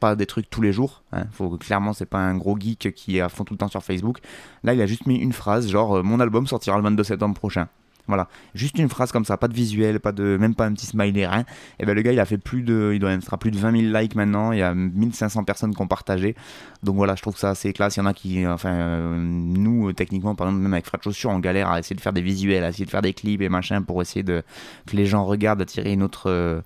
pas 0.00 0.16
des 0.16 0.26
trucs 0.26 0.50
tous 0.50 0.60
les 0.60 0.72
jours. 0.72 1.02
Hein. 1.12 1.24
Faut, 1.32 1.56
clairement, 1.56 1.92
c'est 1.92 2.06
pas 2.06 2.18
un 2.18 2.36
gros 2.36 2.58
geek 2.58 2.92
qui 2.94 3.18
est 3.18 3.20
à 3.20 3.28
fond 3.28 3.44
tout 3.44 3.54
le 3.54 3.58
temps 3.58 3.68
sur 3.68 3.82
Facebook. 3.82 4.18
Là, 4.62 4.74
il 4.74 4.80
a 4.80 4.86
juste 4.86 5.06
mis 5.06 5.16
une 5.16 5.32
phrase, 5.32 5.68
genre 5.68 5.98
euh, 5.98 6.02
mon 6.02 6.20
album 6.20 6.46
sortira 6.46 6.76
le 6.76 6.82
22 6.82 7.04
septembre 7.04 7.34
prochain. 7.34 7.68
Voilà, 8.08 8.28
juste 8.54 8.78
une 8.78 8.88
phrase 8.88 9.10
comme 9.10 9.24
ça, 9.24 9.36
pas 9.36 9.48
de 9.48 9.54
visuel, 9.54 9.98
pas 9.98 10.12
de, 10.12 10.36
même 10.38 10.54
pas 10.54 10.66
un 10.66 10.72
petit 10.72 10.86
smiley, 10.86 11.26
rien. 11.26 11.44
Et 11.80 11.86
ben 11.86 11.94
le 11.94 12.02
gars, 12.02 12.12
il 12.12 12.20
a 12.20 12.24
fait 12.24 12.38
plus 12.38 12.62
de, 12.62 12.92
il 12.94 13.00
doit 13.00 13.12
être 13.12 13.34
à 13.34 13.36
plus 13.36 13.50
de 13.50 13.58
20 13.58 13.90
000 13.90 13.98
likes 13.98 14.14
maintenant. 14.14 14.52
Il 14.52 14.58
y 14.58 14.62
a 14.62 14.74
1500 14.74 15.44
personnes 15.44 15.74
qui 15.74 15.82
ont 15.82 15.88
partagé. 15.88 16.36
Donc 16.82 16.96
voilà, 16.96 17.16
je 17.16 17.22
trouve 17.22 17.36
ça 17.36 17.50
assez 17.50 17.72
classe. 17.72 17.96
Il 17.96 18.00
y 18.00 18.02
en 18.02 18.06
a 18.06 18.14
qui, 18.14 18.46
enfin, 18.46 18.72
euh, 18.72 19.16
nous, 19.18 19.92
techniquement, 19.92 20.34
par 20.34 20.46
exemple, 20.46 20.62
même 20.62 20.72
avec 20.72 20.86
Frat 20.86 20.98
Chaussure, 21.02 21.30
on 21.30 21.40
galère 21.40 21.68
à 21.68 21.78
essayer 21.80 21.96
de 21.96 22.00
faire 22.00 22.12
des 22.12 22.22
visuels, 22.22 22.62
à 22.64 22.68
essayer 22.68 22.84
de 22.84 22.90
faire 22.90 23.02
des 23.02 23.12
clips 23.12 23.42
et 23.42 23.48
machin 23.48 23.82
pour 23.82 24.00
essayer 24.02 24.22
de 24.22 24.42
que 24.86 24.96
les 24.96 25.06
gens 25.06 25.24
regardent, 25.24 25.62
attirer 25.62 25.92
une 25.92 26.06
euh, 26.26 26.60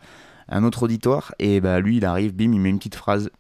un 0.49 0.65
autre 0.65 0.83
auditoire. 0.83 1.35
Et 1.39 1.61
bah 1.61 1.81
lui, 1.81 1.97
il 1.99 2.05
arrive, 2.05 2.35
bim, 2.35 2.53
il 2.53 2.61
met 2.61 2.71
une 2.71 2.79
petite 2.79 2.97
phrase 2.97 3.31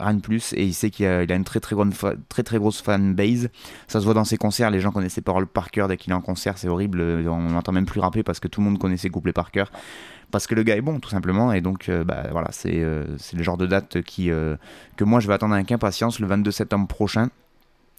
rien 0.00 0.14
de 0.14 0.20
plus 0.20 0.52
et 0.54 0.64
il 0.64 0.74
sait 0.74 0.90
qu'il 0.90 1.06
a, 1.06 1.34
une 1.34 1.44
très 1.44 1.60
très, 1.60 1.74
grande 1.74 1.94
très 2.28 2.42
très 2.42 2.58
grosse 2.58 2.80
fanbase. 2.80 3.50
Ça 3.86 4.00
se 4.00 4.04
voit 4.04 4.14
dans 4.14 4.24
ses 4.24 4.36
concerts 4.36 4.70
les 4.70 4.80
gens 4.80 4.92
connaissent 4.92 5.14
ses 5.14 5.20
paroles 5.20 5.46
par 5.46 5.70
cœur 5.70 5.88
dès 5.88 5.96
qu'il 5.96 6.12
est 6.12 6.16
en 6.16 6.20
concert 6.20 6.58
c'est 6.58 6.68
horrible. 6.68 7.00
On 7.00 7.50
n'entend 7.50 7.72
même 7.72 7.86
plus 7.86 8.00
rapper 8.00 8.22
parce 8.22 8.40
que 8.40 8.48
tout 8.48 8.60
le 8.60 8.66
monde 8.66 8.78
connaît 8.78 8.96
ses 8.96 9.10
couplets 9.10 9.32
par 9.32 9.50
cœur. 9.50 9.70
Parce 10.30 10.46
que 10.46 10.54
le 10.54 10.62
gars 10.62 10.76
est 10.76 10.82
bon 10.82 11.00
tout 11.00 11.08
simplement. 11.08 11.52
Et 11.52 11.60
donc 11.60 11.88
euh, 11.88 12.04
bah, 12.04 12.24
voilà 12.30 12.48
c'est 12.52 12.82
euh, 12.82 13.04
c'est 13.18 13.36
le 13.36 13.42
genre 13.42 13.56
de 13.56 13.66
date 13.66 14.02
qui 14.02 14.30
euh, 14.30 14.56
que 14.96 15.04
moi 15.04 15.20
je 15.20 15.28
vais 15.28 15.34
attendre 15.34 15.54
avec 15.54 15.72
impatience 15.72 16.20
le 16.20 16.26
22 16.26 16.50
septembre 16.50 16.86
prochain 16.86 17.28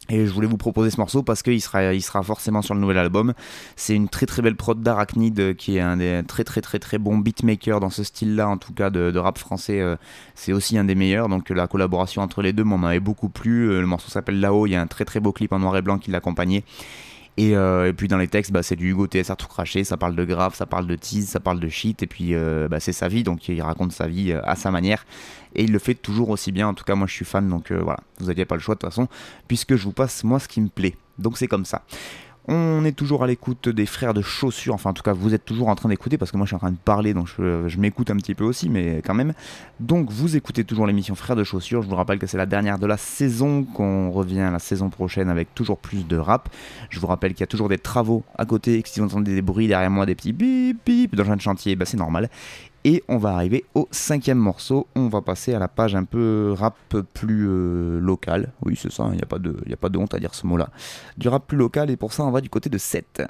et 0.10 0.26
je 0.26 0.32
voulais 0.32 0.48
vous 0.48 0.58
proposer 0.58 0.90
ce 0.90 0.98
morceau 0.98 1.24
parce 1.24 1.44
qu'il 1.44 1.62
sera, 1.62 1.94
il 1.94 2.02
sera 2.02 2.24
forcément 2.24 2.62
sur 2.62 2.74
le 2.74 2.82
nouvel 2.82 2.98
album. 2.98 3.34
C'est 3.76 3.96
une 3.96 4.10
très 4.10 4.26
très 4.26 4.42
belle 4.42 4.56
prod 4.56 4.82
d'Arachnid 4.82 5.56
qui 5.56 5.78
est 5.78 5.82
un 5.82 5.98
des 5.98 6.22
très 6.28 6.44
très 6.44 6.62
très 6.62 6.80
très 6.80 6.98
bons 6.98 7.18
beatmakers 7.18 7.80
dans 7.80 7.90
ce 7.90 8.04
style-là, 8.04 8.50
en 8.50 8.58
tout 8.58 8.74
cas 8.74 8.90
de, 8.90 9.18
rap 9.18 9.38
français. 9.38 9.80
Euh, 9.82 9.96
c'est 10.36 10.54
aussi 10.54 10.78
un 10.78 10.84
des 10.84 10.96
meilleurs. 10.96 11.30
Donc 11.30 11.50
la 11.50 11.68
collaboration 11.68 12.22
entre 12.22 12.42
les 12.42 12.54
deux 12.54 12.64
m'en 12.64 12.84
avait 12.86 13.00
beaucoup 13.00 13.30
plu. 13.30 13.70
Euh, 13.70 13.82
le 13.82 13.88
morceau 13.88 14.10
s'appelle 14.10 14.40
Là-haut. 14.40 14.66
Il 14.66 14.72
y 14.72 14.76
a 14.76 14.82
un 14.82 14.88
très 14.88 15.06
très 15.06 15.20
beau 15.20 15.32
clip 15.32 15.54
en 15.54 15.60
noir 15.60 15.78
et 15.78 15.82
blanc 15.82 16.00
qui 16.00 16.12
l'accompagnait. 16.12 16.64
Euh, 17.40 17.88
et, 17.88 17.94
puis 17.94 18.08
dans 18.08 18.18
les 18.18 18.28
textes, 18.28 18.52
bah, 18.52 18.64
c'est 18.64 18.76
du 18.76 18.90
Hugo 18.92 19.08
TSR 19.08 19.36
tout 19.38 19.48
craché, 19.48 19.84
ça 19.84 19.98
parle 19.98 20.16
de 20.16 20.26
grave, 20.26 20.56
ça 20.56 20.66
parle 20.66 20.88
de 20.88 20.96
tease, 20.96 21.28
ça 21.28 21.40
parle 21.40 21.60
de 21.60 21.70
shit, 21.70 22.04
et 22.04 22.08
puis 22.08 22.34
euh, 22.34 22.68
bah, 22.68 22.80
c'est 22.80 22.94
sa 22.94 23.08
vie, 23.08 23.24
donc 23.24 23.48
il 23.48 23.62
raconte 23.62 23.92
sa 23.92 24.08
vie 24.08 24.32
euh, 24.32 24.42
à 24.44 24.56
sa 24.56 24.72
manière. 24.72 25.06
Et 25.56 25.64
il 25.64 25.72
le 25.72 25.80
fait 25.80 25.96
toujours 25.96 26.30
aussi 26.30 26.52
bien, 26.52 26.68
en 26.68 26.74
tout 26.74 26.84
cas 26.84 26.96
moi 26.96 27.08
je 27.08 27.14
suis 27.14 27.26
fan, 27.26 27.48
donc 27.50 27.72
voilà, 27.72 28.00
vous 28.20 28.28
n'aviez 28.28 28.46
pas 28.46 28.56
le 28.56 28.62
choix 28.62 28.76
de 28.76 28.80
toute 28.80 28.90
façon, 28.90 29.08
puisque 29.48 29.76
je 29.76 29.84
vous 29.84 29.94
passe 29.94 30.24
moi 30.24 30.40
ce 30.40 30.48
qui 30.48 30.62
me 30.62 30.70
plaît. 30.70 30.96
Donc 31.18 31.38
c'est 31.38 31.48
comme 31.48 31.66
ça. 31.66 31.84
On 32.52 32.84
est 32.84 32.94
toujours 32.94 33.24
à 33.24 33.28
l'écoute 33.28 33.70
des 33.70 33.86
frères 33.86 34.16
de 34.16 34.24
chaussures, 34.24 34.74
enfin 34.74 34.90
en 34.90 34.94
tout 34.94 35.04
cas 35.04 35.14
vous 35.14 35.36
êtes 35.36 35.46
toujours 35.46 35.68
en 35.68 35.76
train 35.76 35.88
d'écouter 35.88 36.18
parce 36.18 36.32
que 36.32 36.38
moi 36.38 36.48
je 36.48 36.50
suis 36.50 36.56
en 36.56 36.60
train 36.60 36.72
de 36.72 36.78
parler 36.78 37.14
donc 37.14 37.28
je, 37.38 37.78
m'écoute 37.78 38.10
un 38.10 38.16
petit 38.16 38.34
peu 38.34 38.44
aussi 38.44 38.70
mais 38.70 39.04
quand 39.06 39.14
même. 39.14 39.34
Donc 39.80 40.10
vous 40.10 40.36
écoutez 40.36 40.64
toujours 40.64 40.88
l'émission 40.88 41.14
Frères 41.14 41.36
de 41.36 41.44
chaussures, 41.44 41.84
je 41.84 41.88
vous 41.88 41.96
rappelle 41.96 42.18
que 42.18 42.26
c'est 42.26 42.38
la 42.38 42.48
dernière 42.48 42.80
de 42.80 42.88
la 42.88 42.98
saison, 42.98 43.64
qu'on 43.64 44.10
revient 44.10 44.50
la 44.52 44.58
saison 44.58 44.90
prochaine 44.90 45.30
avec 45.30 45.54
toujours 45.54 45.78
plus 45.78 46.08
de 46.08 46.18
rap. 46.18 46.50
Je 46.90 47.00
vous 47.00 47.06
rappelle 47.06 47.34
qu'il 47.34 47.42
y 47.42 47.44
a 47.44 47.48
toujours 47.48 47.70
des 47.70 47.78
travaux 47.78 48.24
à 48.36 48.46
côté, 48.46 48.82
que 48.82 48.90
si 48.90 49.00
vous 49.00 49.06
entendez 49.06 49.36
des 49.36 49.44
bruits 49.44 49.68
derrière 49.68 49.92
moi, 49.92 50.08
des 50.08 50.16
petits 50.16 50.34
bip 50.34 50.80
bip 50.84 51.16
dans 51.16 51.30
un 51.30 51.38
chantier, 51.38 51.76
bah 51.76 51.86
c'est 51.86 51.98
normal. 51.98 52.32
Et 52.86 53.04
on 53.08 53.18
va 53.18 53.32
arriver 53.32 53.66
au 53.76 53.88
cinquième 53.92 54.38
morceau. 54.38 54.88
On 54.96 55.08
va 55.08 55.22
passer 55.22 55.54
à 55.54 55.60
la 55.60 55.68
page 55.68 55.96
un 55.96 56.06
peu 56.06 56.54
rap 56.58 56.76
plus 57.14 57.46
euh, 57.48 58.00
local. 58.00 58.54
Oui, 58.64 58.78
c'est 58.80 58.92
ça, 58.92 59.08
il 59.12 59.18
n'y 59.18 59.22
a, 59.22 59.26
pas 59.26 59.40
de, 59.40 59.56
a 59.72 59.76
pas 59.76 59.90
de 59.90 59.98
honte 59.98 60.14
à 60.14 60.20
dire 60.20 60.34
ce 60.34 60.48
mot-là. 60.48 60.70
Du 61.18 61.28
rap 61.28 61.46
plus 61.48 61.58
local, 61.58 61.90
et 61.90 61.98
pour 61.98 62.14
ça, 62.14 62.24
on 62.24 62.32
va 62.32 62.42
du 62.42 62.50
côté 62.50 62.70
de 62.70 62.78
7. 62.78 63.24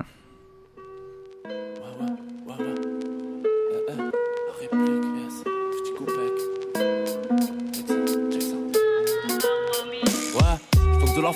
de 11.20 11.24
la 11.24 11.34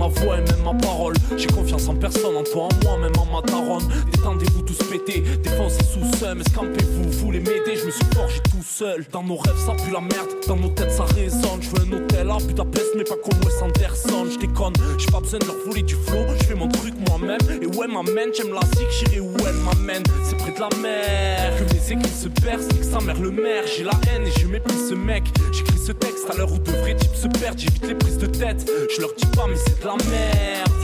ma 0.00 0.08
voix 0.08 0.38
et 0.38 0.40
même 0.40 0.62
ma 0.64 0.74
parole. 0.74 1.14
J'ai 1.36 1.46
confiance 1.46 1.86
en 1.88 1.94
personne, 1.94 2.34
en 2.34 2.42
toi, 2.42 2.64
en 2.64 2.84
moi, 2.84 2.98
même 2.98 3.12
en 3.18 3.26
ma 3.26 3.42
taronne. 3.42 3.86
Détendez-vous 4.12 4.62
tous 4.62 4.78
pétés, 4.90 5.22
défoncez 5.42 5.84
sous 5.84 6.18
seum, 6.18 6.40
escampez-vous, 6.40 7.04
vous 7.04 7.18
voulez 7.26 7.40
m'aider, 7.40 7.76
je 7.76 7.84
me 7.84 7.90
suis 7.90 8.04
forgé 8.14 8.40
tout 8.50 8.64
seul. 8.66 9.04
Dans 9.12 9.22
nos 9.22 9.36
rêves, 9.36 9.58
ça 9.58 9.72
pue 9.72 9.92
la 9.92 10.00
merde, 10.00 10.30
dans 10.48 10.56
nos 10.56 10.68
têtes, 10.68 10.90
ça 10.90 11.04
résonne. 11.04 11.60
Je 11.60 11.68
veux 11.68 11.86
un 11.86 11.92
hôtel 11.92 12.30
à 12.30 12.38
Budapest, 12.38 12.92
mais 12.96 13.04
pas 13.04 13.16
comme 13.22 13.38
Wes 13.44 13.62
Anderson. 13.62 14.26
Je 14.32 14.38
déconne, 14.38 14.72
j'ai 14.98 15.10
pas 15.10 15.20
besoin 15.20 15.38
de 15.38 15.44
leur 15.46 15.56
voler 15.66 15.82
du 15.82 15.94
flow, 15.94 16.24
je 16.40 16.46
fais 16.46 16.54
mon 16.54 16.68
truc 16.68 16.94
moi-même. 17.08 17.62
Et 17.62 17.66
ouais, 17.66 17.86
m'amène, 17.86 18.30
j'aime 18.34 18.54
la 18.54 18.62
zik, 18.78 18.88
j'irai 18.98 19.20
où 19.20 19.34
elle 19.46 19.56
m'amène. 19.56 20.02
C'est 20.24 20.36
près 20.38 20.52
de 20.52 20.60
la 20.60 20.70
mer, 20.80 21.52
que 21.58 21.74
mes 21.74 21.92
écrits 21.92 22.10
se 22.10 22.28
percent, 22.28 22.68
que 22.68 22.84
sa 22.84 23.00
mère 23.00 23.20
le 23.20 23.30
maire. 23.30 23.64
J'ai 23.66 23.84
la 23.84 23.92
haine 24.08 24.26
et 24.26 24.40
je 24.40 24.46
méprise 24.46 24.88
ce 24.88 24.94
mec. 24.94 25.24
J'écris 25.52 25.78
ce 25.78 25.92
texte 25.92 26.30
à 26.30 26.36
l'heure 26.36 26.52
où 26.52 26.58
de 26.58 26.70
vrais 26.70 26.94
types 26.94 27.14
se 27.14 27.28
perdent, 27.28 27.58
j'évite 27.58 27.86
les 27.86 27.94
prises 27.94 28.18
de 28.18 28.26
tête. 28.26 28.70
Je 28.96 29.00
leur 29.00 29.10
pas 29.36 29.46
mais 29.48 29.56
c'est 29.56 29.80
de 29.80 29.86
la 29.86 29.89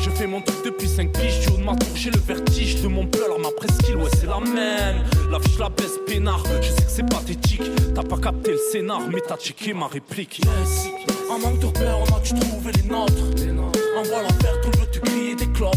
Je 0.02 0.10
fais 0.10 0.26
mon 0.26 0.40
truc 0.40 0.64
depuis 0.64 0.88
5 0.88 1.12
piges 1.12 1.46
de 1.46 1.62
ma 1.62 1.76
tour 1.76 1.94
j'ai 1.94 2.10
le 2.10 2.18
vertige 2.18 2.82
de 2.82 2.88
mon 2.88 3.08
alors 3.24 3.38
ma 3.38 3.50
presqu'île 3.50 3.96
ouais 3.96 4.10
c'est 4.18 4.26
la 4.26 4.40
même. 4.40 5.04
La 5.30 5.38
vie 5.38 5.52
je 5.54 5.60
la 5.60 5.68
baisse 5.68 5.98
peinard. 6.06 6.42
Je 6.60 6.68
sais 6.68 6.82
que 6.82 6.90
c'est 6.90 7.08
pathétique. 7.08 7.62
T'as 7.94 8.02
pas 8.02 8.18
capté 8.18 8.52
le 8.52 8.58
scénar 8.72 9.00
mais 9.12 9.20
t'as 9.26 9.36
checké 9.36 9.74
ma 9.74 9.86
réplique. 9.86 10.40
Yes. 10.40 10.88
En 11.30 11.38
manque 11.38 11.60
de 11.60 11.66
repères 11.66 11.98
on 12.00 12.16
a-tu 12.16 12.34
trouvé 12.34 12.72
les 12.72 12.82
nôtres. 12.82 13.12
En 13.96 14.02
voilà 14.02 14.28
faire 14.40 14.60
tout 14.60 14.70
le 14.80 14.86
te 14.86 14.98
crier 14.98 15.36
des 15.36 15.50
clopes. 15.52 15.76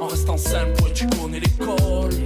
En 0.00 0.06
restant 0.06 0.36
simple 0.36 0.82
ouais 0.84 0.92
tu 0.94 1.06
connais 1.08 1.40
l'école 1.40 2.25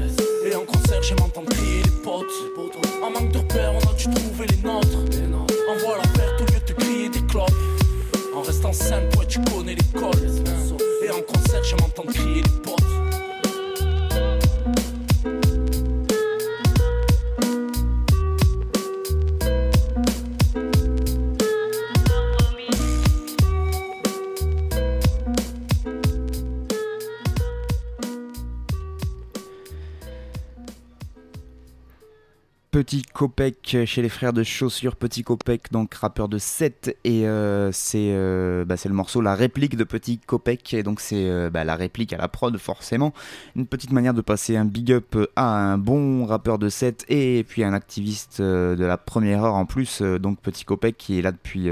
Petit 32.81 33.03
Copec 33.03 33.77
chez 33.85 34.01
les 34.01 34.09
frères 34.09 34.33
de 34.33 34.43
chaussures. 34.43 34.97
Petit 34.97 35.23
Copec, 35.23 35.71
donc 35.71 35.93
rappeur 35.93 36.31
de 36.31 36.39
7. 36.39 36.97
Et 37.05 37.29
euh, 37.29 37.71
euh, 37.95 38.65
bah, 38.65 38.79
c'est 38.79 38.89
le 38.89 38.95
morceau 38.95 39.21
La 39.21 39.35
réplique 39.35 39.77
de 39.77 39.85
Petit 39.85 40.17
Copec. 40.17 40.73
Et 40.73 40.83
donc 40.83 40.99
c'est 41.01 41.29
euh, 41.29 41.51
bah, 41.51 41.63
la 41.63 41.77
réplique 41.77 42.15
à 42.15 42.17
la 42.17 42.27
prod, 42.27 42.57
forcément. 42.57 43.13
Une 43.55 43.67
petite 43.67 43.93
manière 43.93 44.15
de 44.15 44.23
passer 44.23 44.57
un 44.57 44.65
big 44.65 44.93
up 44.93 45.15
à 45.37 45.73
un 45.73 45.77
bon 45.77 46.25
rappeur 46.25 46.59
de 46.59 46.71
7 46.71 47.05
et 47.11 47.45
puis 47.47 47.65
un 47.65 47.75
activiste 47.75 48.41
de 48.41 48.83
la 48.83 48.97
première 48.97 49.45
heure 49.45 49.57
en 49.57 49.67
plus. 49.67 50.01
donc 50.01 50.41
Petit 50.41 50.65
Copec 50.65 50.97
qui 50.97 51.19
est 51.19 51.23
là 51.23 51.33
depuis 51.33 51.69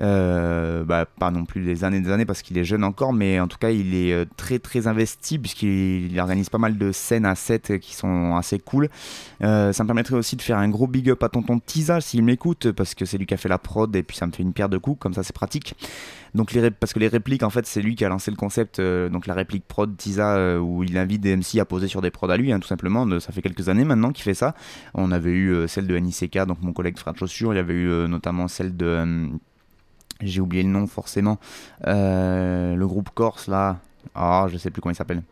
euh, 0.00 0.84
bah, 0.84 1.06
pas 1.06 1.30
non 1.30 1.44
plus 1.44 1.62
des 1.62 1.84
années 1.84 2.00
des 2.00 2.10
années 2.10 2.24
parce 2.24 2.42
qu'il 2.42 2.56
est 2.58 2.64
jeune 2.64 2.84
encore, 2.84 3.12
mais 3.12 3.40
en 3.40 3.48
tout 3.48 3.58
cas 3.58 3.70
il 3.70 3.94
est 3.94 4.12
euh, 4.12 4.24
très 4.36 4.58
très 4.58 4.86
investi 4.86 5.38
puisqu'il 5.38 6.18
organise 6.18 6.48
pas 6.48 6.58
mal 6.58 6.78
de 6.78 6.92
scènes 6.92 7.26
à 7.26 7.34
7 7.34 7.78
qui 7.78 7.94
sont 7.94 8.36
assez 8.36 8.58
cool. 8.58 8.88
Euh, 9.42 9.72
ça 9.72 9.84
me 9.84 9.88
permettrait 9.88 10.16
aussi 10.16 10.36
de 10.36 10.42
faire 10.42 10.58
un 10.58 10.68
gros 10.68 10.86
big 10.86 11.10
up 11.10 11.22
à 11.22 11.28
tonton 11.28 11.58
Tisa 11.58 12.00
s'il 12.00 12.22
m'écoute 12.22 12.72
parce 12.72 12.94
que 12.94 13.04
c'est 13.04 13.18
lui 13.18 13.26
qui 13.26 13.34
a 13.34 13.36
fait 13.36 13.48
la 13.48 13.58
prod 13.58 13.94
et 13.94 14.02
puis 14.02 14.16
ça 14.16 14.26
me 14.26 14.32
fait 14.32 14.42
une 14.42 14.52
pierre 14.52 14.68
de 14.68 14.78
coups, 14.78 14.98
comme 14.98 15.14
ça 15.14 15.22
c'est 15.22 15.34
pratique. 15.34 15.74
Donc 16.34 16.52
les 16.52 16.70
parce 16.70 16.94
que 16.94 16.98
les 16.98 17.08
répliques 17.08 17.42
en 17.42 17.50
fait 17.50 17.66
c'est 17.66 17.82
lui 17.82 17.94
qui 17.94 18.04
a 18.04 18.08
lancé 18.08 18.30
le 18.30 18.38
concept 18.38 18.80
donc 18.80 19.26
la 19.26 19.34
réplique 19.34 19.68
prod 19.68 19.94
Tisa 19.94 20.58
où 20.60 20.82
il 20.82 20.96
invite 20.96 21.20
des 21.20 21.36
MC 21.36 21.58
à 21.60 21.66
poser 21.66 21.88
sur 21.88 22.00
des 22.00 22.10
prods 22.10 22.30
à 22.30 22.38
lui 22.38 22.52
hein, 22.52 22.58
tout 22.58 22.68
simplement 22.68 23.06
ça 23.20 23.32
fait 23.32 23.42
quelques 23.42 23.68
années 23.68 23.84
maintenant 23.84 24.12
qu'il 24.12 24.24
fait 24.24 24.32
ça 24.32 24.54
on 24.94 25.12
avait 25.12 25.32
eu 25.32 25.68
celle 25.68 25.86
de 25.86 25.94
NICK 25.94 26.46
donc 26.46 26.62
mon 26.62 26.72
collègue 26.72 26.96
Frère 26.96 27.12
de 27.12 27.18
Chaussures 27.18 27.52
il 27.52 27.56
y 27.56 27.60
avait 27.60 27.74
eu 27.74 28.08
notamment 28.08 28.48
celle 28.48 28.74
de 28.74 29.28
j'ai 30.20 30.40
oublié 30.40 30.62
le 30.62 30.68
nom 30.68 30.86
forcément. 30.86 31.38
Euh, 31.86 32.74
le 32.74 32.86
groupe 32.86 33.10
Corse 33.14 33.48
là. 33.48 33.78
Ah, 34.14 34.46
je 34.50 34.56
sais 34.58 34.70
plus 34.70 34.80
comment 34.80 34.92
il 34.92 34.96
s'appelle. 34.96 35.22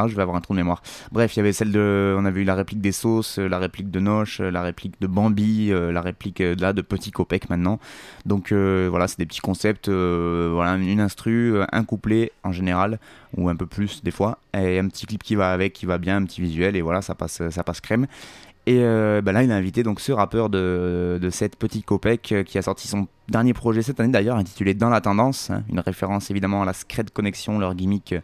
Ah, 0.00 0.06
je 0.06 0.14
vais 0.14 0.22
avoir 0.22 0.36
un 0.36 0.40
trou 0.40 0.54
de 0.54 0.58
mémoire. 0.58 0.80
Bref, 1.10 1.34
il 1.34 1.38
y 1.38 1.40
avait 1.40 1.52
celle 1.52 1.72
de. 1.72 2.14
On 2.16 2.24
avait 2.24 2.42
eu 2.42 2.44
la 2.44 2.54
réplique 2.54 2.80
des 2.80 2.92
sauces, 2.92 3.38
la 3.38 3.58
réplique 3.58 3.90
de 3.90 3.98
Noche, 3.98 4.38
la 4.38 4.62
réplique 4.62 4.94
de 5.00 5.08
Bambi, 5.08 5.72
euh, 5.72 5.90
la 5.90 6.00
réplique 6.00 6.40
euh, 6.40 6.54
là 6.56 6.72
de 6.72 6.82
Petit 6.82 7.10
Copec 7.10 7.50
maintenant. 7.50 7.80
Donc 8.24 8.52
voilà, 8.52 9.08
c'est 9.08 9.18
des 9.18 9.26
petits 9.26 9.40
concepts. 9.40 9.88
voilà, 9.88 10.76
une 10.76 11.00
instru, 11.00 11.60
un 11.72 11.82
couplet 11.82 12.30
en 12.44 12.52
général, 12.52 13.00
ou 13.36 13.48
un 13.48 13.56
peu 13.56 13.66
plus 13.66 14.04
des 14.04 14.12
fois, 14.12 14.38
et 14.54 14.78
un 14.78 14.86
petit 14.86 15.06
clip 15.06 15.24
qui 15.24 15.34
va 15.34 15.52
avec, 15.52 15.72
qui 15.72 15.86
va 15.86 15.98
bien, 15.98 16.16
un 16.16 16.24
petit 16.24 16.40
visuel, 16.40 16.76
et 16.76 16.82
voilà, 16.82 17.02
ça 17.02 17.16
passe, 17.16 17.42
ça 17.50 17.64
passe 17.64 17.80
crème. 17.80 18.06
Et 18.68 18.80
euh, 18.82 19.22
bah 19.22 19.32
là, 19.32 19.42
il 19.42 19.50
a 19.50 19.56
invité 19.56 19.82
donc 19.82 19.98
ce 19.98 20.12
rappeur 20.12 20.50
de, 20.50 21.26
cette 21.32 21.56
petite 21.56 21.86
copec 21.86 22.32
euh, 22.32 22.42
qui 22.42 22.58
a 22.58 22.62
sorti 22.62 22.86
son 22.86 23.08
dernier 23.26 23.54
projet 23.54 23.80
cette 23.80 23.98
année 23.98 24.12
d'ailleurs, 24.12 24.36
intitulé 24.36 24.74
Dans 24.74 24.90
la 24.90 25.00
tendance, 25.00 25.48
hein, 25.48 25.62
une 25.70 25.80
référence 25.80 26.30
évidemment 26.30 26.60
à 26.60 26.66
la 26.66 26.74
Scred 26.74 27.10
Connection, 27.10 27.58
leur 27.58 27.74
gimmick 27.74 28.12
euh, 28.12 28.20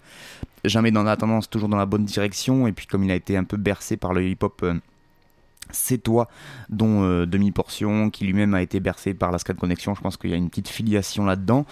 jamais 0.66 0.90
dans 0.90 1.02
la 1.02 1.16
tendance, 1.16 1.48
toujours 1.48 1.70
dans 1.70 1.78
la 1.78 1.86
bonne 1.86 2.04
direction. 2.04 2.66
Et 2.66 2.72
puis 2.72 2.86
comme 2.86 3.04
il 3.04 3.10
a 3.10 3.14
été 3.14 3.38
un 3.38 3.44
peu 3.44 3.56
bercé 3.56 3.96
par 3.96 4.12
le 4.12 4.22
hip-hop. 4.22 4.66
c'est 5.70 5.96
toi, 5.96 6.28
dont 6.68 7.24
demi-portion, 7.24 8.10
qui 8.10 8.26
lui-même 8.26 8.52
a 8.52 8.60
été 8.60 8.80
bercé 8.80 9.14
par 9.14 9.32
la 9.32 9.38
Scred 9.38 9.56
Connection. 9.56 9.94
Je 9.94 10.02
pense 10.02 10.18
qu'il 10.18 10.28
y 10.28 10.34
a 10.34 10.36
une 10.36 10.50
petite 10.50 10.68
filiation 10.68 11.24
là-dedans. 11.24 11.64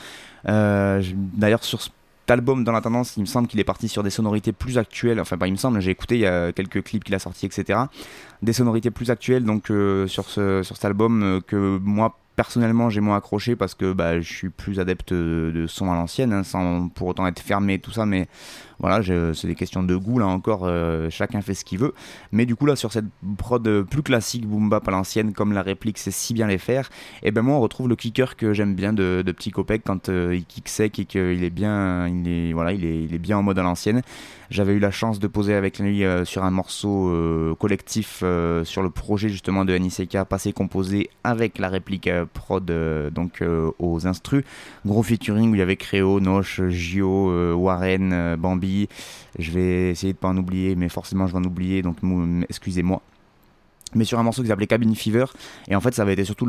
D'ailleurs, 0.47 1.63
sur 1.63 1.83
ce 1.83 1.91
album 2.31 2.65
dans 2.65 2.73
la 2.73 2.81
tendance, 2.81 3.17
il 3.17 3.21
me 3.21 3.27
semble 3.27 3.49
qu'il 3.49 3.61
est 3.61 3.65
parti 3.65 3.89
sur 3.89 4.03
des 4.03 4.11
sonorités 4.11 4.53
plus 4.53 4.79
actuelles. 4.79 5.21
Enfin, 5.21 5.37
il 5.45 5.53
me 5.53 5.57
semble, 5.57 5.81
j'ai 5.81 5.91
écouté 5.91 6.17
il 6.17 6.21
y 6.21 6.27
a 6.27 6.53
quelques 6.53 6.83
clips 6.83 7.05
qu'il 7.05 7.15
a 7.15 7.19
sortis, 7.19 7.47
etc. 7.47 7.81
Des 8.43 8.53
sonorités 8.53 8.91
plus 8.91 9.11
actuelles, 9.11 9.45
donc 9.45 9.71
euh, 9.71 10.07
sur, 10.07 10.29
ce, 10.29 10.63
sur 10.63 10.77
cet 10.77 10.85
album 10.85 11.23
euh, 11.23 11.41
que 11.41 11.79
moi 11.83 12.19
personnellement 12.43 12.91
j'ai 12.91 13.01
moins 13.01 13.19
accroché 13.19 13.55
parce 13.55 13.77
que 13.77 13.93
bah, 13.93 14.21
je 14.21 14.29
suis 14.29 14.49
plus 14.49 14.81
adepte 14.81 15.13
de, 15.13 15.67
son 15.69 15.93
à 15.93 15.95
l'ancienne, 15.95 16.33
hein, 16.33 16.43
sans 16.43 16.89
pour 16.89 17.07
autant 17.07 17.25
être 17.29 17.39
fermé 17.39 17.75
et 17.75 17.79
tout 17.79 17.93
ça, 17.93 18.05
mais 18.05 18.27
voilà, 18.81 19.01
c'est 19.33 19.47
des 19.47 19.55
questions 19.55 19.85
de 19.85 19.95
goût 19.95 20.19
là 20.19 20.27
encore, 20.27 20.63
euh, 20.65 21.09
chacun 21.09 21.41
fait 21.41 21.55
ce 21.55 21.65
qu'il 21.65 21.79
veut. 21.79 21.95
Mais 22.33 22.45
du 22.45 22.57
coup 22.57 22.67
là 22.67 22.75
sur 22.75 22.93
cette 22.93 23.05
prod 23.39 23.83
plus 23.85 24.03
classique 24.03 24.45
boom 24.45 24.69
bap 24.69 24.89
à 24.89 24.91
l'ancienne, 24.91 25.35
comme 25.35 25.53
la 25.53 25.63
réplique 25.63 25.99
c'est 25.99 26.11
si 26.11 26.35
bien 26.35 26.49
les 26.49 26.59
faire, 26.59 26.89
et 27.23 27.29
eh 27.29 27.31
ben 27.31 27.43
moi 27.43 27.55
on 27.55 27.61
retrouve 27.61 27.89
le 27.89 27.95
kicker 27.95 28.35
que 28.35 28.53
j'aime 28.53 28.75
bien 28.75 28.93
de, 28.93 29.23
Petit 29.25 29.53
Copec 29.53 29.83
quand 29.85 30.09
euh, 30.09 30.35
il 30.35 30.45
kick 30.45 30.69
sec 30.69 30.99
et 30.99 31.05
qu'il 31.05 31.21
il 31.21 31.45
est 31.45 32.53
voilà, 32.53 32.73
il 32.73 32.85
est, 32.85 33.05
il 33.05 33.15
est 33.15 33.21
bien 33.21 33.39
en 33.39 33.45
mode 33.45 33.61
à 33.61 33.63
l'ancienne. 33.63 34.03
J'avais 34.53 34.75
eu 34.75 34.79
la 34.79 34.91
chance 34.91 35.19
de 35.19 35.27
poser 35.27 35.55
avec 35.55 35.79
lui 35.79 36.05
euh, 36.05 36.27
sur 36.27 36.45
un 36.45 36.51
morceau 36.51 37.11
collectif 37.59 38.23
sur 38.65 38.83
le 38.83 38.91
projet 38.91 39.31
justement 39.31 39.65
de 39.65 39.73
Aniseka, 39.73 40.27
passé 40.27 40.53
composé 40.53 41.09
avec 41.25 41.59
la 41.59 41.69
réplique 41.69 42.11
prod 42.35 42.71
donc 43.11 43.43
aux 43.79 44.07
instrus. 44.07 44.45
Gros 44.85 45.03
featuring 45.03 45.51
où 45.51 45.55
il 45.55 45.59
y 45.59 45.63
avait 45.63 45.77
Créo, 45.77 46.21
Noche, 46.21 46.61
Gio, 46.69 47.55
Warren, 47.55 48.37
Bambi 48.37 48.89
je 49.39 49.51
vais 49.51 49.91
essayer 49.91 50.13
de 50.13 50.19
pas 50.19 50.29
en 50.29 50.37
oublier, 50.37 50.75
mais 50.77 50.89
forcément 50.89 51.27
je 51.27 51.33
vais 51.33 51.39
en 51.39 51.45
oublier, 51.45 51.83
donc 51.83 51.97
excusez-moi 52.49 53.01
mais 53.95 54.05
sur 54.05 54.19
un 54.19 54.23
morceau 54.23 54.43
qui 54.43 54.49
s'appelait 54.49 54.67
Cabin 54.67 54.95
Fever. 54.95 55.27
Et 55.69 55.77
en 55.77 55.81
fait, 55.81 55.95
ça 55.95 56.03
avait 56.03 56.13
été 56.15 56.25
surtout 56.25 56.47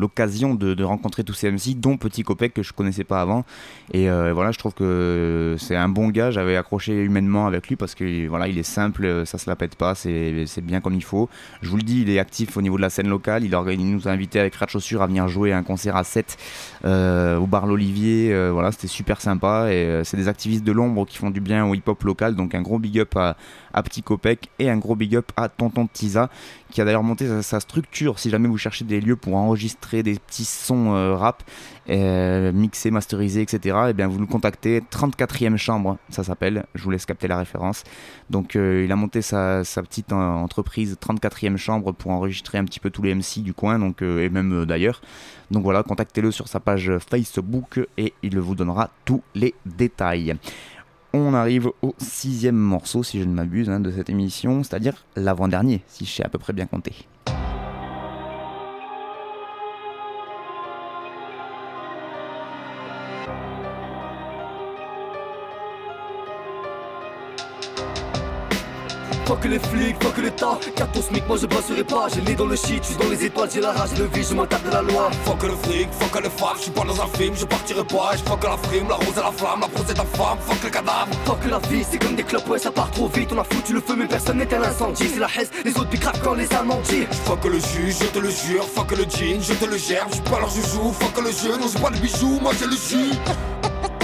l'occasion 0.00 0.54
de, 0.54 0.84
rencontrer 0.84 1.24
tous 1.24 1.34
ces 1.34 1.50
MC, 1.50 1.74
dont 1.78 1.96
Petit 1.96 2.22
Copec 2.22 2.54
que 2.54 2.62
je 2.62 2.72
connaissais 2.72 3.02
pas 3.04 3.20
avant. 3.20 3.44
Et 3.92 4.08
euh, 4.08 4.32
voilà, 4.32 4.52
je 4.52 4.58
trouve 4.58 4.74
que 4.74 5.56
c'est 5.58 5.74
un 5.76 5.88
bon 5.88 6.08
gars. 6.08 6.30
J'avais 6.30 6.56
accroché 6.56 7.02
humainement 7.02 7.46
avec 7.46 7.68
lui 7.68 7.76
parce 7.76 7.94
que 7.94 8.26
voilà, 8.28 8.48
il 8.48 8.58
est 8.58 8.62
simple, 8.62 9.24
ça 9.26 9.38
se 9.38 9.48
la 9.48 9.56
pète 9.56 9.74
pas, 9.76 9.94
c'est 9.94 10.46
bien 10.62 10.80
comme 10.80 10.94
il 10.94 11.04
faut. 11.04 11.28
Je 11.62 11.70
vous 11.70 11.76
le 11.76 11.82
dis, 11.82 12.02
il 12.02 12.10
est 12.10 12.18
actif 12.18 12.56
au 12.56 12.62
niveau 12.62 12.76
de 12.76 12.82
la 12.82 12.90
scène 12.90 13.08
locale. 13.08 13.44
Il, 13.44 13.50
nous 13.90 14.08
a 14.08 14.10
invités 14.10 14.40
avec 14.40 14.54
Rat 14.54 14.66
Chaussure 14.68 15.02
à 15.02 15.06
venir 15.06 15.28
jouer 15.28 15.52
un 15.52 15.62
concert 15.62 15.96
à 15.96 16.04
7 16.04 16.36
euh, 16.84 17.36
au 17.36 17.46
bar 17.46 17.66
L'Olivier. 17.66 18.32
Euh, 18.32 18.50
voilà, 18.52 18.72
c'était 18.72 18.86
super 18.86 19.20
sympa. 19.20 19.72
Et 19.72 20.02
c'est 20.04 20.16
des 20.16 20.28
activistes 20.28 20.64
de 20.64 20.72
l'ombre 20.72 21.06
qui 21.06 21.18
font 21.18 21.30
du 21.30 21.40
bien 21.40 21.66
au 21.66 21.74
hip-hop 21.74 22.02
local. 22.04 22.34
Donc 22.34 22.54
un 22.54 22.62
gros 22.62 22.78
big 22.78 22.98
up 23.00 23.16
à, 23.16 23.36
à 23.72 23.82
Petit 23.82 24.02
Copec 24.02 24.50
et 24.58 24.70
un 24.70 24.78
gros 24.78 24.95
big 24.96 25.14
up 25.16 25.30
à 25.36 25.48
Tonton 25.48 25.86
Tisa 25.86 26.28
qui 26.70 26.80
a 26.80 26.84
d'ailleurs 26.84 27.02
monté 27.02 27.42
sa, 27.42 27.60
structure 27.60 28.18
si 28.18 28.28
jamais 28.28 28.48
vous 28.48 28.58
cherchez 28.58 28.84
des 28.84 29.00
lieux 29.00 29.16
pour 29.16 29.36
enregistrer 29.36 30.02
des 30.02 30.14
petits 30.18 30.44
sons 30.44 30.94
euh, 30.94 31.14
rap 31.14 31.42
euh, 31.88 32.52
mixés, 32.52 32.90
masterisés, 32.90 33.42
etc. 33.42 33.76
Et 33.86 33.90
eh 33.90 33.92
bien 33.92 34.08
vous 34.08 34.18
le 34.18 34.26
contactez 34.26 34.80
34e 34.80 35.56
chambre, 35.56 35.98
ça 36.10 36.24
s'appelle. 36.24 36.66
Je 36.74 36.82
vous 36.82 36.90
laisse 36.90 37.06
capter 37.06 37.28
la 37.28 37.38
référence. 37.38 37.84
Donc 38.30 38.56
euh, 38.56 38.82
il 38.84 38.92
a 38.92 38.96
monté 38.96 39.22
sa, 39.22 39.62
petite 39.64 40.12
entreprise 40.12 40.96
34e 41.00 41.56
chambre 41.56 41.92
pour 41.92 42.10
enregistrer 42.10 42.58
un 42.58 42.64
petit 42.64 42.80
peu 42.80 42.90
tous 42.90 43.02
les 43.02 43.14
MC 43.14 43.42
du 43.42 43.54
coin, 43.54 43.78
donc 43.78 44.02
et 44.02 44.28
même 44.28 44.64
d'ailleurs. 44.66 45.00
Donc 45.50 45.62
voilà, 45.62 45.82
contactez-le 45.84 46.32
sur 46.32 46.48
sa 46.48 46.58
page 46.58 46.92
Facebook 47.08 47.80
et 47.96 48.12
il 48.22 48.38
vous 48.38 48.56
donnera 48.56 48.90
tous 49.04 49.22
les 49.34 49.54
détails 49.64 50.36
on 51.16 51.34
arrive 51.34 51.70
au 51.82 51.94
sixième 51.98 52.56
morceau, 52.56 53.02
si 53.02 53.20
je 53.20 53.24
ne 53.24 53.32
m'abuse, 53.32 53.68
hein, 53.68 53.80
de 53.80 53.90
cette 53.90 54.10
émission, 54.10 54.62
c'est-à-dire 54.62 55.04
l'avant-dernier, 55.16 55.82
si 55.88 56.04
je 56.04 56.10
sais 56.10 56.24
à 56.24 56.28
peu 56.28 56.38
près 56.38 56.52
bien 56.52 56.66
compter. 69.26 69.36
Fuck 69.36 69.44
les 69.44 69.58
flics, 69.58 70.02
fuck 70.02 70.16
l'état, 70.18 70.58
ton 70.92 71.02
smic, 71.02 71.26
moi 71.26 71.36
je 71.36 71.46
bosserai 71.46 71.84
pas. 71.84 72.06
J'ai 72.14 72.20
les 72.22 72.34
dans 72.34 72.46
le 72.46 72.56
shit, 72.56 72.82
je 72.82 72.88
suis 72.88 72.96
dans 72.96 73.08
les 73.08 73.24
étoiles, 73.24 73.48
j'ai 73.52 73.60
la 73.60 73.72
rage, 73.72 73.90
le 73.98 74.06
vie, 74.06 74.26
je 74.28 74.34
m'en 74.34 74.46
tape 74.46 74.64
de 74.64 74.70
la 74.70 74.82
loi. 74.82 75.10
Fuck 75.24 75.42
le 75.42 75.56
fric, 75.62 75.88
fuck 75.92 76.22
le 76.22 76.30
femme, 76.30 76.56
je 76.56 76.62
suis 76.62 76.70
pas 76.70 76.84
dans 76.84 77.00
un 77.00 77.06
film, 77.16 77.34
je 77.36 77.44
partirai 77.44 77.84
pas. 77.84 78.12
Je 78.12 78.22
fuck 78.28 78.44
la 78.44 78.56
frime, 78.56 78.88
la 78.88 78.94
rose 78.94 79.16
et 79.16 79.20
la 79.20 79.32
flamme, 79.32 79.60
la 79.60 79.68
prose 79.68 79.90
est 79.90 79.94
ta 79.94 80.04
femme, 80.04 80.38
fuck 80.40 80.62
le 80.64 80.70
cadavre 80.70 81.08
Fuck 81.24 81.44
la 81.50 81.58
vie, 81.68 81.84
c'est 81.88 81.98
comme 81.98 82.16
des 82.16 82.22
clopes, 82.22 82.48
ouais 82.48 82.58
ça 82.58 82.70
part 82.70 82.90
trop 82.90 83.08
vite. 83.08 83.30
On 83.32 83.38
a 83.38 83.44
foutu 83.44 83.72
le 83.72 83.80
feu 83.80 83.94
mais 83.96 84.06
personne 84.06 84.38
n'est 84.38 84.54
un 84.54 84.62
incendie. 84.62 85.08
C'est 85.12 85.20
la 85.20 85.28
haisse, 85.36 85.50
les 85.64 85.72
autres 85.72 85.90
bicrapent 85.90 86.20
quand 86.22 86.34
les 86.34 86.46
disent 86.46 87.06
Fuck 87.24 87.44
le 87.44 87.58
juge, 87.58 87.96
je 88.00 88.06
te 88.06 88.18
le 88.18 88.30
jure, 88.30 88.64
fuck 88.64 88.90
le 88.92 89.04
jean, 89.04 89.42
je 89.42 89.54
te 89.54 89.64
le 89.64 89.76
gerbe. 89.76 90.10
Je 90.14 90.30
pas 90.30 90.40
leur 90.40 90.50
joujou, 90.50 90.92
fuck 90.92 91.22
le 91.22 91.30
jeu, 91.30 91.56
non 91.58 91.66
c'est 91.68 91.80
pas 91.80 91.90
le 91.90 91.98
bijou, 91.98 92.38
moi 92.40 92.52
j'ai 92.58 92.66
le 92.66 92.76
jus 92.76 93.12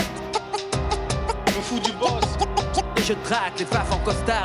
Et 3.02 3.04
je 3.04 3.14
traque 3.14 3.58
les 3.58 3.64
faf 3.64 3.90
en 3.90 3.98
costard 3.98 4.44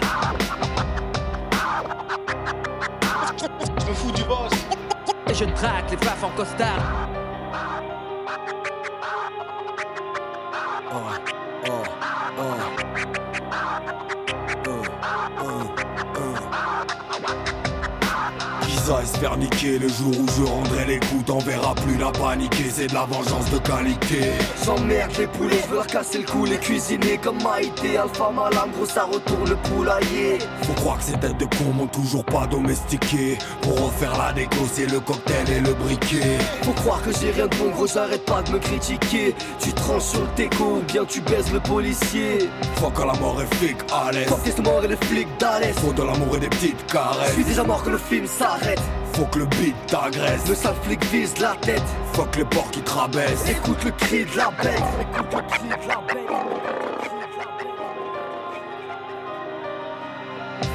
je 3.40 3.86
me 3.86 3.94
fous 3.94 4.12
du 4.12 4.24
boss. 4.24 4.52
Et 5.30 5.34
je 5.36 5.46
traque 5.46 5.92
les 5.92 5.98
faf 5.98 6.24
en 6.24 6.32
costard. 6.32 6.80
Oh, 10.92 10.96
oh, 11.68 11.84
oh. 12.40 12.78
Ça 18.88 19.02
et 19.04 19.06
se 19.06 19.18
faire 19.18 19.38
niquer 19.38 19.80
Le 19.80 19.88
jour 19.88 20.14
où 20.18 20.26
je 20.38 20.44
rendrai 20.44 20.86
les 20.86 21.00
coups 21.00 21.26
t'en 21.26 21.40
verras 21.40 21.76
plus 21.76 21.98
la 21.98 22.12
paniquer. 22.12 22.70
C'est 22.74 22.88
de 22.88 22.94
la 22.94 23.06
vengeance 23.06 23.50
de 23.52 23.58
qualité. 23.60 24.32
J'emmerde 24.66 25.12
les 25.20 25.28
poulets, 25.28 25.62
je 25.64 25.70
veux 25.70 25.76
leur 25.76 25.88
casser 25.88 26.20
le 26.20 26.24
cou. 26.26 26.46
Les 26.46 26.58
cuisiner 26.58 27.18
comme 27.18 27.42
Maïté, 27.44 27.98
Alpha 27.98 28.32
Malam 28.32 28.70
Gros 28.76 28.86
ça 28.86 29.04
retourne 29.04 29.50
le 29.50 29.56
poulailler. 29.58 30.38
Faut 30.64 30.74
croire 30.74 30.98
que 30.98 31.04
ces 31.04 31.18
têtes 31.18 31.38
de 31.38 31.46
cons 31.46 31.74
m'ont 31.76 31.88
toujours 31.88 32.24
pas 32.24 32.48
domestiqué. 32.48 33.38
Pour 33.62 33.88
refaire 33.88 34.18
la 34.18 34.32
déco 34.32 34.64
c'est 34.72 34.90
le 34.90 35.00
cocktail 35.00 35.50
et 35.50 35.60
le 35.60 35.74
briquet. 35.74 36.38
Faut 36.64 36.72
croire 36.72 37.02
que 37.02 37.12
j'ai 37.20 37.32
rien 37.32 37.48
de 37.48 37.56
bon 37.58 37.70
gros 37.72 37.88
j'arrête 37.88 38.26
pas 38.26 38.42
de 38.42 38.52
me 38.52 38.60
critiquer. 38.60 39.36
Tu 39.60 39.74
tranches 39.74 40.04
sur 40.14 40.22
le 40.22 40.30
déco 40.38 40.78
ou 40.78 40.82
bien 40.92 41.04
tu 41.06 41.20
baises 41.22 41.52
le 41.52 41.60
policier. 41.60 42.50
Faut 42.76 42.90
que 42.90 43.02
la 43.02 43.14
mort 43.14 43.42
est 43.42 43.54
flic 43.56 43.78
à 43.94 44.12
l'aise. 44.12 44.28
Faut 44.28 44.38
que 44.38 44.62
mort 44.62 44.84
et 44.84 44.88
les 44.88 44.98
flics 45.08 45.38
d'Alès. 45.40 45.76
Faut 45.80 45.94
de 45.94 46.04
l'amour 46.04 46.38
et 46.38 46.40
des 46.40 46.50
petites 46.50 46.86
caresses. 46.88 47.30
Je 47.30 47.34
suis 47.34 47.44
déjà 47.44 47.64
mort 47.64 47.84
que 47.84 47.90
le 47.90 47.98
film 47.98 48.26
s'arrête 48.28 48.77
Faut 49.14 49.26
que 49.26 49.40
le 49.40 49.46
beat 49.46 49.76
t'agresse. 49.88 50.48
Le 50.48 50.56
sale 50.56 50.76
flic 50.84 51.04
vise 51.06 51.38
la 51.40 51.56
tête. 51.62 51.84
Faut 52.14 52.24
que 52.24 52.38
les 52.38 52.46
porcs 52.46 52.72
qui 52.72 52.82
te 52.82 52.92
rabaissent 52.92 53.50
Écoute 53.50 53.84
le 53.84 53.92
cri 53.92 54.26
de 54.26 54.38
la 54.38 54.52
bête. 54.62 54.84
Écoute 55.02 55.34
le 55.34 55.42
cri 55.50 55.68
de 55.68 55.88
la 55.88 56.02
bête 56.14 56.87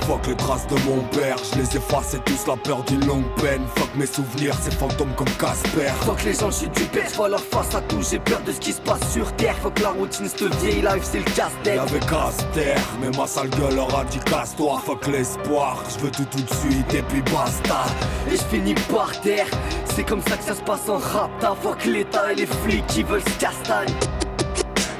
Fuck 0.06 0.26
les 0.26 0.36
traces 0.36 0.66
de 0.66 0.74
mon 0.88 1.00
père, 1.16 1.36
je 1.52 1.58
les 1.60 1.76
efface, 1.76 2.08
c'est 2.08 2.24
tous 2.24 2.46
la 2.46 2.56
peur 2.56 2.82
d'une 2.84 3.06
longue 3.06 3.24
peine. 3.40 3.62
Fuck 3.76 3.94
mes 3.94 4.06
souvenirs, 4.06 4.54
ces 4.60 4.72
fantômes 4.72 5.14
comme 5.16 5.30
Casper. 5.38 5.88
Fuck 6.00 6.24
les 6.24 6.34
gens, 6.34 6.50
je 6.50 6.56
suis 6.56 6.68
du 6.68 6.84
père, 6.84 7.08
je 7.08 7.14
vois 7.14 7.28
leur 7.28 7.40
face 7.40 7.74
à 7.74 7.80
tout, 7.82 8.00
j'ai 8.02 8.18
peur 8.18 8.40
de 8.44 8.52
ce 8.52 8.58
qui 8.58 8.72
se 8.72 8.80
passe 8.80 9.12
sur 9.12 9.32
terre. 9.36 9.56
Fuck 9.62 9.78
la 9.80 9.90
routine, 9.90 10.26
cette 10.28 10.54
vieille 10.56 10.82
life, 10.82 11.02
c'est 11.02 11.18
le 11.18 11.24
casse-tête. 11.24 11.76
Y'avait 11.76 12.00
Caster, 12.00 12.74
mais 13.00 13.16
ma 13.16 13.26
sale 13.26 13.50
gueule 13.50 13.76
leur 13.76 13.96
a 13.98 14.04
dit 14.04 14.18
casse-toi. 14.20 14.82
Fuck 14.84 15.06
l'espoir, 15.06 15.82
je 15.88 16.04
veux 16.04 16.10
tout 16.10 16.26
tout 16.30 16.42
de 16.42 16.54
suite 16.54 16.94
et 16.94 17.02
puis 17.02 17.22
basta. 17.22 17.84
Et 18.30 18.36
je 18.36 18.42
finis 18.42 18.74
par 18.92 19.18
terre, 19.20 19.46
c'est 19.94 20.04
comme 20.04 20.22
ça 20.22 20.36
que 20.36 20.44
ça 20.44 20.54
se 20.54 20.62
passe 20.62 20.88
en 20.88 20.98
rap. 20.98 21.30
Fuck 21.62 21.84
l'état 21.84 22.32
et 22.32 22.36
les 22.36 22.46
flics 22.46 22.86
qui 22.88 23.02
veulent 23.02 23.22
se 23.22 23.38
castagne. 23.38 23.94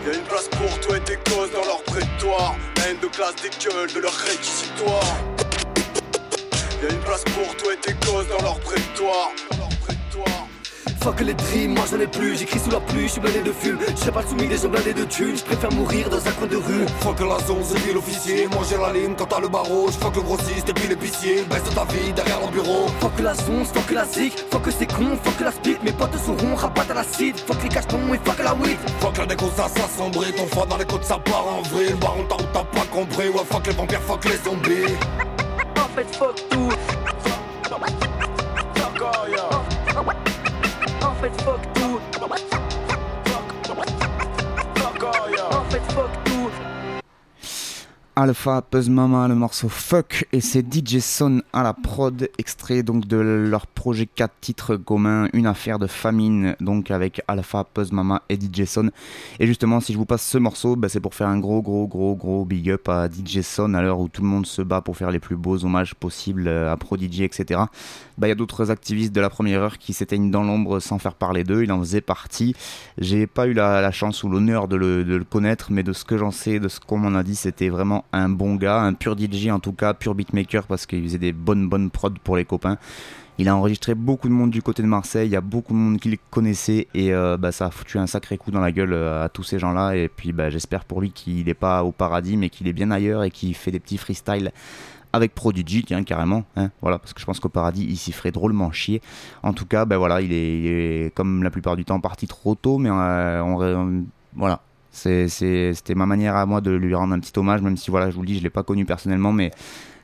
Y'a 0.04 0.14
une 0.14 0.24
place 0.24 0.48
pour 0.48 0.80
toi 0.80 0.96
et 0.96 1.00
tes 1.00 1.16
causes 1.30 1.52
dans 1.52 1.64
leur 1.64 1.82
prétoire. 1.84 2.56
La 2.76 2.88
haine 2.88 2.98
de 3.00 3.06
classe 3.06 3.36
des 3.36 3.50
gueules 3.50 3.92
de 3.92 4.00
leur 4.00 4.12
réquisitoire. 4.12 5.16
Y'a 6.82 6.90
une 6.90 7.00
place 7.00 7.24
pour 7.24 7.56
toi 7.56 7.72
et 7.72 7.76
tes 7.76 7.94
causes 7.94 8.26
dans 8.28 8.42
leur 8.42 8.58
prétoire 8.60 9.30
Fuck 11.02 11.20
les 11.20 11.34
dreams, 11.34 11.74
moi 11.74 11.82
j'en 11.90 11.98
ai 11.98 12.06
plus, 12.06 12.38
j'écris 12.38 12.60
sous 12.60 12.70
la 12.70 12.78
pluie, 12.78 13.08
je 13.08 13.12
suis 13.14 13.20
blindé 13.20 13.40
de 13.40 13.50
fume, 13.50 13.76
je 13.80 14.10
pas 14.10 14.22
soumis 14.22 14.46
des 14.46 14.56
gens 14.56 14.68
blindés 14.68 14.94
de 14.94 15.02
thunes, 15.02 15.36
je 15.36 15.42
préfère 15.42 15.72
mourir 15.72 16.08
dans 16.08 16.24
un 16.24 16.30
coin 16.30 16.46
de 16.46 16.54
rue. 16.54 16.86
Fuck 17.00 17.18
la 17.18 17.44
zone, 17.44 17.64
c'est 17.64 17.92
l'officier, 17.92 18.46
manger 18.46 18.76
la 18.80 18.92
lime 18.92 19.16
quand 19.18 19.26
t'as 19.26 19.40
le 19.40 19.48
barreau, 19.48 19.88
fuck 19.90 20.14
le 20.14 20.22
grossiste 20.22 20.68
et 20.68 20.72
puis 20.72 20.86
l'épicier, 20.86 21.42
baisse 21.50 21.64
ta 21.74 21.84
vie 21.86 22.12
derrière 22.12 22.40
mon 22.40 22.52
bureau. 22.52 22.86
Fuck 23.00 23.18
la 23.20 23.34
zone, 23.34 23.64
fuck 23.64 23.90
la 23.90 24.04
zik, 24.04 24.44
fuck 24.48 24.62
c'est 24.70 24.86
con, 24.86 25.18
fuck 25.24 25.40
la 25.40 25.50
split, 25.50 25.76
mes 25.82 25.90
potes 25.90 26.16
sont 26.24 26.36
ronds, 26.36 26.54
rabat 26.54 26.84
à 26.88 26.94
l'acide, 26.94 27.36
fuck 27.36 27.60
les 27.64 27.68
cachetons 27.68 28.14
et 28.14 28.20
fuck 28.24 28.38
la 28.38 28.54
weed. 28.54 28.78
Fuck 29.00 29.18
la 29.18 29.26
déco, 29.26 29.46
ça 29.56 29.66
s'assombrit, 29.68 30.32
ton 30.34 30.46
froid 30.46 30.66
dans 30.66 30.76
les 30.76 30.84
côtes 30.84 31.04
ça 31.04 31.18
part 31.18 31.48
en 31.48 31.62
vrille, 31.62 31.90
le 31.90 31.96
baron 31.96 32.24
t'as 32.28 32.36
t'as 32.52 32.64
pas 32.64 32.86
compris, 32.92 33.28
ouais 33.28 33.44
fuck 33.50 33.66
les 33.66 33.72
vampires, 33.72 34.02
fuck 34.02 34.24
les 34.24 34.36
zombies. 34.36 34.94
En 35.76 35.88
fait 35.96 36.16
fuck 36.16 36.48
tout. 36.48 36.68
En 41.22 41.30
fait 41.30 42.61
Alpha, 48.14 48.60
Puzz 48.60 48.90
Mama, 48.90 49.26
le 49.26 49.34
morceau 49.34 49.70
Fuck, 49.70 50.26
et 50.32 50.42
c'est 50.42 50.62
DJ 50.70 50.98
Son 50.98 51.40
à 51.54 51.62
la 51.62 51.72
prod, 51.72 52.28
extrait 52.36 52.82
donc 52.82 53.06
de 53.06 53.16
leur 53.16 53.66
projet 53.66 54.04
4 54.04 54.30
titres 54.38 54.76
communs, 54.76 55.30
une 55.32 55.46
affaire 55.46 55.78
de 55.78 55.86
famine, 55.86 56.54
donc 56.60 56.90
avec 56.90 57.22
Alpha, 57.26 57.64
Puzz 57.64 57.90
Mama 57.90 58.20
et 58.28 58.34
DJ 58.34 58.66
Son. 58.66 58.90
Et 59.40 59.46
justement, 59.46 59.80
si 59.80 59.94
je 59.94 59.98
vous 59.98 60.04
passe 60.04 60.28
ce 60.28 60.36
morceau, 60.36 60.76
bah, 60.76 60.90
c'est 60.90 61.00
pour 61.00 61.14
faire 61.14 61.28
un 61.28 61.38
gros, 61.38 61.62
gros, 61.62 61.86
gros, 61.86 62.14
gros 62.14 62.44
big 62.44 62.70
up 62.70 62.86
à 62.90 63.08
DJ 63.08 63.40
Son 63.40 63.72
à 63.72 63.80
l'heure 63.80 63.98
où 63.98 64.08
tout 64.08 64.20
le 64.20 64.28
monde 64.28 64.44
se 64.44 64.60
bat 64.60 64.82
pour 64.82 64.98
faire 64.98 65.10
les 65.10 65.18
plus 65.18 65.36
beaux 65.36 65.64
hommages 65.64 65.94
possibles 65.94 66.48
à 66.48 66.76
Prodigy, 66.76 67.24
etc. 67.24 67.60
Bah, 68.18 68.26
il 68.26 68.28
y 68.28 68.32
a 68.32 68.34
d'autres 68.34 68.70
activistes 68.70 69.14
de 69.14 69.22
la 69.22 69.30
première 69.30 69.62
heure 69.62 69.78
qui 69.78 69.94
s'éteignent 69.94 70.30
dans 70.30 70.42
l'ombre 70.42 70.80
sans 70.80 70.98
faire 70.98 71.14
parler 71.14 71.44
d'eux, 71.44 71.62
il 71.62 71.72
en 71.72 71.78
faisait 71.78 72.02
partie. 72.02 72.54
J'ai 72.98 73.26
pas 73.26 73.46
eu 73.46 73.54
la, 73.54 73.80
la 73.80 73.90
chance 73.90 74.22
ou 74.22 74.28
l'honneur 74.28 74.68
de 74.68 74.76
le 74.76 75.24
connaître, 75.24 75.72
mais 75.72 75.82
de 75.82 75.94
ce 75.94 76.04
que 76.04 76.18
j'en 76.18 76.30
sais, 76.30 76.60
de 76.60 76.68
ce 76.68 76.78
qu'on 76.78 76.98
m'en 76.98 77.18
a 77.18 77.22
dit, 77.22 77.36
c'était 77.36 77.70
vraiment 77.70 78.01
un 78.12 78.28
bon 78.28 78.56
gars, 78.56 78.80
un 78.80 78.94
pur 78.94 79.16
DJ 79.18 79.48
en 79.48 79.60
tout 79.60 79.72
cas, 79.72 79.94
pur 79.94 80.14
beatmaker 80.14 80.66
parce 80.66 80.86
qu'il 80.86 81.02
faisait 81.02 81.18
des 81.18 81.32
bonnes 81.32 81.68
bonnes 81.68 81.90
prods 81.90 82.10
pour 82.22 82.36
les 82.36 82.44
copains. 82.44 82.78
Il 83.38 83.48
a 83.48 83.56
enregistré 83.56 83.94
beaucoup 83.94 84.28
de 84.28 84.34
monde 84.34 84.50
du 84.50 84.62
côté 84.62 84.82
de 84.82 84.88
Marseille, 84.88 85.28
il 85.28 85.32
y 85.32 85.36
a 85.36 85.40
beaucoup 85.40 85.72
de 85.72 85.78
monde 85.78 85.98
qui 85.98 86.10
le 86.10 86.18
connaissait 86.30 86.86
et 86.94 87.14
euh, 87.14 87.36
bah, 87.38 87.50
ça 87.50 87.66
a 87.66 87.70
foutu 87.70 87.98
un 87.98 88.06
sacré 88.06 88.36
coup 88.36 88.50
dans 88.50 88.60
la 88.60 88.72
gueule 88.72 88.92
euh, 88.92 89.24
à 89.24 89.28
tous 89.28 89.42
ces 89.42 89.58
gens-là. 89.58 89.96
Et 89.96 90.08
puis 90.08 90.32
bah, 90.32 90.50
j'espère 90.50 90.84
pour 90.84 91.00
lui 91.00 91.12
qu'il 91.12 91.46
n'est 91.46 91.54
pas 91.54 91.82
au 91.82 91.92
paradis 91.92 92.36
mais 92.36 92.50
qu'il 92.50 92.68
est 92.68 92.72
bien 92.72 92.90
ailleurs 92.90 93.24
et 93.24 93.30
qu'il 93.30 93.54
fait 93.54 93.70
des 93.70 93.80
petits 93.80 93.98
freestyles 93.98 94.52
avec 95.12 95.34
Prodigy, 95.34 95.84
tiens, 95.84 96.04
carrément, 96.04 96.44
hein, 96.56 96.70
voilà, 96.80 96.98
parce 96.98 97.12
que 97.12 97.20
je 97.20 97.26
pense 97.26 97.38
qu'au 97.38 97.50
paradis, 97.50 97.84
il 97.88 97.96
s'y 97.96 98.12
ferait 98.12 98.30
drôlement 98.30 98.72
chier. 98.72 99.02
En 99.42 99.52
tout 99.52 99.66
cas, 99.66 99.84
ben 99.84 99.98
voilà, 99.98 100.22
il 100.22 100.32
est, 100.32 101.14
comme 101.14 101.42
la 101.42 101.50
plupart 101.50 101.76
du 101.76 101.84
temps 101.84 102.00
parti 102.00 102.26
trop 102.26 102.54
tôt, 102.54 102.78
mais 102.78 102.88
euh, 102.90 104.02
voilà, 104.34 104.62
c'était 104.92 105.94
ma 105.94 106.06
manière 106.06 106.36
à 106.36 106.46
moi 106.46 106.60
de 106.60 106.70
lui 106.70 106.94
rendre 106.94 107.14
un 107.14 107.18
petit 107.18 107.32
hommage, 107.38 107.62
même 107.62 107.76
si 107.76 107.90
voilà, 107.90 108.10
je 108.10 108.14
vous 108.14 108.22
le 108.22 108.28
dis, 108.28 108.38
je 108.38 108.42
l'ai 108.42 108.50
pas 108.50 108.62
connu 108.62 108.84
personnellement, 108.84 109.32
mais 109.32 109.50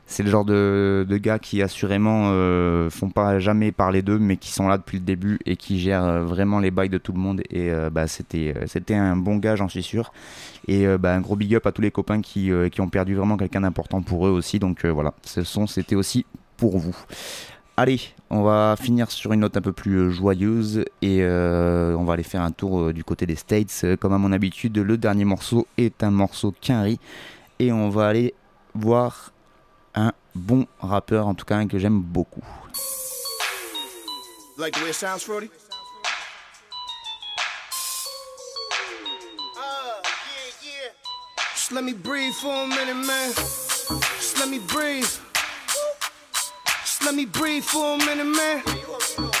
c'est 0.09 0.23
le 0.23 0.31
genre 0.31 0.43
de, 0.43 1.05
gars 1.21 1.37
qui 1.37 1.61
assurément 1.61 2.29
euh, 2.31 2.89
font 2.89 3.11
pas 3.11 3.37
jamais 3.37 3.71
parler 3.71 4.01
d'eux, 4.01 4.17
mais 4.17 4.37
qui 4.37 4.51
sont 4.51 4.67
là 4.67 4.79
depuis 4.79 4.97
le 4.97 5.03
début 5.03 5.37
et 5.45 5.55
qui 5.55 5.79
gèrent 5.79 6.03
euh, 6.03 6.23
vraiment 6.23 6.59
les 6.59 6.71
bails 6.71 6.89
de 6.89 6.97
tout 6.97 7.13
le 7.13 7.19
monde. 7.19 7.41
Et 7.51 7.69
euh, 7.69 7.91
bah, 7.91 8.07
c'était 8.07 8.55
c'était 8.65 8.95
un 8.95 9.15
bon 9.15 9.35
gars, 9.35 9.55
j'en 9.55 9.69
suis 9.69 9.83
sûr. 9.83 10.11
Et 10.67 10.85
bah, 10.97 11.13
un 11.13 11.21
gros 11.21 11.35
big 11.35 11.53
up 11.55 11.67
à 11.67 11.71
tous 11.71 11.81
les 11.81 11.91
copains 11.91 12.21
qui, 12.21 12.51
qui 12.71 12.81
ont 12.81 12.89
perdu 12.89 13.15
vraiment 13.15 13.37
quelqu'un 13.37 13.61
d'important 13.61 14.01
pour 14.01 14.27
eux 14.27 14.31
aussi. 14.31 14.57
Donc 14.57 14.85
voilà, 14.85 15.13
ce 15.23 15.43
son 15.43 15.67
c'était 15.67 15.95
aussi 15.95 16.25
pour 16.57 16.77
vous. 16.79 16.95
Allez, 17.81 18.01
on 18.29 18.43
va 18.43 18.75
finir 18.75 19.09
sur 19.09 19.31
une 19.31 19.39
note 19.39 19.55
un 19.55 19.61
peu 19.61 19.71
plus 19.71 20.11
joyeuse 20.11 20.83
et 21.01 21.19
euh, 21.21 21.95
on 21.95 22.03
va 22.03 22.15
aller 22.15 22.23
faire 22.23 22.41
un 22.41 22.51
tour 22.51 22.81
euh, 22.81 22.91
du 22.91 23.05
côté 23.05 23.25
des 23.25 23.37
States. 23.37 23.85
Comme 24.01 24.11
à 24.11 24.17
mon 24.17 24.33
habitude, 24.33 24.77
le 24.77 24.97
dernier 24.97 25.23
morceau 25.23 25.65
est 25.77 26.03
un 26.03 26.11
morceau 26.11 26.53
Quinry 26.59 26.99
et 27.57 27.71
on 27.71 27.89
va 27.89 28.09
aller 28.09 28.33
voir 28.75 29.31
un 29.95 30.11
bon 30.35 30.67
rappeur, 30.81 31.29
en 31.29 31.35
tout 31.35 31.45
cas 31.45 31.55
un 31.55 31.69
que 31.69 31.79
j'aime 31.79 32.01
beaucoup. 32.01 32.43
Like 34.57 34.73
the 34.73 34.83
way 34.83 34.89
it 34.89 34.95
sounds, 34.95 35.23
Frody? 35.23 35.49
Uh, 39.55 40.01
yeah, 40.03 40.51
yeah. 40.65 40.91
Just 41.55 41.71
let 41.71 41.85
me 41.85 41.93
breathe 41.93 42.33
for 42.33 42.51
a 42.51 42.67
minute, 42.67 43.07
man. 43.07 43.31
Just 44.19 44.37
let 44.37 44.49
me 44.49 44.59
breathe. 44.67 45.28
Just 46.99 47.11
let 47.11 47.15
me 47.15 47.25
breathe 47.25 47.63
for 47.63 47.95
a 47.95 47.97
minute, 47.97 48.25
man. 48.25 48.61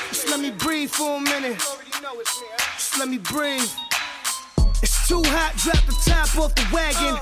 Just 0.07 0.29
let 0.29 0.39
me 0.39 0.49
breathe 0.49 0.89
for 0.89 1.17
a 1.17 1.19
minute. 1.19 1.59
Just 1.59 2.97
let 2.97 3.09
me 3.09 3.17
breathe. 3.17 3.69
It's 4.81 5.09
too 5.09 5.21
hot, 5.25 5.57
drop 5.57 5.85
the 5.85 5.91
top 6.07 6.37
off 6.37 6.55
the 6.55 6.65
wagon. 6.71 7.19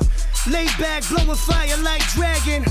Lay 0.54 0.68
back, 0.78 1.02
blowing 1.10 1.36
fire 1.36 1.76
like 1.78 2.04
dragon. 2.14 2.64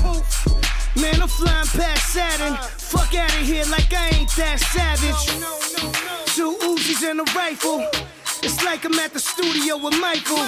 Man, 0.95 1.21
I'm 1.21 1.27
flying 1.27 1.67
past 1.67 2.13
Saturn. 2.13 2.55
Fuck 2.55 3.13
out 3.15 3.31
of 3.31 3.45
here 3.45 3.65
like 3.65 3.91
I 3.91 4.15
ain't 4.15 4.33
that 4.37 4.61
savage. 4.61 5.27
Two 6.35 6.55
Uzis 6.63 7.03
and 7.03 7.19
a 7.19 7.25
rifle. 7.35 7.85
It's 8.43 8.63
like 8.63 8.85
I'm 8.85 8.97
at 8.99 9.11
the 9.11 9.19
studio 9.19 9.75
with 9.75 9.99
Michael. 9.99 10.39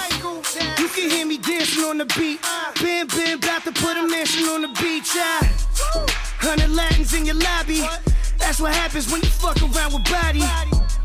You 0.79 0.87
can 0.87 1.09
hear 1.09 1.25
me 1.25 1.37
dancing 1.37 1.83
on 1.83 1.97
the 1.97 2.05
beat. 2.17 2.39
Bam, 2.81 3.07
bam, 3.07 3.39
about 3.39 3.65
to 3.65 3.73
put 3.73 3.97
a 3.97 4.07
mansion 4.07 4.47
on 4.47 4.61
the 4.61 4.69
beach. 4.79 5.11
I, 5.15 6.18
Hundred 6.39 6.69
Latins 6.69 7.13
in 7.13 7.25
your 7.25 7.35
lobby. 7.35 7.81
That's 8.37 8.59
what 8.59 8.73
happens 8.73 9.11
when 9.11 9.21
you 9.21 9.29
fuck 9.29 9.61
around 9.61 9.93
with 9.93 10.05
body. 10.09 10.41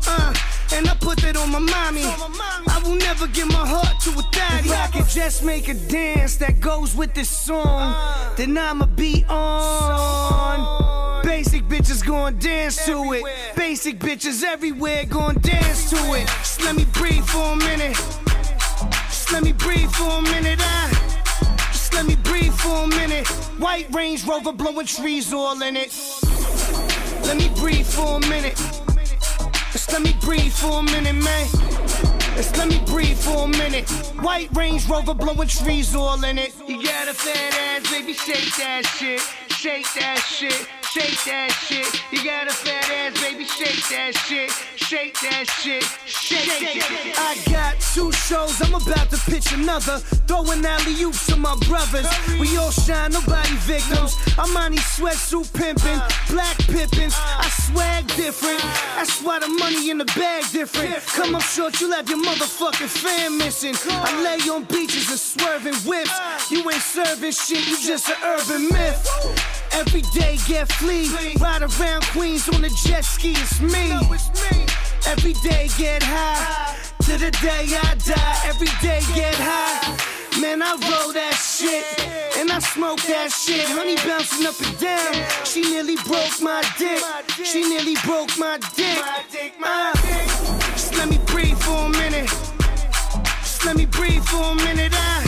Uh, 0.07 0.33
and 0.73 0.87
I 0.87 0.95
put 0.99 1.17
that 1.19 1.37
on 1.37 1.51
my 1.51 1.59
mommy. 1.59 2.03
I 2.03 2.81
will 2.83 2.95
never 2.95 3.27
give 3.27 3.47
my 3.47 3.67
heart 3.67 3.99
to 4.03 4.11
a 4.11 4.23
daddy. 4.31 4.69
If 4.69 4.75
I 4.75 4.87
could 4.87 5.09
just 5.09 5.43
make 5.43 5.67
a 5.67 5.73
dance 5.73 6.37
that 6.37 6.59
goes 6.59 6.95
with 6.95 7.13
this 7.13 7.29
song, 7.29 7.95
then 8.35 8.57
I'ma 8.57 8.85
be 8.85 9.25
on. 9.29 11.23
Basic 11.23 11.63
bitches 11.63 12.05
gon' 12.05 12.39
dance 12.39 12.85
to 12.85 13.13
it. 13.13 13.23
Basic 13.55 13.99
bitches 13.99 14.43
everywhere 14.43 15.05
gon' 15.05 15.35
dance 15.41 15.89
to 15.89 15.97
it. 16.13 16.27
Just 16.27 16.61
let 16.63 16.75
me 16.75 16.85
breathe 16.93 17.25
for 17.25 17.53
a 17.53 17.55
minute. 17.55 17.95
Just 19.07 19.31
let 19.31 19.43
me 19.43 19.51
breathe 19.51 19.91
for 19.91 20.09
a 20.09 20.21
minute. 20.21 20.59
I, 20.61 21.14
let 21.95 22.05
me 22.05 22.15
breathe 22.17 22.53
for 22.53 22.83
a 22.83 22.87
minute. 22.87 23.25
White 23.57 23.87
Range 23.93 24.23
Rover 24.25 24.51
blowing 24.51 24.85
trees 24.85 25.31
all 25.33 25.61
in 25.61 25.77
it. 25.77 25.93
Let 27.23 27.37
me 27.37 27.49
breathe 27.57 27.87
for 27.87 28.17
a 28.17 28.19
minute. 28.19 28.57
Just 29.71 29.91
let 29.93 30.01
me 30.01 30.13
breathe 30.21 30.51
for 30.51 30.79
a 30.79 30.83
minute, 30.83 31.15
man. 31.15 31.47
Just 32.35 32.57
let 32.57 32.67
me 32.67 32.81
breathe 32.85 33.17
for 33.17 33.45
a 33.45 33.47
minute. 33.47 33.89
White 34.19 34.49
Range 34.53 34.85
Rover 34.89 35.13
blowing 35.13 35.47
trees 35.47 35.95
all 35.95 36.21
in 36.25 36.37
it. 36.37 36.53
You 36.67 36.83
got 36.83 37.07
a 37.07 37.13
fat 37.13 37.53
ass, 37.53 37.89
baby, 37.89 38.13
shake 38.13 38.53
that 38.57 38.85
shit. 38.85 39.21
Shake 39.49 39.87
that 39.93 40.19
shit. 40.19 40.84
Shake 40.95 41.23
that 41.25 41.51
shit. 41.51 41.91
You 42.11 42.23
got 42.23 42.47
a 42.47 42.53
fat 42.53 42.87
ass, 42.89 43.21
baby, 43.21 43.43
shake 43.43 43.83
that 43.89 44.15
shit. 44.15 44.49
Shake 44.79 45.19
that 45.27 45.45
shit. 45.59 45.83
Shake, 46.05 46.47
shake, 46.47 46.81
shake. 46.83 47.19
I 47.19 47.35
got 47.51 47.75
two 47.93 48.11
shows, 48.13 48.61
I'm 48.61 48.73
about 48.75 49.09
to 49.11 49.17
pitch 49.29 49.51
another. 49.51 49.99
Throwing 50.27 50.65
alley 50.65 50.95
oops 51.03 51.25
to 51.27 51.35
my 51.35 51.55
brothers. 51.67 52.07
We 52.39 52.55
all 52.55 52.71
shine, 52.71 53.11
nobody 53.11 53.55
victims. 53.67 54.15
I'm 54.37 54.55
on 54.55 54.71
these 54.71 54.87
sweatsuit 54.95 55.51
pimping, 55.53 55.99
uh. 55.99 56.09
black 56.29 56.57
pippins. 56.71 57.13
Uh. 57.13 57.43
I 57.43 57.49
swag 57.67 58.07
different. 58.15 58.63
Uh. 58.63 58.95
That's 58.95 59.21
why 59.21 59.39
the 59.39 59.49
money 59.49 59.89
in 59.89 59.97
the 59.97 60.09
bag 60.15 60.45
different. 60.51 60.95
Come 61.07 61.35
up 61.35 61.41
short, 61.41 61.81
you'll 61.81 61.91
have 61.91 62.09
your 62.09 62.23
motherfucking 62.23 62.87
fan 62.87 63.37
missing. 63.37 63.75
I 63.89 64.11
lay 64.23 64.49
on 64.49 64.63
beaches 64.63 65.09
and 65.09 65.19
swerving 65.19 65.75
whips. 65.83 66.15
You 66.49 66.59
ain't 66.71 66.81
serving 66.81 67.31
shit, 67.31 67.67
you 67.67 67.77
just 67.83 68.07
an 68.07 68.15
urban 68.23 68.69
myth. 68.69 69.64
Every 69.75 70.01
day 70.13 70.37
get 70.47 70.71
flea, 70.71 71.09
ride 71.39 71.61
around 71.61 72.03
Queens 72.13 72.47
on 72.47 72.63
a 72.63 72.69
jet 72.69 73.03
ski, 73.03 73.31
it's 73.31 73.59
me. 73.59 73.91
Every 75.05 75.33
day 75.43 75.67
get 75.77 76.01
high, 76.01 76.75
to 77.01 77.17
the 77.17 77.31
day 77.43 77.67
I 77.83 77.95
die. 78.05 78.39
Every 78.45 78.71
day 78.81 79.01
get 79.13 79.35
high. 79.35 80.15
Man, 80.39 80.61
I 80.61 80.71
roll 80.71 81.11
that 81.13 81.33
shit 81.33 81.83
and 82.37 82.51
I 82.51 82.59
smoke 82.59 83.01
that 83.03 83.31
shit. 83.31 83.65
Honey 83.67 83.95
bouncing 84.07 84.45
up 84.47 84.55
and 84.59 84.79
down. 84.79 85.45
She 85.45 85.61
nearly 85.61 85.95
broke 86.07 86.41
my 86.41 86.63
dick. 86.77 87.01
She 87.45 87.67
nearly 87.67 87.95
broke 88.05 88.31
my 88.37 88.57
dick. 88.75 88.99
Uh, 89.63 89.93
just 90.71 90.95
let 90.95 91.09
me 91.09 91.19
breathe 91.25 91.57
for 91.59 91.85
a 91.85 91.89
minute. 91.89 92.29
Just 93.43 93.65
let 93.65 93.75
me 93.75 93.85
breathe 93.85 94.23
for 94.23 94.43
a 94.43 94.55
minute. 94.55 94.93
Uh, 94.95 95.23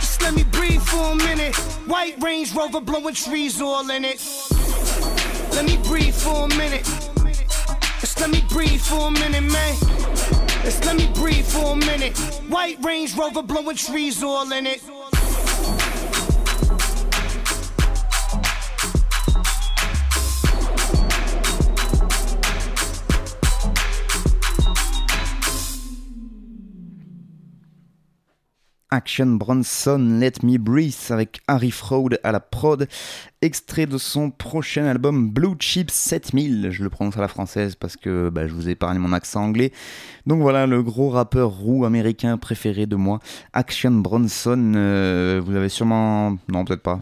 just 0.00 0.22
let 0.22 0.34
me 0.34 0.44
breathe 0.44 0.82
for 0.82 1.12
a 1.12 1.14
minute. 1.14 1.79
White 1.90 2.22
Range 2.22 2.54
Rover 2.54 2.80
blowing 2.80 3.14
trees 3.14 3.60
all 3.60 3.90
in 3.90 4.04
it. 4.04 4.24
Let 5.50 5.64
me 5.64 5.76
breathe 5.78 6.14
for 6.14 6.44
a 6.44 6.48
minute. 6.48 6.84
Just 7.98 8.20
let 8.20 8.30
me 8.30 8.44
breathe 8.48 8.80
for 8.80 9.08
a 9.08 9.10
minute, 9.10 9.42
man. 9.42 9.74
Just 10.62 10.84
let 10.84 10.96
me 10.96 11.10
breathe 11.14 11.44
for 11.44 11.72
a 11.72 11.76
minute. 11.76 12.16
White 12.48 12.78
Range 12.84 13.12
Rover 13.16 13.42
blowing 13.42 13.74
trees 13.74 14.22
all 14.22 14.52
in 14.52 14.68
it. 14.68 14.80
Action 28.90 29.26
Bronson, 29.26 30.18
Let 30.20 30.42
Me 30.42 30.58
Breathe 30.58 31.10
avec 31.10 31.40
Harry 31.46 31.70
Fraud 31.70 32.10
à 32.24 32.32
la 32.32 32.40
prod, 32.40 32.88
extrait 33.40 33.86
de 33.86 33.98
son 33.98 34.30
prochain 34.30 34.84
album 34.84 35.30
Blue 35.30 35.54
Chip 35.60 35.90
7000. 35.90 36.70
Je 36.70 36.82
le 36.82 36.90
prononce 36.90 37.16
à 37.16 37.20
la 37.20 37.28
française 37.28 37.76
parce 37.76 37.96
que 37.96 38.30
bah, 38.30 38.48
je 38.48 38.52
vous 38.52 38.68
épargne 38.68 38.98
mon 38.98 39.12
accent 39.12 39.44
anglais. 39.44 39.72
Donc 40.26 40.42
voilà, 40.42 40.66
le 40.66 40.82
gros 40.82 41.08
rappeur 41.10 41.50
roux 41.50 41.84
américain 41.84 42.36
préféré 42.36 42.86
de 42.86 42.96
moi, 42.96 43.20
Action 43.52 43.92
Bronson. 43.92 44.72
Euh, 44.74 45.40
vous 45.44 45.52
l'avez 45.52 45.68
sûrement. 45.68 46.36
Non, 46.48 46.64
peut-être 46.64 46.82
pas. 46.82 47.00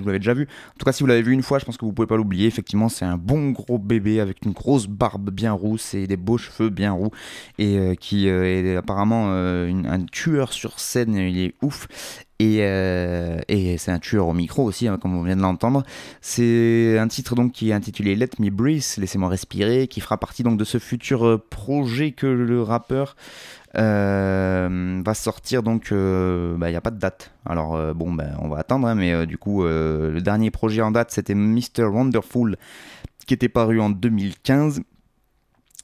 Vous 0.00 0.06
l'avez 0.06 0.18
déjà 0.18 0.34
vu. 0.34 0.44
En 0.44 0.78
tout 0.78 0.84
cas, 0.84 0.92
si 0.92 1.02
vous 1.02 1.06
l'avez 1.06 1.22
vu 1.22 1.32
une 1.32 1.42
fois, 1.42 1.58
je 1.58 1.64
pense 1.64 1.76
que 1.76 1.84
vous 1.84 1.92
pouvez 1.92 2.06
pas 2.06 2.16
l'oublier. 2.16 2.46
Effectivement, 2.46 2.88
c'est 2.88 3.04
un 3.04 3.16
bon 3.16 3.50
gros 3.50 3.78
bébé 3.78 4.20
avec 4.20 4.44
une 4.44 4.52
grosse 4.52 4.86
barbe 4.86 5.30
bien 5.30 5.52
rousse 5.52 5.94
et 5.94 6.06
des 6.06 6.16
beaux 6.16 6.38
cheveux 6.38 6.70
bien 6.70 6.92
roux 6.92 7.10
et 7.58 7.78
euh, 7.78 7.94
qui 7.94 8.28
euh, 8.28 8.44
est 8.44 8.76
apparemment 8.76 9.26
euh, 9.28 9.72
un 9.88 10.04
tueur 10.04 10.52
sur 10.52 10.78
scène. 10.78 11.14
Il 11.14 11.38
est 11.38 11.54
ouf. 11.62 11.86
Et, 12.40 12.58
et 12.58 13.78
c'est 13.78 13.92
un 13.92 14.00
tueur 14.00 14.26
au 14.26 14.34
micro 14.34 14.64
aussi, 14.64 14.88
hein, 14.88 14.98
comme 15.00 15.16
on 15.16 15.22
vient 15.22 15.36
de 15.36 15.40
l'entendre. 15.40 15.84
C'est 16.20 16.98
un 16.98 17.06
titre 17.06 17.36
donc 17.36 17.52
qui 17.52 17.70
est 17.70 17.72
intitulé 17.72 18.16
Let 18.16 18.30
Me 18.40 18.50
Breathe, 18.50 18.98
laissez-moi 18.98 19.28
respirer, 19.28 19.86
qui 19.86 20.00
fera 20.00 20.18
partie 20.18 20.42
donc 20.42 20.58
de 20.58 20.64
ce 20.64 20.78
futur 20.78 21.40
projet 21.48 22.10
que 22.10 22.26
le 22.26 22.60
rappeur 22.60 23.14
va 23.74 25.14
sortir 25.14 25.62
donc 25.62 25.88
il 25.90 25.96
euh, 25.96 26.56
n'y 26.56 26.76
a 26.76 26.80
pas 26.80 26.90
de 26.90 26.98
date 26.98 27.32
alors 27.44 27.74
euh, 27.74 27.92
bon 27.92 28.12
ben 28.12 28.36
on 28.40 28.48
va 28.48 28.58
attendre 28.58 28.86
hein, 28.86 28.94
mais 28.94 29.12
euh, 29.12 29.26
du 29.26 29.38
coup 29.38 29.64
euh, 29.64 30.10
le 30.10 30.20
dernier 30.20 30.50
projet 30.50 30.82
en 30.82 30.90
date 30.90 31.10
c'était 31.10 31.34
Mr 31.34 31.84
Wonderful 31.84 32.56
qui 33.26 33.34
était 33.34 33.48
paru 33.48 33.80
en 33.80 33.90
2015 33.90 34.82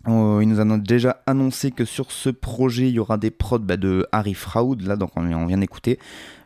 Oh, 0.09 0.39
il 0.41 0.49
nous 0.49 0.61
a 0.61 0.79
déjà 0.79 1.23
annoncé 1.27 1.73
que 1.73 1.85
sur 1.85 2.11
ce 2.11 2.31
projet, 2.31 2.89
il 2.89 2.95
y 2.95 2.99
aura 2.99 3.19
des 3.19 3.31
prods 3.31 3.59
bah, 3.59 3.77
de 3.77 4.07
Harry 4.13 4.33
Fraud, 4.33 4.77
là, 4.81 4.97
donc 4.97 5.11
on, 5.17 5.45
vient 5.45 5.59
d'écouter. 5.59 5.99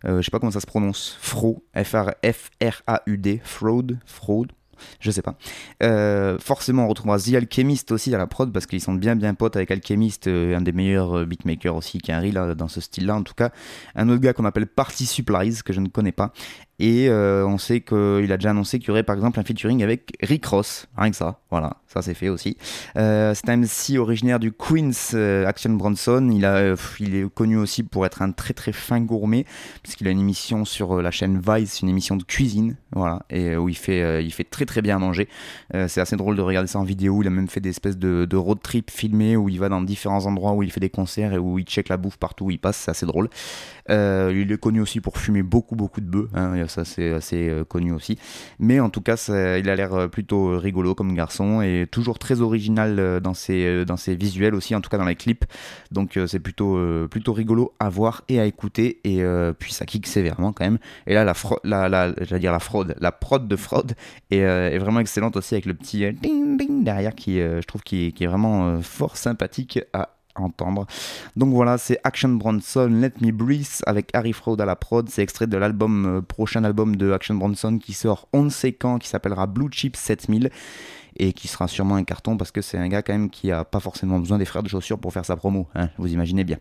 Euh, 0.04 0.16
je 0.16 0.22
sais 0.22 0.32
pas 0.32 0.40
comment 0.40 0.50
ça 0.50 0.58
se 0.58 0.66
prononce. 0.66 1.16
Fro, 1.20 1.62
F-R-A-U-D, 1.76 3.40
Fraud, 3.44 3.96
Fraud, 4.06 4.48
je 5.00 5.10
sais 5.10 5.22
pas. 5.22 5.36
Euh, 5.82 6.38
forcément, 6.38 6.84
on 6.84 6.88
retrouvera 6.88 7.18
The 7.18 7.34
Alchemist 7.34 7.92
aussi 7.92 8.14
à 8.14 8.18
la 8.18 8.26
prod 8.26 8.52
parce 8.52 8.66
qu'ils 8.66 8.80
sont 8.80 8.94
bien 8.94 9.16
bien 9.16 9.34
potes 9.34 9.56
avec 9.56 9.70
Alchemist, 9.70 10.26
euh, 10.26 10.56
un 10.56 10.60
des 10.60 10.72
meilleurs 10.72 11.18
euh, 11.18 11.24
beatmakers 11.26 11.74
aussi 11.74 11.98
qui 11.98 12.12
Harry 12.12 12.32
là 12.32 12.54
dans 12.54 12.68
ce 12.68 12.80
style-là 12.80 13.16
en 13.16 13.22
tout 13.22 13.34
cas. 13.34 13.50
Un 13.94 14.08
autre 14.08 14.20
gars 14.20 14.32
qu'on 14.32 14.44
appelle 14.44 14.66
Party 14.66 15.06
Supplies 15.06 15.62
que 15.64 15.72
je 15.72 15.80
ne 15.80 15.88
connais 15.88 16.12
pas. 16.12 16.32
Et 16.78 17.08
euh, 17.08 17.46
on 17.46 17.58
sait 17.58 17.80
qu'il 17.80 18.32
a 18.32 18.36
déjà 18.36 18.50
annoncé 18.50 18.78
qu'il 18.78 18.88
y 18.88 18.90
aurait 18.90 19.04
par 19.04 19.14
exemple 19.14 19.38
un 19.38 19.44
featuring 19.44 19.82
avec 19.82 20.12
Rick 20.22 20.44
Ross, 20.46 20.86
rien 20.96 21.10
que 21.10 21.16
ça, 21.16 21.38
voilà, 21.50 21.76
ça 21.86 22.02
c'est 22.02 22.14
fait 22.14 22.28
aussi. 22.28 22.56
Euh, 22.96 23.32
c'est 23.34 23.48
un 23.48 23.58
MC 23.58 23.96
originaire 23.98 24.40
du 24.40 24.50
Queens, 24.50 24.90
euh, 25.14 25.46
Action 25.46 25.70
Bronson. 25.70 26.28
Euh, 26.42 26.76
il 26.98 27.14
est 27.14 27.32
connu 27.32 27.56
aussi 27.56 27.84
pour 27.84 28.04
être 28.06 28.22
un 28.22 28.32
très 28.32 28.54
très 28.54 28.72
fin 28.72 29.00
gourmet, 29.00 29.44
puisqu'il 29.84 30.08
a 30.08 30.10
une 30.10 30.18
émission 30.18 30.64
sur 30.64 31.00
la 31.00 31.12
chaîne 31.12 31.40
Vice, 31.40 31.80
une 31.80 31.88
émission 31.88 32.16
de 32.16 32.24
cuisine, 32.24 32.76
voilà, 32.92 33.22
et 33.30 33.56
où 33.56 33.68
il 33.68 33.76
fait, 33.76 34.24
il 34.24 34.32
fait 34.32 34.42
très 34.42 34.66
très 34.66 34.82
bien 34.82 34.96
à 34.96 34.98
manger. 34.98 35.28
C'est 35.72 36.00
assez 36.00 36.16
drôle 36.16 36.36
de 36.36 36.42
regarder 36.42 36.66
ça 36.66 36.80
en 36.80 36.84
vidéo. 36.84 37.22
Il 37.22 37.28
a 37.28 37.30
même 37.30 37.48
fait 37.48 37.60
des 37.60 37.70
espèces 37.70 37.98
de, 37.98 38.26
de 38.28 38.36
road 38.36 38.58
trip 38.62 38.90
filmés 38.90 39.36
où 39.36 39.48
il 39.48 39.60
va 39.60 39.68
dans 39.68 39.80
différents 39.80 40.26
endroits 40.26 40.52
où 40.52 40.62
il 40.64 40.72
fait 40.72 40.80
des 40.80 40.90
concerts 40.90 41.34
et 41.34 41.38
où 41.38 41.58
il 41.58 41.64
check 41.64 41.88
la 41.88 41.96
bouffe 41.96 42.16
partout 42.16 42.46
où 42.46 42.50
il 42.50 42.58
passe, 42.58 42.78
c'est 42.78 42.90
assez 42.90 43.06
drôle. 43.06 43.28
Euh, 43.90 44.32
il 44.34 44.50
est 44.50 44.56
connu 44.58 44.80
aussi 44.80 45.00
pour 45.00 45.18
fumer 45.18 45.42
beaucoup 45.42 45.76
beaucoup 45.76 46.00
de 46.00 46.06
bœufs, 46.06 46.30
hein, 46.34 46.66
ça 46.68 46.86
c'est 46.86 47.12
assez 47.12 47.50
euh, 47.50 47.64
connu 47.64 47.92
aussi. 47.92 48.18
Mais 48.58 48.80
en 48.80 48.88
tout 48.88 49.02
cas, 49.02 49.16
il 49.28 49.68
a 49.68 49.76
l'air 49.76 49.92
euh, 49.94 50.08
plutôt 50.08 50.58
rigolo 50.58 50.94
comme 50.94 51.14
garçon 51.14 51.60
et 51.60 51.86
toujours 51.90 52.18
très 52.18 52.40
original 52.40 53.20
dans 53.20 53.34
ses, 53.34 53.84
dans 53.84 53.96
ses 53.96 54.14
visuels 54.16 54.54
aussi, 54.54 54.74
en 54.74 54.80
tout 54.80 54.88
cas 54.88 54.96
dans 54.98 55.04
les 55.04 55.16
clips. 55.16 55.44
Donc 55.90 56.18
c'est 56.26 56.40
plutôt, 56.40 56.78
plutôt 57.08 57.32
rigolo 57.32 57.74
à 57.78 57.88
voir 57.88 58.22
et 58.28 58.40
à 58.40 58.46
écouter. 58.46 59.00
Et 59.04 59.22
puis 59.58 59.72
ça 59.72 59.84
kick 59.84 60.06
sévèrement 60.06 60.52
quand 60.52 60.64
même. 60.64 60.78
Et 61.06 61.14
là, 61.14 61.24
la, 61.24 61.34
la, 61.64 61.88
la, 62.08 62.38
dire 62.38 62.52
la 62.52 62.58
fraude, 62.60 62.94
la 63.00 63.12
prod 63.12 63.46
de 63.46 63.56
fraude 63.56 63.92
est, 64.30 64.38
est 64.38 64.78
vraiment 64.78 65.00
excellente 65.00 65.36
aussi 65.36 65.54
avec 65.54 65.66
le 65.66 65.74
petit 65.74 66.10
ding 66.12 66.56
ding 66.56 66.84
derrière 66.84 67.14
qui, 67.14 67.38
je 67.38 67.66
trouve, 67.66 67.82
qui, 67.82 68.06
est- 68.18 68.26
vraiment 68.26 68.80
fort 68.80 69.16
sympathique 69.16 69.80
à 69.92 70.10
entendre. 70.36 70.86
Donc 71.36 71.52
voilà, 71.52 71.78
c'est 71.78 71.98
Action 72.04 72.30
Bronson, 72.30 72.88
Let 72.88 73.12
Me 73.20 73.30
Breathe 73.32 73.82
avec 73.86 74.10
Harry 74.14 74.32
Fraud 74.32 74.60
à 74.60 74.64
la 74.64 74.76
prod. 74.76 75.08
C'est 75.08 75.22
extrait 75.22 75.46
de 75.46 75.56
l'album, 75.56 76.06
euh, 76.06 76.20
prochain 76.20 76.64
album 76.64 76.96
de 76.96 77.12
Action 77.12 77.34
Bronson 77.34 77.78
qui 77.78 77.92
sort 77.92 78.28
on 78.32 78.42
ne 78.42 78.50
sait 78.50 78.72
quand, 78.72 78.98
qui 78.98 79.08
s'appellera 79.08 79.46
Blue 79.46 79.68
Chip 79.70 79.96
7000 79.96 80.50
et 81.16 81.32
qui 81.32 81.48
sera 81.48 81.68
sûrement 81.68 81.94
un 81.94 82.04
carton 82.04 82.36
parce 82.36 82.50
que 82.50 82.60
c'est 82.60 82.78
un 82.78 82.88
gars 82.88 83.02
quand 83.02 83.12
même 83.12 83.30
qui 83.30 83.52
a 83.52 83.64
pas 83.64 83.80
forcément 83.80 84.18
besoin 84.18 84.38
des 84.38 84.44
frères 84.44 84.62
de 84.62 84.68
chaussures 84.68 84.98
pour 84.98 85.12
faire 85.12 85.24
sa 85.24 85.36
promo, 85.36 85.68
hein, 85.74 85.88
vous 85.98 86.12
imaginez 86.12 86.44
bien. 86.44 86.58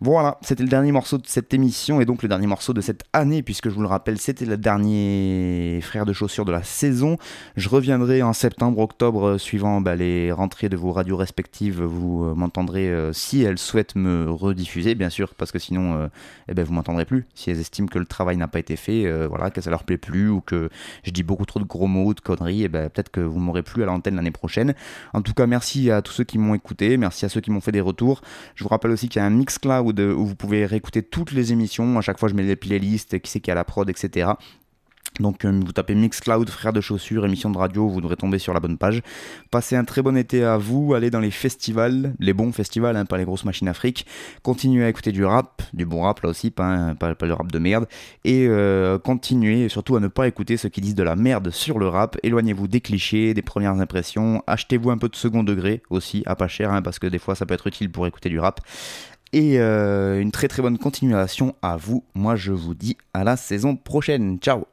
Voilà, 0.00 0.38
c'était 0.42 0.62
le 0.62 0.68
dernier 0.68 0.92
morceau 0.92 1.18
de 1.18 1.26
cette 1.26 1.52
émission 1.52 2.00
et 2.00 2.04
donc 2.04 2.22
le 2.22 2.28
dernier 2.28 2.46
morceau 2.46 2.72
de 2.72 2.80
cette 2.80 3.02
année 3.12 3.42
puisque 3.42 3.68
je 3.68 3.74
vous 3.74 3.80
le 3.80 3.88
rappelle, 3.88 4.18
c'était 4.18 4.44
le 4.44 4.56
dernier 4.56 5.80
frère 5.82 6.06
de 6.06 6.12
chaussures 6.12 6.44
de 6.44 6.52
la 6.52 6.62
saison. 6.62 7.16
Je 7.56 7.68
reviendrai 7.68 8.22
en 8.22 8.32
septembre, 8.32 8.78
octobre, 8.78 9.26
euh, 9.26 9.38
suivant 9.38 9.80
bah, 9.80 9.96
les 9.96 10.30
rentrées 10.30 10.68
de 10.68 10.76
vos 10.76 10.92
radios 10.92 11.16
respectives. 11.16 11.82
Vous 11.82 12.26
euh, 12.26 12.34
m'entendrez 12.36 12.88
euh, 12.88 13.12
si 13.12 13.42
elles 13.42 13.58
souhaitent 13.58 13.96
me 13.96 14.30
rediffuser, 14.30 14.94
bien 14.94 15.10
sûr, 15.10 15.34
parce 15.34 15.50
que 15.50 15.58
sinon, 15.58 16.08
eh 16.48 16.54
ben, 16.54 16.64
vous 16.64 16.72
m'entendrez 16.72 17.04
plus. 17.04 17.26
Si 17.34 17.50
elles 17.50 17.58
estiment 17.58 17.88
que 17.88 17.98
le 17.98 18.06
travail 18.06 18.36
n'a 18.36 18.46
pas 18.46 18.60
été 18.60 18.76
fait, 18.76 19.26
voilà, 19.26 19.50
que 19.50 19.60
ça 19.60 19.70
leur 19.70 19.82
plaît 19.82 19.98
plus 19.98 20.28
ou 20.28 20.40
que 20.40 20.68
je 21.02 21.10
dis 21.10 21.24
beaucoup 21.24 21.44
trop 21.44 21.58
de 21.58 21.64
gros 21.64 21.88
mots, 21.88 22.14
de 22.14 22.20
conneries, 22.20 22.62
eh 22.62 22.68
ben, 22.68 22.88
peut-être 22.88 23.10
que 23.10 23.20
vous 23.20 23.40
m'aurez 23.40 23.64
plus 23.64 23.82
à 23.82 23.86
l'antenne 23.86 24.14
l'année 24.14 24.30
prochaine. 24.30 24.74
En 25.12 25.22
tout 25.22 25.34
cas, 25.34 25.48
merci 25.48 25.90
à 25.90 26.02
tous 26.02 26.12
ceux 26.12 26.24
qui 26.24 26.38
m'ont 26.38 26.54
écouté, 26.54 26.96
merci 26.96 27.24
à 27.24 27.28
ceux 27.28 27.40
qui 27.40 27.50
m'ont 27.50 27.60
fait 27.60 27.72
des 27.72 27.80
retours. 27.80 28.20
Je 28.54 28.62
vous 28.62 28.70
rappelle 28.70 28.92
aussi 28.92 29.08
qu'il 29.08 29.20
y 29.20 29.22
a 29.24 29.26
un 29.26 29.30
Mixcloud 29.30 29.87
euh, 29.87 29.87
où 29.92 30.26
vous 30.26 30.36
pouvez 30.36 30.66
réécouter 30.66 31.02
toutes 31.02 31.32
les 31.32 31.52
émissions. 31.52 31.98
À 31.98 32.00
chaque 32.00 32.18
fois, 32.18 32.28
je 32.28 32.34
mets 32.34 32.42
les 32.42 32.56
playlists, 32.56 33.20
qui 33.20 33.30
c'est 33.30 33.40
qui 33.40 33.50
a 33.50 33.54
la 33.54 33.64
prod, 33.64 33.88
etc. 33.88 34.32
Donc 35.20 35.44
euh, 35.44 35.60
vous 35.64 35.72
tapez 35.72 35.94
Mixcloud, 35.94 36.48
frère 36.48 36.72
de 36.72 36.80
chaussures, 36.80 37.24
émission 37.24 37.50
de 37.50 37.58
radio, 37.58 37.88
vous 37.88 38.00
devrez 38.00 38.16
tomber 38.16 38.38
sur 38.38 38.54
la 38.54 38.60
bonne 38.60 38.78
page. 38.78 39.02
Passez 39.50 39.74
un 39.74 39.84
très 39.84 40.02
bon 40.02 40.16
été 40.16 40.44
à 40.44 40.58
vous, 40.58 40.94
allez 40.94 41.10
dans 41.10 41.20
les 41.20 41.30
festivals, 41.30 42.14
les 42.20 42.32
bons 42.32 42.52
festivals, 42.52 42.96
hein, 42.96 43.04
pas 43.04 43.18
les 43.18 43.24
grosses 43.24 43.44
machines 43.44 43.68
afriques. 43.68 44.06
Continuez 44.42 44.84
à 44.84 44.88
écouter 44.88 45.10
du 45.10 45.24
rap, 45.24 45.62
du 45.72 45.86
bon 45.86 46.02
rap 46.02 46.20
là 46.20 46.28
aussi, 46.28 46.50
pas, 46.50 46.94
pas 46.94 47.14
le 47.20 47.32
rap 47.32 47.50
de 47.50 47.58
merde. 47.58 47.86
Et 48.24 48.46
euh, 48.48 48.98
continuez 48.98 49.68
surtout 49.68 49.96
à 49.96 50.00
ne 50.00 50.08
pas 50.08 50.28
écouter 50.28 50.56
ceux 50.56 50.68
qui 50.68 50.80
disent 50.80 50.94
de 50.94 51.02
la 51.02 51.16
merde 51.16 51.50
sur 51.50 51.78
le 51.78 51.88
rap. 51.88 52.16
Éloignez-vous 52.22 52.68
des 52.68 52.80
clichés, 52.80 53.34
des 53.34 53.42
premières 53.42 53.74
impressions. 53.74 54.42
Achetez-vous 54.46 54.90
un 54.90 54.98
peu 54.98 55.08
de 55.08 55.16
second 55.16 55.42
degré 55.42 55.82
aussi, 55.90 56.22
à 56.26 56.36
pas 56.36 56.48
cher, 56.48 56.72
hein, 56.72 56.82
parce 56.82 56.98
que 56.98 57.06
des 57.06 57.18
fois 57.18 57.34
ça 57.34 57.44
peut 57.44 57.54
être 57.54 57.66
utile 57.66 57.90
pour 57.90 58.06
écouter 58.06 58.28
du 58.28 58.38
rap. 58.38 58.60
Et 59.32 59.60
euh, 59.60 60.20
une 60.20 60.32
très 60.32 60.48
très 60.48 60.62
bonne 60.62 60.78
continuation 60.78 61.54
à 61.62 61.76
vous. 61.76 62.04
Moi 62.14 62.36
je 62.36 62.52
vous 62.52 62.74
dis 62.74 62.96
à 63.14 63.24
la 63.24 63.36
saison 63.36 63.76
prochaine. 63.76 64.38
Ciao 64.38 64.64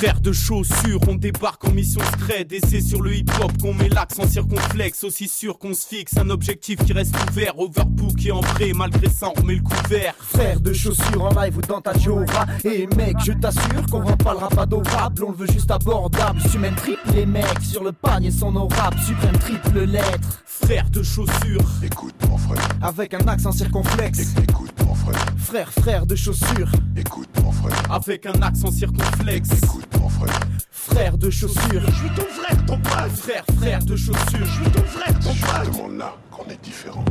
Frères 0.00 0.22
de 0.22 0.32
chaussures, 0.32 0.98
on 1.08 1.14
débarque 1.14 1.62
en 1.66 1.72
mission 1.72 2.00
scred 2.00 2.50
Et 2.54 2.60
c'est 2.66 2.80
sur 2.80 3.02
le 3.02 3.16
hip-hop 3.16 3.52
qu'on 3.60 3.74
met 3.74 3.90
l'accent 3.90 4.26
circonflexe. 4.26 5.04
Aussi 5.04 5.28
sûr 5.28 5.58
qu'on 5.58 5.74
se 5.74 5.86
fixe 5.86 6.16
un 6.16 6.30
objectif 6.30 6.82
qui 6.86 6.94
reste 6.94 7.14
ouvert. 7.28 7.58
Overbook 7.58 8.24
et 8.24 8.32
en 8.32 8.40
vrai, 8.40 8.72
malgré 8.74 9.10
ça 9.10 9.28
on 9.28 9.38
remet 9.38 9.56
le 9.56 9.60
couvert. 9.62 10.14
Frères 10.18 10.58
de 10.58 10.72
chaussures 10.72 11.22
en 11.22 11.42
live 11.42 11.58
ou 11.58 11.60
dans 11.60 11.82
ta 11.82 11.92
Jova 11.98 12.46
Et 12.64 12.86
mec, 12.96 13.16
je 13.22 13.32
t'assure 13.32 13.84
qu'on 13.90 14.02
rend 14.02 14.16
pas 14.16 14.32
le 14.32 14.38
rap 14.38 14.56
adorable 14.56 15.22
On 15.22 15.32
le 15.32 15.36
veut 15.36 15.52
juste 15.52 15.70
abordable. 15.70 16.40
Sumen 16.50 16.74
triple 16.76 17.02
les 17.14 17.26
mecs 17.26 17.60
Sur 17.60 17.84
le 17.84 17.92
panier 17.92 18.30
son 18.30 18.52
rap 18.68 18.98
Suprême 19.06 19.36
triple 19.36 19.80
lettre. 19.80 20.42
Frères 20.46 20.88
de 20.88 21.02
chaussures. 21.02 21.68
Écoute 21.82 22.14
mon 22.26 22.38
frère. 22.38 22.66
Avec 22.80 23.12
un 23.12 23.26
accent 23.28 23.52
circonflexe. 23.52 24.34
Écoute 24.48 24.72
mon 24.86 24.94
frère. 24.94 25.26
Frère, 25.36 25.70
frère 25.72 26.06
de 26.06 26.14
chaussures. 26.14 26.70
Écoute 26.96 27.28
mon 27.42 27.52
frère. 27.52 27.92
Avec 27.92 28.24
un 28.24 28.40
accent 28.40 28.70
circonflexe. 28.70 29.50
Écoute 29.62 29.89
frère. 30.08 30.40
Frère 30.70 31.18
de 31.18 31.30
chaussures. 31.30 31.82
Je 31.86 31.92
suis 31.92 32.10
ton 32.10 32.22
frère, 32.22 32.66
ton 32.66 32.78
pote 32.78 33.10
Frère, 33.16 33.44
frère 33.58 33.84
de 33.84 33.96
chaussures. 33.96 34.44
Je 34.44 34.62
suis 34.62 34.70
ton 34.70 34.84
frère, 34.84 35.18
ton 35.20 35.30
pote 35.30 35.64
Je 35.64 35.70
te 35.70 35.76
demande 35.76 35.98
là 35.98 36.16
qu'on 36.30 36.44
est 36.50 36.62
différents 36.62 37.04